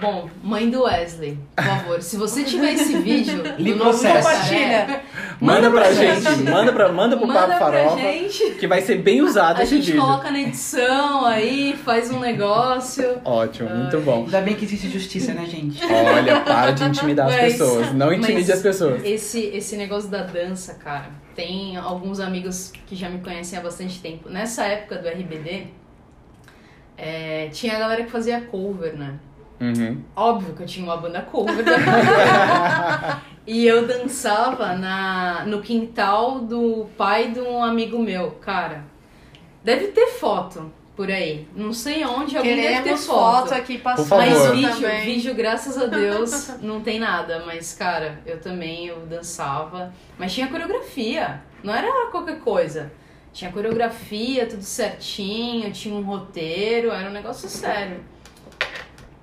Bom, 0.00 0.30
mãe 0.42 0.70
do 0.70 0.84
Wesley, 0.84 1.36
por 1.56 1.64
favor, 1.64 2.02
se 2.02 2.16
você 2.16 2.44
tiver 2.44 2.72
esse 2.74 2.96
vídeo 2.98 3.42
Lhe 3.58 3.70
novo 3.74 3.90
processa. 3.90 4.28
Compartilha, 4.30 5.02
Manda 5.40 5.70
pra 5.72 5.80
pra 5.80 5.92
gente, 5.92 6.22
gente. 6.22 6.42
manda, 6.44 6.72
pra, 6.72 6.88
manda 6.92 7.16
pro 7.16 7.26
Manda 7.26 7.40
Papo 7.48 7.58
Farofa, 7.58 7.96
gente. 7.98 8.50
que 8.60 8.66
vai 8.68 8.80
ser 8.80 8.98
bem 9.02 9.20
usado 9.22 9.58
A 9.58 9.64
esse 9.64 9.74
gente 9.76 9.86
vídeo. 9.86 10.00
coloca 10.00 10.30
na 10.30 10.40
edição 10.40 11.26
aí, 11.26 11.76
faz 11.84 12.12
um 12.12 12.20
negócio. 12.20 13.20
Ótimo, 13.24 13.68
muito 13.70 13.98
bom. 14.00 14.22
Ainda 14.24 14.40
bem 14.40 14.54
que 14.54 14.64
existe 14.64 14.88
justiça, 14.88 15.34
né, 15.34 15.44
gente? 15.46 15.80
Olha, 15.84 16.40
para 16.40 16.70
de 16.70 16.84
intimidar 16.84 17.26
as 17.26 17.34
Mas- 17.36 17.52
pessoas. 17.52 17.92
Não 17.92 18.12
intimide 18.12 18.40
mas 18.48 18.50
as 18.50 18.62
pessoas. 18.62 19.04
Esse, 19.04 19.40
esse 19.46 19.76
negócio 19.76 20.08
da 20.08 20.22
dança, 20.22 20.74
cara, 20.74 21.10
tem 21.34 21.76
alguns 21.76 22.20
amigos 22.20 22.72
que 22.86 22.94
já 22.94 23.08
me 23.10 23.18
conhecem 23.18 23.58
há 23.58 23.62
bastante 23.62 24.00
tempo. 24.00 24.28
Nessa 24.28 24.64
época 24.64 24.96
do 24.98 25.08
RBD, 25.08 25.66
é, 26.96 27.48
tinha 27.52 27.74
a 27.74 27.78
galera 27.80 28.04
que 28.04 28.10
fazia 28.12 28.40
cover, 28.42 28.96
né? 28.96 29.14
Uhum. 29.62 30.02
Óbvio 30.16 30.54
que 30.54 30.62
eu 30.64 30.66
tinha 30.66 30.84
uma 30.84 30.96
banda 30.96 31.22
cover 31.22 31.64
E 33.46 33.64
eu 33.64 33.86
dançava 33.86 34.74
na, 34.74 35.44
no 35.46 35.62
quintal 35.62 36.40
do 36.40 36.86
pai 36.96 37.30
de 37.30 37.40
um 37.40 37.62
amigo 37.62 37.98
meu. 37.98 38.32
Cara, 38.32 38.84
deve 39.62 39.88
ter 39.88 40.08
foto 40.08 40.72
por 40.96 41.08
aí. 41.08 41.46
Não 41.54 41.72
sei 41.72 42.04
onde, 42.04 42.36
alguém 42.36 42.56
deve 42.56 42.68
ter 42.68 42.82
Queremos 42.82 43.06
foto. 43.06 43.48
foto 43.48 43.54
aqui 43.54 43.78
passando 43.78 44.18
Mas 44.18 44.50
vídeo, 44.50 44.88
vídeo, 45.04 45.34
graças 45.34 45.78
a 45.78 45.86
Deus, 45.86 46.50
não 46.60 46.80
tem 46.80 46.98
nada. 46.98 47.44
Mas, 47.46 47.72
cara, 47.72 48.20
eu 48.26 48.40
também, 48.40 48.86
eu 48.86 49.00
dançava. 49.06 49.92
Mas 50.18 50.34
tinha 50.34 50.48
coreografia, 50.48 51.40
não 51.62 51.72
era 51.72 52.10
qualquer 52.10 52.40
coisa. 52.40 52.92
Tinha 53.32 53.50
coreografia, 53.50 54.46
tudo 54.46 54.62
certinho, 54.62 55.72
tinha 55.72 55.94
um 55.94 56.02
roteiro, 56.02 56.90
era 56.90 57.08
um 57.08 57.12
negócio 57.12 57.48
sério. 57.48 58.11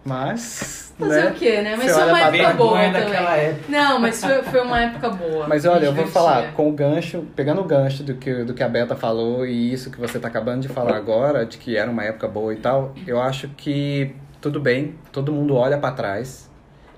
Mas, 0.10 0.94
Fazer 0.98 1.24
né? 1.24 1.32
o 1.32 1.34
quê, 1.36 1.62
né? 1.62 1.76
Mas 1.78 1.92
Você 1.92 2.02
foi 2.02 2.10
uma 2.10 2.20
época 2.20 2.54
boa 2.56 2.80
também. 2.92 3.58
Não, 3.70 4.00
mas 4.00 4.24
foi, 4.24 4.44
foi 4.44 4.62
uma 4.62 4.82
época 4.82 5.10
boa. 5.12 5.48
Mas 5.48 5.66
olha, 5.66 5.86
eu 5.86 5.94
vou 5.94 6.08
falar 6.08 6.52
com 6.54 6.68
o 6.68 6.72
gancho, 6.74 7.26
pegando 7.36 7.62
o 7.62 7.64
gancho 7.64 8.04
do 8.04 8.16
que, 8.16 8.44
do 8.44 8.54
que 8.54 8.64
a 8.64 8.68
Beta 8.68 8.96
falou 8.96 9.46
e 9.46 9.72
isso 9.72 9.92
que 9.92 10.00
você 10.00 10.20
tá 10.20 10.28
acabando 10.28 10.62
de 10.62 10.68
falar 10.68 10.98
agora, 10.98 11.46
de 11.46 11.58
que 11.58 11.78
era 11.78 11.90
uma 11.90 12.04
época 12.04 12.28
boa 12.28 12.54
e 12.54 12.58
tal, 12.58 12.94
eu 13.08 13.22
acho 13.22 13.48
que 13.50 14.16
tudo 14.42 14.60
bem, 14.60 14.96
todo 15.12 15.32
mundo 15.32 15.56
olha 15.56 15.78
pra 15.78 15.92
trás 15.92 16.50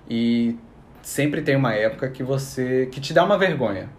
e 0.09 0.57
sempre 1.01 1.41
tem 1.41 1.55
uma 1.55 1.73
época 1.73 2.09
que 2.09 2.23
você 2.23 2.87
que 2.91 2.99
te 2.99 3.13
dá 3.13 3.23
uma 3.23 3.37
vergonha. 3.37 3.89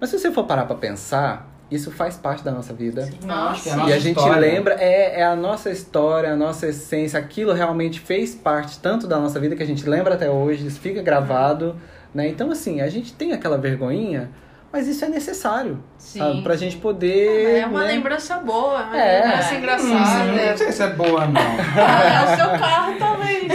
Mas 0.00 0.10
se 0.10 0.18
você 0.18 0.30
for 0.30 0.44
parar 0.44 0.66
pra 0.66 0.76
pensar, 0.76 1.49
isso 1.70 1.90
faz 1.90 2.16
parte 2.16 2.42
da 2.44 2.50
nossa 2.50 2.72
vida. 2.74 3.06
Que 3.06 3.24
é 3.24 3.26
Nossa. 3.26 3.68
E 3.68 3.72
nossa 3.76 3.94
a 3.94 3.98
gente 3.98 4.16
história. 4.18 4.40
lembra, 4.40 4.74
é, 4.80 5.20
é 5.20 5.24
a 5.24 5.36
nossa 5.36 5.70
história, 5.70 6.32
a 6.32 6.36
nossa 6.36 6.66
essência, 6.66 7.18
aquilo 7.18 7.52
realmente 7.52 8.00
fez 8.00 8.34
parte 8.34 8.78
tanto 8.80 9.06
da 9.06 9.18
nossa 9.18 9.38
vida 9.38 9.54
que 9.54 9.62
a 9.62 9.66
gente 9.66 9.88
lembra 9.88 10.14
até 10.14 10.28
hoje, 10.30 10.66
isso 10.66 10.80
fica 10.80 11.00
gravado, 11.02 11.76
né? 12.14 12.26
Então, 12.28 12.50
assim, 12.50 12.80
a 12.80 12.88
gente 12.88 13.12
tem 13.12 13.32
aquela 13.32 13.56
vergonhinha, 13.56 14.30
mas 14.72 14.86
isso 14.88 15.04
é 15.04 15.08
necessário, 15.08 15.82
Sim. 15.98 16.18
sabe? 16.20 16.42
Pra 16.42 16.56
gente 16.56 16.76
poder. 16.76 17.58
É 17.60 17.66
uma 17.66 17.80
né? 17.84 17.92
lembrança 17.92 18.36
boa, 18.38 18.80
é 18.80 18.84
uma 18.84 18.96
É. 19.00 19.22
lembrança 19.22 19.54
Hum, 19.54 19.58
engraçada. 19.58 20.32
não 20.32 20.56
sei 20.56 20.72
se 20.72 20.82
é 20.82 20.86
boa, 20.90 21.26
não. 21.26 21.40
Ah, 21.76 22.04
é 22.04 22.24
o 22.24 22.36
seu 22.36 22.58
carro, 22.58 22.94
talvez. 22.98 23.52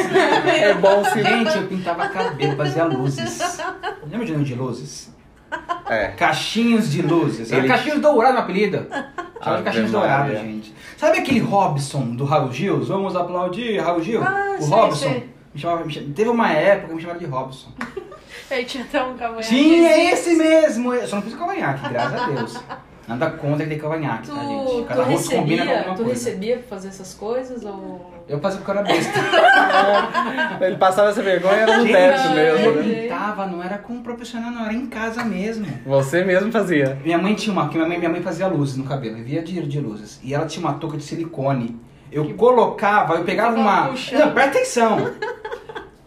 É 0.48 0.74
bom 0.74 1.04
se. 1.06 1.22
Gente, 1.24 1.56
eu 1.58 1.68
pintava 1.68 2.08
cabelo, 2.10 2.56
fazia 2.58 2.84
luzes. 2.86 3.40
Lembra 4.10 4.26
de 4.26 4.44
de 4.44 4.56
luzes? 4.56 5.15
É. 5.88 6.08
Cachinhos 6.10 6.92
de 6.92 7.02
luzes. 7.02 7.52
Ele- 7.52 7.68
Cachinhos 7.68 8.00
Dourados, 8.02 8.34
meu 8.36 8.44
apelido. 8.44 8.86
Chama 9.44 9.58
de 9.58 9.64
Cachinhos 9.64 9.92
Maria. 9.92 10.08
Dourados, 10.18 10.40
gente. 10.40 10.74
Sabe 10.98 11.20
aquele 11.20 11.40
Robson 11.40 12.16
do 12.16 12.26
Raul 12.26 12.52
Gil? 12.52 12.84
Vamos 12.84 13.16
aplaudir, 13.16 13.78
Raul 13.80 14.02
Gil? 14.02 14.22
Ah, 14.24 14.56
o 14.58 14.62
sei, 14.62 14.70
Robson. 14.70 15.10
sei. 15.10 15.30
Me 15.54 15.62
chamava, 15.62 15.86
me 15.86 15.94
chamava- 15.94 16.14
teve 16.14 16.30
uma 16.30 16.52
época 16.52 16.88
que 16.90 16.94
me 16.96 17.02
chamava 17.02 17.20
de 17.20 17.26
Robson. 17.26 17.70
Ele 18.52 18.64
tinha 18.66 18.84
até 18.84 19.02
um 19.04 19.16
cavanhaque. 19.18 19.46
Sim, 19.48 19.86
é 19.86 20.12
esse 20.12 20.36
mesmo. 20.36 20.94
Eu 20.94 21.08
só 21.08 21.16
não 21.18 21.24
fiz 21.24 21.34
cavanhaque, 21.36 21.90
graças 21.90 22.22
a 22.22 22.26
Deus. 22.30 22.64
Nada 23.08 23.30
contra 23.32 23.64
que 23.64 23.70
tem 23.70 23.78
cavanhaque, 23.80 24.28
Tu, 24.28 24.36
tá, 24.36 24.42
gente? 24.44 24.66
tu 24.72 24.86
Cada 24.88 25.04
rosto 25.04 25.30
combina 25.32 25.58
com 25.64 25.70
recebia, 25.70 25.78
alguma 25.80 25.96
tu 25.96 26.04
coisa. 26.04 26.14
recebia 26.26 26.58
pra 26.58 26.68
fazer 26.68 26.88
essas 26.88 27.14
coisas 27.14 27.64
ou... 27.64 28.15
Eu 28.28 28.40
fazia 28.40 28.60
porque 28.60 28.72
eu 28.72 28.76
era 28.76 28.88
besta. 28.88 29.20
Ele 30.66 30.78
passava 30.78 31.10
essa 31.10 31.22
vergonha, 31.22 31.54
era 31.58 31.78
no 31.78 31.84
Gente, 31.86 31.94
teto 31.94 32.28
eu 32.28 32.34
mesmo, 32.34 32.82
né? 32.82 33.02
pintava, 33.02 33.46
não 33.46 33.62
era 33.62 33.78
com 33.78 33.94
um 33.94 34.02
profissional, 34.02 34.50
não, 34.50 34.66
era 34.66 34.74
em 34.74 34.88
casa 34.88 35.24
mesmo. 35.24 35.68
Você 35.86 36.24
mesmo 36.24 36.52
fazia. 36.52 36.98
Minha 37.04 37.20
mãe 37.20 37.36
tinha 37.36 37.54
uma, 37.54 37.66
minha 37.66 37.88
mãe, 37.88 37.98
minha 38.00 38.10
mãe 38.10 38.22
fazia 38.22 38.48
luzes 38.48 38.78
no 38.78 38.84
cabelo, 38.84 39.16
vivia 39.18 39.44
dinheiro 39.44 39.68
de 39.68 39.80
luzes. 39.80 40.20
E 40.24 40.34
ela 40.34 40.48
tinha 40.48 40.66
uma 40.66 40.74
touca 40.74 40.98
de 40.98 41.04
silicone. 41.04 41.80
Eu 42.12 42.34
colocava, 42.34 43.16
eu 43.16 43.24
pegava 43.24 43.56
uma. 43.56 43.88
Não, 43.90 44.32
presta 44.32 44.58
atenção! 44.58 45.12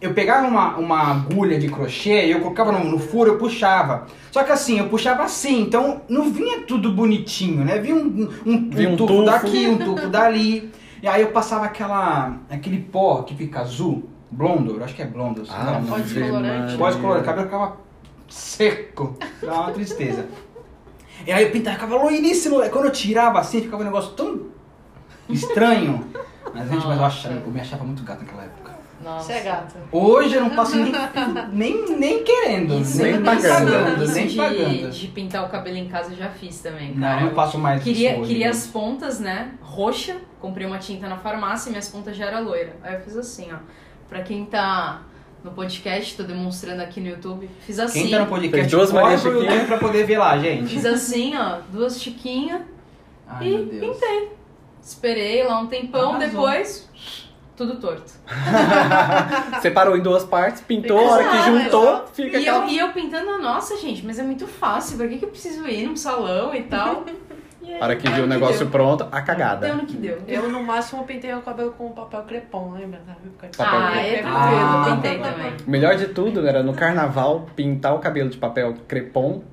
Eu 0.01 0.13
pegava 0.13 0.47
uma, 0.47 0.77
uma 0.77 1.11
agulha 1.11 1.59
de 1.59 1.67
crochê 1.67 2.25
e 2.27 2.31
eu 2.31 2.39
colocava 2.39 2.71
no, 2.71 2.83
no 2.85 2.99
furo, 2.99 3.31
eu 3.31 3.37
puxava. 3.37 4.07
Só 4.31 4.43
que 4.43 4.51
assim, 4.51 4.79
eu 4.79 4.87
puxava 4.87 5.23
assim, 5.23 5.61
então 5.61 6.01
não 6.07 6.31
vinha 6.31 6.61
tudo 6.61 6.91
bonitinho, 6.91 7.65
né? 7.65 7.77
Vinha 7.79 7.95
um, 7.95 7.99
um, 7.99 8.29
um 8.45 8.53
um 8.53 8.95
tufo 8.95 9.13
tufo. 9.13 9.25
daqui, 9.25 9.67
um 9.67 9.77
tufo 9.77 10.07
dali. 10.07 10.71
E 11.01 11.07
aí 11.07 11.21
eu 11.21 11.31
passava 11.31 11.65
aquela, 11.65 12.37
aquele 12.49 12.79
pó 12.79 13.23
que 13.23 13.35
fica 13.35 13.61
azul, 13.61 14.09
blondo, 14.29 14.77
eu 14.77 14.83
acho 14.83 14.95
que 14.95 15.01
é 15.01 15.05
blondo. 15.05 15.41
assim, 15.41 15.51
não, 15.51 15.81
não, 15.81 15.87
pode 15.87 16.01
Ave 16.01 16.13
descolorante. 16.13 16.59
Maria. 16.59 16.77
Pós 16.77 16.95
colorido, 16.95 17.23
o 17.23 17.25
cabelo 17.25 17.45
ficava 17.47 17.77
seco. 18.27 19.17
Ficava 19.39 19.61
uma 19.61 19.71
tristeza. 19.71 20.25
E 21.27 21.33
aí 21.33 21.43
eu 21.43 21.51
pintava, 21.51 21.75
ficava 21.75 21.97
loiríssimo. 21.97 22.61
Quando 22.69 22.85
eu 22.85 22.91
tirava 22.91 23.39
assim, 23.39 23.61
ficava 23.61 23.83
um 23.83 23.85
negócio 23.85 24.13
tão 24.13 24.47
estranho. 25.27 26.05
Mas, 26.53 26.69
gente, 26.69 26.87
mas 26.87 26.97
eu, 26.97 27.05
achava, 27.05 27.35
eu 27.35 27.51
me 27.51 27.59
achava 27.59 27.83
muito 27.83 28.03
gato 28.03 28.21
naquela 28.21 28.43
época. 28.43 28.68
Nossa. 29.03 29.25
Você 29.27 29.33
é 29.33 29.41
gata. 29.41 29.75
Hoje 29.91 30.35
eu 30.35 30.41
não 30.41 30.49
passo 30.51 30.75
nem, 30.75 30.91
nem, 31.53 31.97
nem 31.97 32.23
querendo, 32.23 32.79
Isso, 32.81 33.01
nem 33.01 33.13
nem 33.13 33.23
pagando, 33.23 33.71
pagando. 33.71 34.07
nem 34.13 34.27
de, 34.27 34.35
pagando. 34.35 34.89
de 34.91 35.07
pintar 35.07 35.45
o 35.45 35.49
cabelo 35.49 35.77
em 35.77 35.87
casa 35.87 36.11
eu 36.11 36.17
já 36.17 36.29
fiz 36.29 36.59
também, 36.59 36.93
Não, 36.93 37.01
cara. 37.07 37.21
eu 37.21 37.25
não 37.27 37.33
faço 37.35 37.57
mais 37.57 37.81
Queria, 37.83 38.11
isso 38.11 38.19
hoje. 38.21 38.29
queria 38.29 38.49
as 38.49 38.67
pontas, 38.67 39.19
né? 39.19 39.51
Roxa. 39.61 40.17
Comprei 40.41 40.65
uma 40.67 40.77
tinta 40.77 41.07
na 41.07 41.17
farmácia 41.17 41.69
e 41.69 41.71
minhas 41.71 41.87
pontas 41.89 42.15
já 42.15 42.25
eram 42.25 42.43
loira. 42.43 42.75
Aí 42.83 42.95
eu 42.95 43.01
fiz 43.01 43.15
assim, 43.17 43.47
ó. 43.53 43.57
Pra 44.07 44.21
quem 44.21 44.45
tá 44.45 45.01
no 45.43 45.51
podcast, 45.51 46.17
tô 46.17 46.23
demonstrando 46.23 46.81
aqui 46.81 46.99
no 46.99 47.07
YouTube. 47.07 47.49
Fiz 47.65 47.79
assim. 47.79 48.01
Quem 48.03 48.11
tá 48.11 48.19
no 48.19 48.25
podcast, 48.27 48.59
Fez 48.59 48.71
duas 48.71 48.91
corre 48.91 49.03
Maria 49.03 49.19
pro 49.19 49.41
Chiquinha. 49.41 49.65
Pra 49.65 49.77
poder 49.77 50.05
ver 50.05 50.17
lá, 50.17 50.37
gente. 50.37 50.67
Fiz 50.67 50.85
assim, 50.85 51.37
ó. 51.37 51.59
Duas 51.71 52.01
chiquinhas. 52.01 52.61
Ai, 53.27 53.47
E 53.47 53.57
Deus. 53.79 53.97
Esperei 54.81 55.43
lá 55.43 55.59
um 55.59 55.67
tempão, 55.67 56.11
Arrasou. 56.15 56.27
depois. 56.29 56.88
Tudo 57.59 57.75
torto. 57.75 58.09
Separou 59.61 59.97
em 59.97 60.01
duas 60.01 60.23
partes, 60.23 60.61
pintou, 60.61 60.97
a 60.97 61.11
hora 61.11 61.23
que 61.29 61.37
juntou, 61.43 61.93
né? 61.93 62.01
fica 62.13 62.37
E 62.39 62.45
eu, 62.45 62.55
aquela... 62.55 62.71
e 62.71 62.77
eu 62.77 62.89
pintando, 62.93 63.37
nossa, 63.37 63.75
gente, 63.75 64.05
mas 64.05 64.17
é 64.17 64.23
muito 64.23 64.47
fácil. 64.47 64.97
Pra 64.97 65.07
que, 65.09 65.17
que 65.17 65.25
eu 65.25 65.29
preciso 65.29 65.67
ir 65.67 65.85
num 65.85 65.95
salão 65.97 66.55
e 66.55 66.63
tal? 66.63 67.03
E 67.61 67.73
aí, 67.73 67.81
A 67.81 67.83
hora 67.83 67.95
que 67.97 68.03
deu 68.03 68.13
viu 68.15 68.23
o 68.23 68.27
negócio 68.27 68.59
deu. 68.59 68.69
pronto, 68.69 69.03
a 69.03 69.17
Deu 69.17 69.25
cagada. 69.25 69.73
no 69.73 69.85
que 69.85 69.97
deu. 69.97 70.19
Eu, 70.25 70.49
no 70.49 70.63
máximo, 70.63 71.03
pintei 71.03 71.31
o 71.33 71.41
cabelo 71.41 71.71
com 71.77 71.91
papel 71.91 72.23
crepom, 72.23 72.71
lembra? 72.71 73.01
Papel 73.55 73.79
Ah, 73.79 73.91
crepom. 73.91 73.99
é 73.99 74.23
Ah, 74.23 74.23
tranquilo, 74.23 74.87
eu 74.87 74.95
pintei 74.95 75.19
também. 75.19 75.53
O 75.67 75.69
melhor 75.69 75.95
de 75.97 76.07
tudo 76.07 76.47
era 76.47 76.63
no 76.63 76.73
carnaval 76.73 77.47
pintar 77.57 77.93
o 77.93 77.99
cabelo 77.99 78.29
de 78.29 78.37
papel 78.37 78.75
crepom 78.87 79.43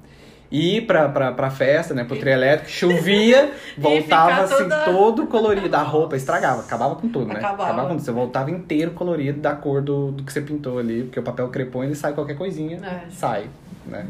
ir 0.50 0.82
pra, 0.82 1.08
pra, 1.08 1.32
pra 1.32 1.50
festa, 1.50 1.92
né, 1.94 2.04
pro 2.04 2.16
trio 2.18 2.32
elétrico, 2.32 2.70
chovia, 2.70 3.50
voltava 3.76 4.42
assim 4.42 4.62
toda- 4.64 4.84
todo 4.84 5.26
colorido, 5.26 5.74
a 5.74 5.82
roupa 5.82 6.16
estragava, 6.16 6.60
acabava 6.62 6.94
com 6.96 7.08
tudo, 7.08 7.26
né? 7.26 7.34
Acabava. 7.36 7.82
com 7.82 7.88
tudo, 7.88 8.00
você 8.00 8.12
voltava 8.12 8.50
inteiro 8.50 8.92
colorido 8.92 9.40
da 9.40 9.54
cor 9.54 9.82
do, 9.82 10.12
do 10.12 10.22
que 10.22 10.32
você 10.32 10.40
pintou 10.40 10.78
ali, 10.78 11.02
porque 11.04 11.18
o 11.18 11.22
papel 11.22 11.48
crepom 11.48 11.82
ele 11.84 11.94
sai 11.94 12.12
qualquer 12.12 12.36
coisinha, 12.36 12.78
É. 12.84 13.10
sai, 13.10 13.46
né? 13.86 14.06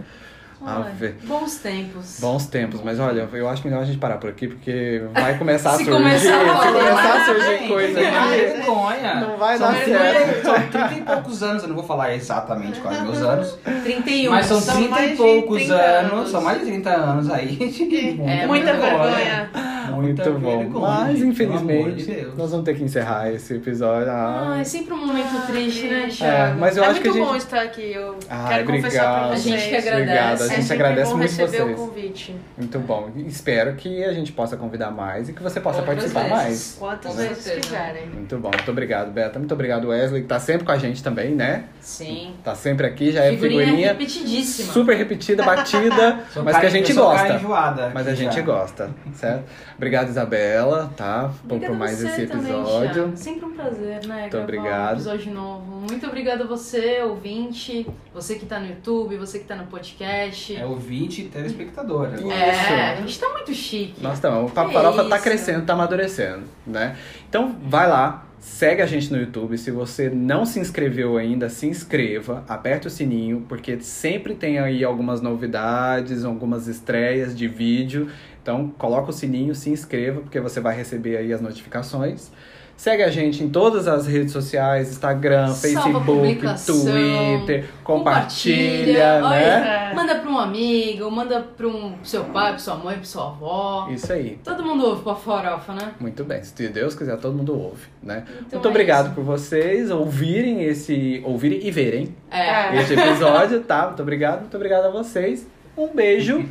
Ave. 0.64 1.14
bons 1.24 1.56
tempos. 1.56 2.18
Bons 2.20 2.46
tempos, 2.46 2.80
mas 2.82 2.98
olha, 3.00 3.28
eu 3.32 3.48
acho 3.48 3.64
melhor 3.66 3.82
a 3.82 3.84
gente 3.84 3.98
parar 3.98 4.18
por 4.18 4.30
aqui, 4.30 4.48
porque 4.48 5.02
vai 5.12 5.36
começar 5.38 5.70
a 5.70 5.74
surgir, 5.76 5.90
começar 5.90 6.36
a 6.40 6.60
se 6.62 6.72
começar 6.72 7.14
a 7.14 7.24
surgir 7.24 7.68
coisa 7.68 8.00
que 8.00 8.06
aqui, 8.06 8.28
vergonha. 8.28 9.14
não 9.20 9.36
vai 9.36 9.58
São 9.58 9.72
dar 9.72 9.82
30, 9.82 9.98
certo. 9.98 10.42
São 10.44 10.54
30 10.54 10.94
e 10.94 11.02
poucos 11.02 11.42
anos, 11.42 11.62
eu 11.62 11.68
não 11.68 11.76
vou 11.76 11.84
falar 11.84 12.14
exatamente 12.14 12.80
quais 12.80 13.02
meus 13.02 13.18
anos. 13.22 13.58
31. 13.84 14.30
Mas 14.30 14.46
são 14.46 14.60
São 14.60 14.76
30 14.76 14.90
mais 14.90 15.12
e 15.12 15.16
poucos 15.16 15.56
30 15.58 15.74
anos, 15.74 16.12
anos. 16.12 16.30
são 16.30 16.40
mais 16.40 16.58
de 16.60 16.66
30 16.66 16.90
anos 16.90 17.30
aí. 17.30 18.16
É, 18.26 18.46
Muita 18.46 18.72
vergonha. 18.72 19.50
Muito 19.96 20.30
bom. 20.40 20.64
Mas, 20.80 21.18
gente, 21.18 21.28
infelizmente, 21.28 22.04
de 22.04 22.22
nós 22.36 22.50
vamos 22.50 22.64
ter 22.66 22.76
que 22.76 22.82
encerrar 22.84 23.30
esse 23.32 23.54
episódio. 23.54 24.10
Ah, 24.10 24.52
Ah, 24.56 24.60
é 24.60 24.64
sempre 24.64 24.92
um 24.92 25.06
momento 25.06 25.46
triste, 25.46 25.86
né, 25.86 26.04
é, 26.04 26.08
Thiago? 26.08 26.58
mas 26.60 26.76
eu 26.76 26.84
é 26.84 26.88
acho 26.88 27.00
que 27.00 27.08
muito 27.08 27.18
a 27.18 27.20
gente. 27.24 27.30
bom 27.30 27.36
estar 27.36 27.62
aqui. 27.62 27.92
Eu 27.92 28.18
Ai, 28.28 28.48
quero 28.64 28.66
confessar 28.66 28.90
pra 28.90 29.08
obrigado. 29.08 29.24
A 29.32 29.36
vocês. 29.36 29.42
gente 29.60 29.68
que 29.70 29.76
agradece. 29.76 30.02
Obrigado, 30.02 30.38
a 30.50 30.56
É 30.56 30.60
gente 30.60 30.72
agradece 30.72 31.10
bom 31.12 31.18
muito 31.18 31.30
vocês. 31.34 31.60
o 31.62 31.74
convite. 31.86 32.36
Muito 32.56 32.78
bom. 32.80 33.10
Espero 33.26 33.74
que 33.74 34.04
a 34.04 34.12
gente 34.12 34.32
possa 34.32 34.56
convidar 34.56 34.90
mais 34.90 35.28
e 35.28 35.32
que 35.32 35.42
você 35.42 35.60
possa 35.60 35.78
Outras 35.78 35.96
participar 35.96 36.20
vezes. 36.22 36.36
mais. 36.36 36.76
Quantas 36.78 37.16
vezes 37.16 37.60
quiserem. 37.60 38.06
Muito 38.08 38.38
bom. 38.38 38.50
Muito 38.50 38.70
obrigado, 38.70 39.10
Beta. 39.12 39.38
Muito 39.38 39.52
obrigado, 39.54 39.88
Wesley, 39.88 40.22
que 40.22 40.28
tá 40.28 40.38
sempre 40.40 40.64
com 40.64 40.72
a 40.72 40.78
gente 40.78 41.02
também, 41.02 41.34
né? 41.34 41.64
Sim. 41.80 42.34
Tá 42.42 42.54
sempre 42.54 42.86
aqui, 42.86 43.12
já 43.12 43.24
é 43.24 43.30
Figurinha, 43.32 43.64
figurinha 43.64 43.88
repetidíssima. 43.88 44.72
super 44.72 44.96
repetida, 44.96 45.42
batida, 45.44 46.20
mas 46.44 46.58
que 46.58 46.66
a 46.66 46.70
gente 46.70 46.92
gosta. 46.92 47.34
enjoada 47.34 47.90
Mas 47.94 48.08
a 48.08 48.14
gente 48.14 48.34
já. 48.34 48.42
gosta, 48.42 48.90
certo? 49.14 49.44
Obrigado, 49.76 50.08
Isabela, 50.08 50.92
tá? 50.96 51.30
Por, 51.46 51.54
Obrigada 51.56 51.72
por 51.72 51.78
mais 51.78 51.98
você 51.98 52.06
esse 52.08 52.26
também, 52.26 52.52
episódio. 52.52 52.92
Thiago. 52.94 53.16
Sempre 53.16 53.44
um 53.44 53.52
prazer, 53.52 54.06
né? 54.06 54.28
gravar 54.28 54.44
obrigado. 54.44 54.90
Um 54.90 54.94
episódio 54.94 55.32
novo. 55.34 55.76
Muito 55.88 56.06
obrigada 56.06 56.44
a 56.44 56.46
você, 56.46 57.00
ouvinte, 57.02 57.86
você 58.12 58.34
que 58.36 58.46
tá 58.46 58.58
no 58.58 58.66
YouTube, 58.68 59.16
você 59.16 59.38
que 59.38 59.44
tá 59.44 59.54
no 59.54 59.66
podcast. 59.66 60.35
É 60.56 60.64
ouvinte 60.64 61.22
e 61.22 61.24
telespectador. 61.28 62.08
né? 62.08 62.18
É, 62.38 62.92
a 62.92 62.96
gente 62.96 63.18
tá 63.18 63.28
muito 63.30 63.52
chique. 63.54 63.94
Nós 64.02 64.14
estamos. 64.14 64.50
O 64.50 64.54
Papo 64.54 64.72
Farofa 64.72 65.04
tá 65.04 65.16
isso. 65.16 65.24
crescendo, 65.24 65.64
tá 65.64 65.72
amadurecendo, 65.72 66.42
né? 66.66 66.96
Então 67.28 67.56
vai 67.64 67.88
lá, 67.88 68.26
segue 68.38 68.82
a 68.82 68.86
gente 68.86 69.12
no 69.12 69.18
YouTube. 69.18 69.56
Se 69.58 69.70
você 69.70 70.08
não 70.10 70.44
se 70.44 70.60
inscreveu 70.60 71.16
ainda, 71.16 71.48
se 71.48 71.66
inscreva, 71.66 72.44
aperte 72.48 72.86
o 72.86 72.90
sininho, 72.90 73.44
porque 73.48 73.80
sempre 73.80 74.34
tem 74.34 74.58
aí 74.58 74.84
algumas 74.84 75.20
novidades, 75.20 76.24
algumas 76.24 76.66
estreias 76.68 77.36
de 77.36 77.48
vídeo. 77.48 78.08
Então 78.42 78.68
coloca 78.78 79.10
o 79.10 79.12
sininho, 79.12 79.54
se 79.54 79.70
inscreva, 79.70 80.20
porque 80.20 80.38
você 80.40 80.60
vai 80.60 80.76
receber 80.76 81.16
aí 81.16 81.32
as 81.32 81.40
notificações. 81.40 82.30
Segue 82.76 83.02
a 83.02 83.08
gente 83.10 83.42
em 83.42 83.48
todas 83.48 83.88
as 83.88 84.06
redes 84.06 84.32
sociais, 84.32 84.90
Instagram, 84.90 85.52
Facebook, 85.54 86.40
Twitter, 86.66 87.64
compartilha, 87.82 89.20
Olha, 89.24 89.60
né? 89.60 89.92
Manda 89.94 90.14
pra 90.16 90.30
um 90.30 90.38
amigo, 90.38 91.10
manda 91.10 91.40
pra 91.40 91.66
um 91.66 91.94
seu 92.04 92.24
pai, 92.24 92.50
pra 92.50 92.58
sua 92.58 92.74
mãe, 92.76 92.96
pra 92.96 93.04
sua 93.04 93.28
avó. 93.28 93.88
Isso 93.90 94.12
aí. 94.12 94.38
Todo 94.44 94.62
mundo 94.62 94.84
ouve 94.86 95.02
pra 95.02 95.14
farofa, 95.14 95.72
né? 95.72 95.92
Muito 95.98 96.22
bem, 96.22 96.42
se 96.42 96.68
Deus 96.68 96.94
quiser, 96.94 97.16
todo 97.16 97.34
mundo 97.36 97.58
ouve, 97.58 97.86
né? 98.02 98.24
Então 98.46 98.60
Muito 98.60 98.66
é 98.68 98.70
obrigado 98.70 99.06
isso. 99.06 99.14
por 99.14 99.24
vocês 99.24 99.90
ouvirem 99.90 100.62
esse. 100.64 101.22
ouvirem 101.24 101.66
e 101.66 101.70
verem 101.70 102.14
É. 102.30 102.76
este 102.80 102.92
episódio, 102.92 103.60
tá? 103.62 103.86
Muito 103.86 104.02
obrigado, 104.02 104.40
muito 104.40 104.54
obrigado 104.56 104.84
a 104.84 104.90
vocês. 104.90 105.46
Um 105.76 105.88
beijo. 105.88 106.44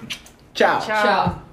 Tchau. 0.54 0.80
Tchau. 0.80 1.02
Tchau. 1.02 1.45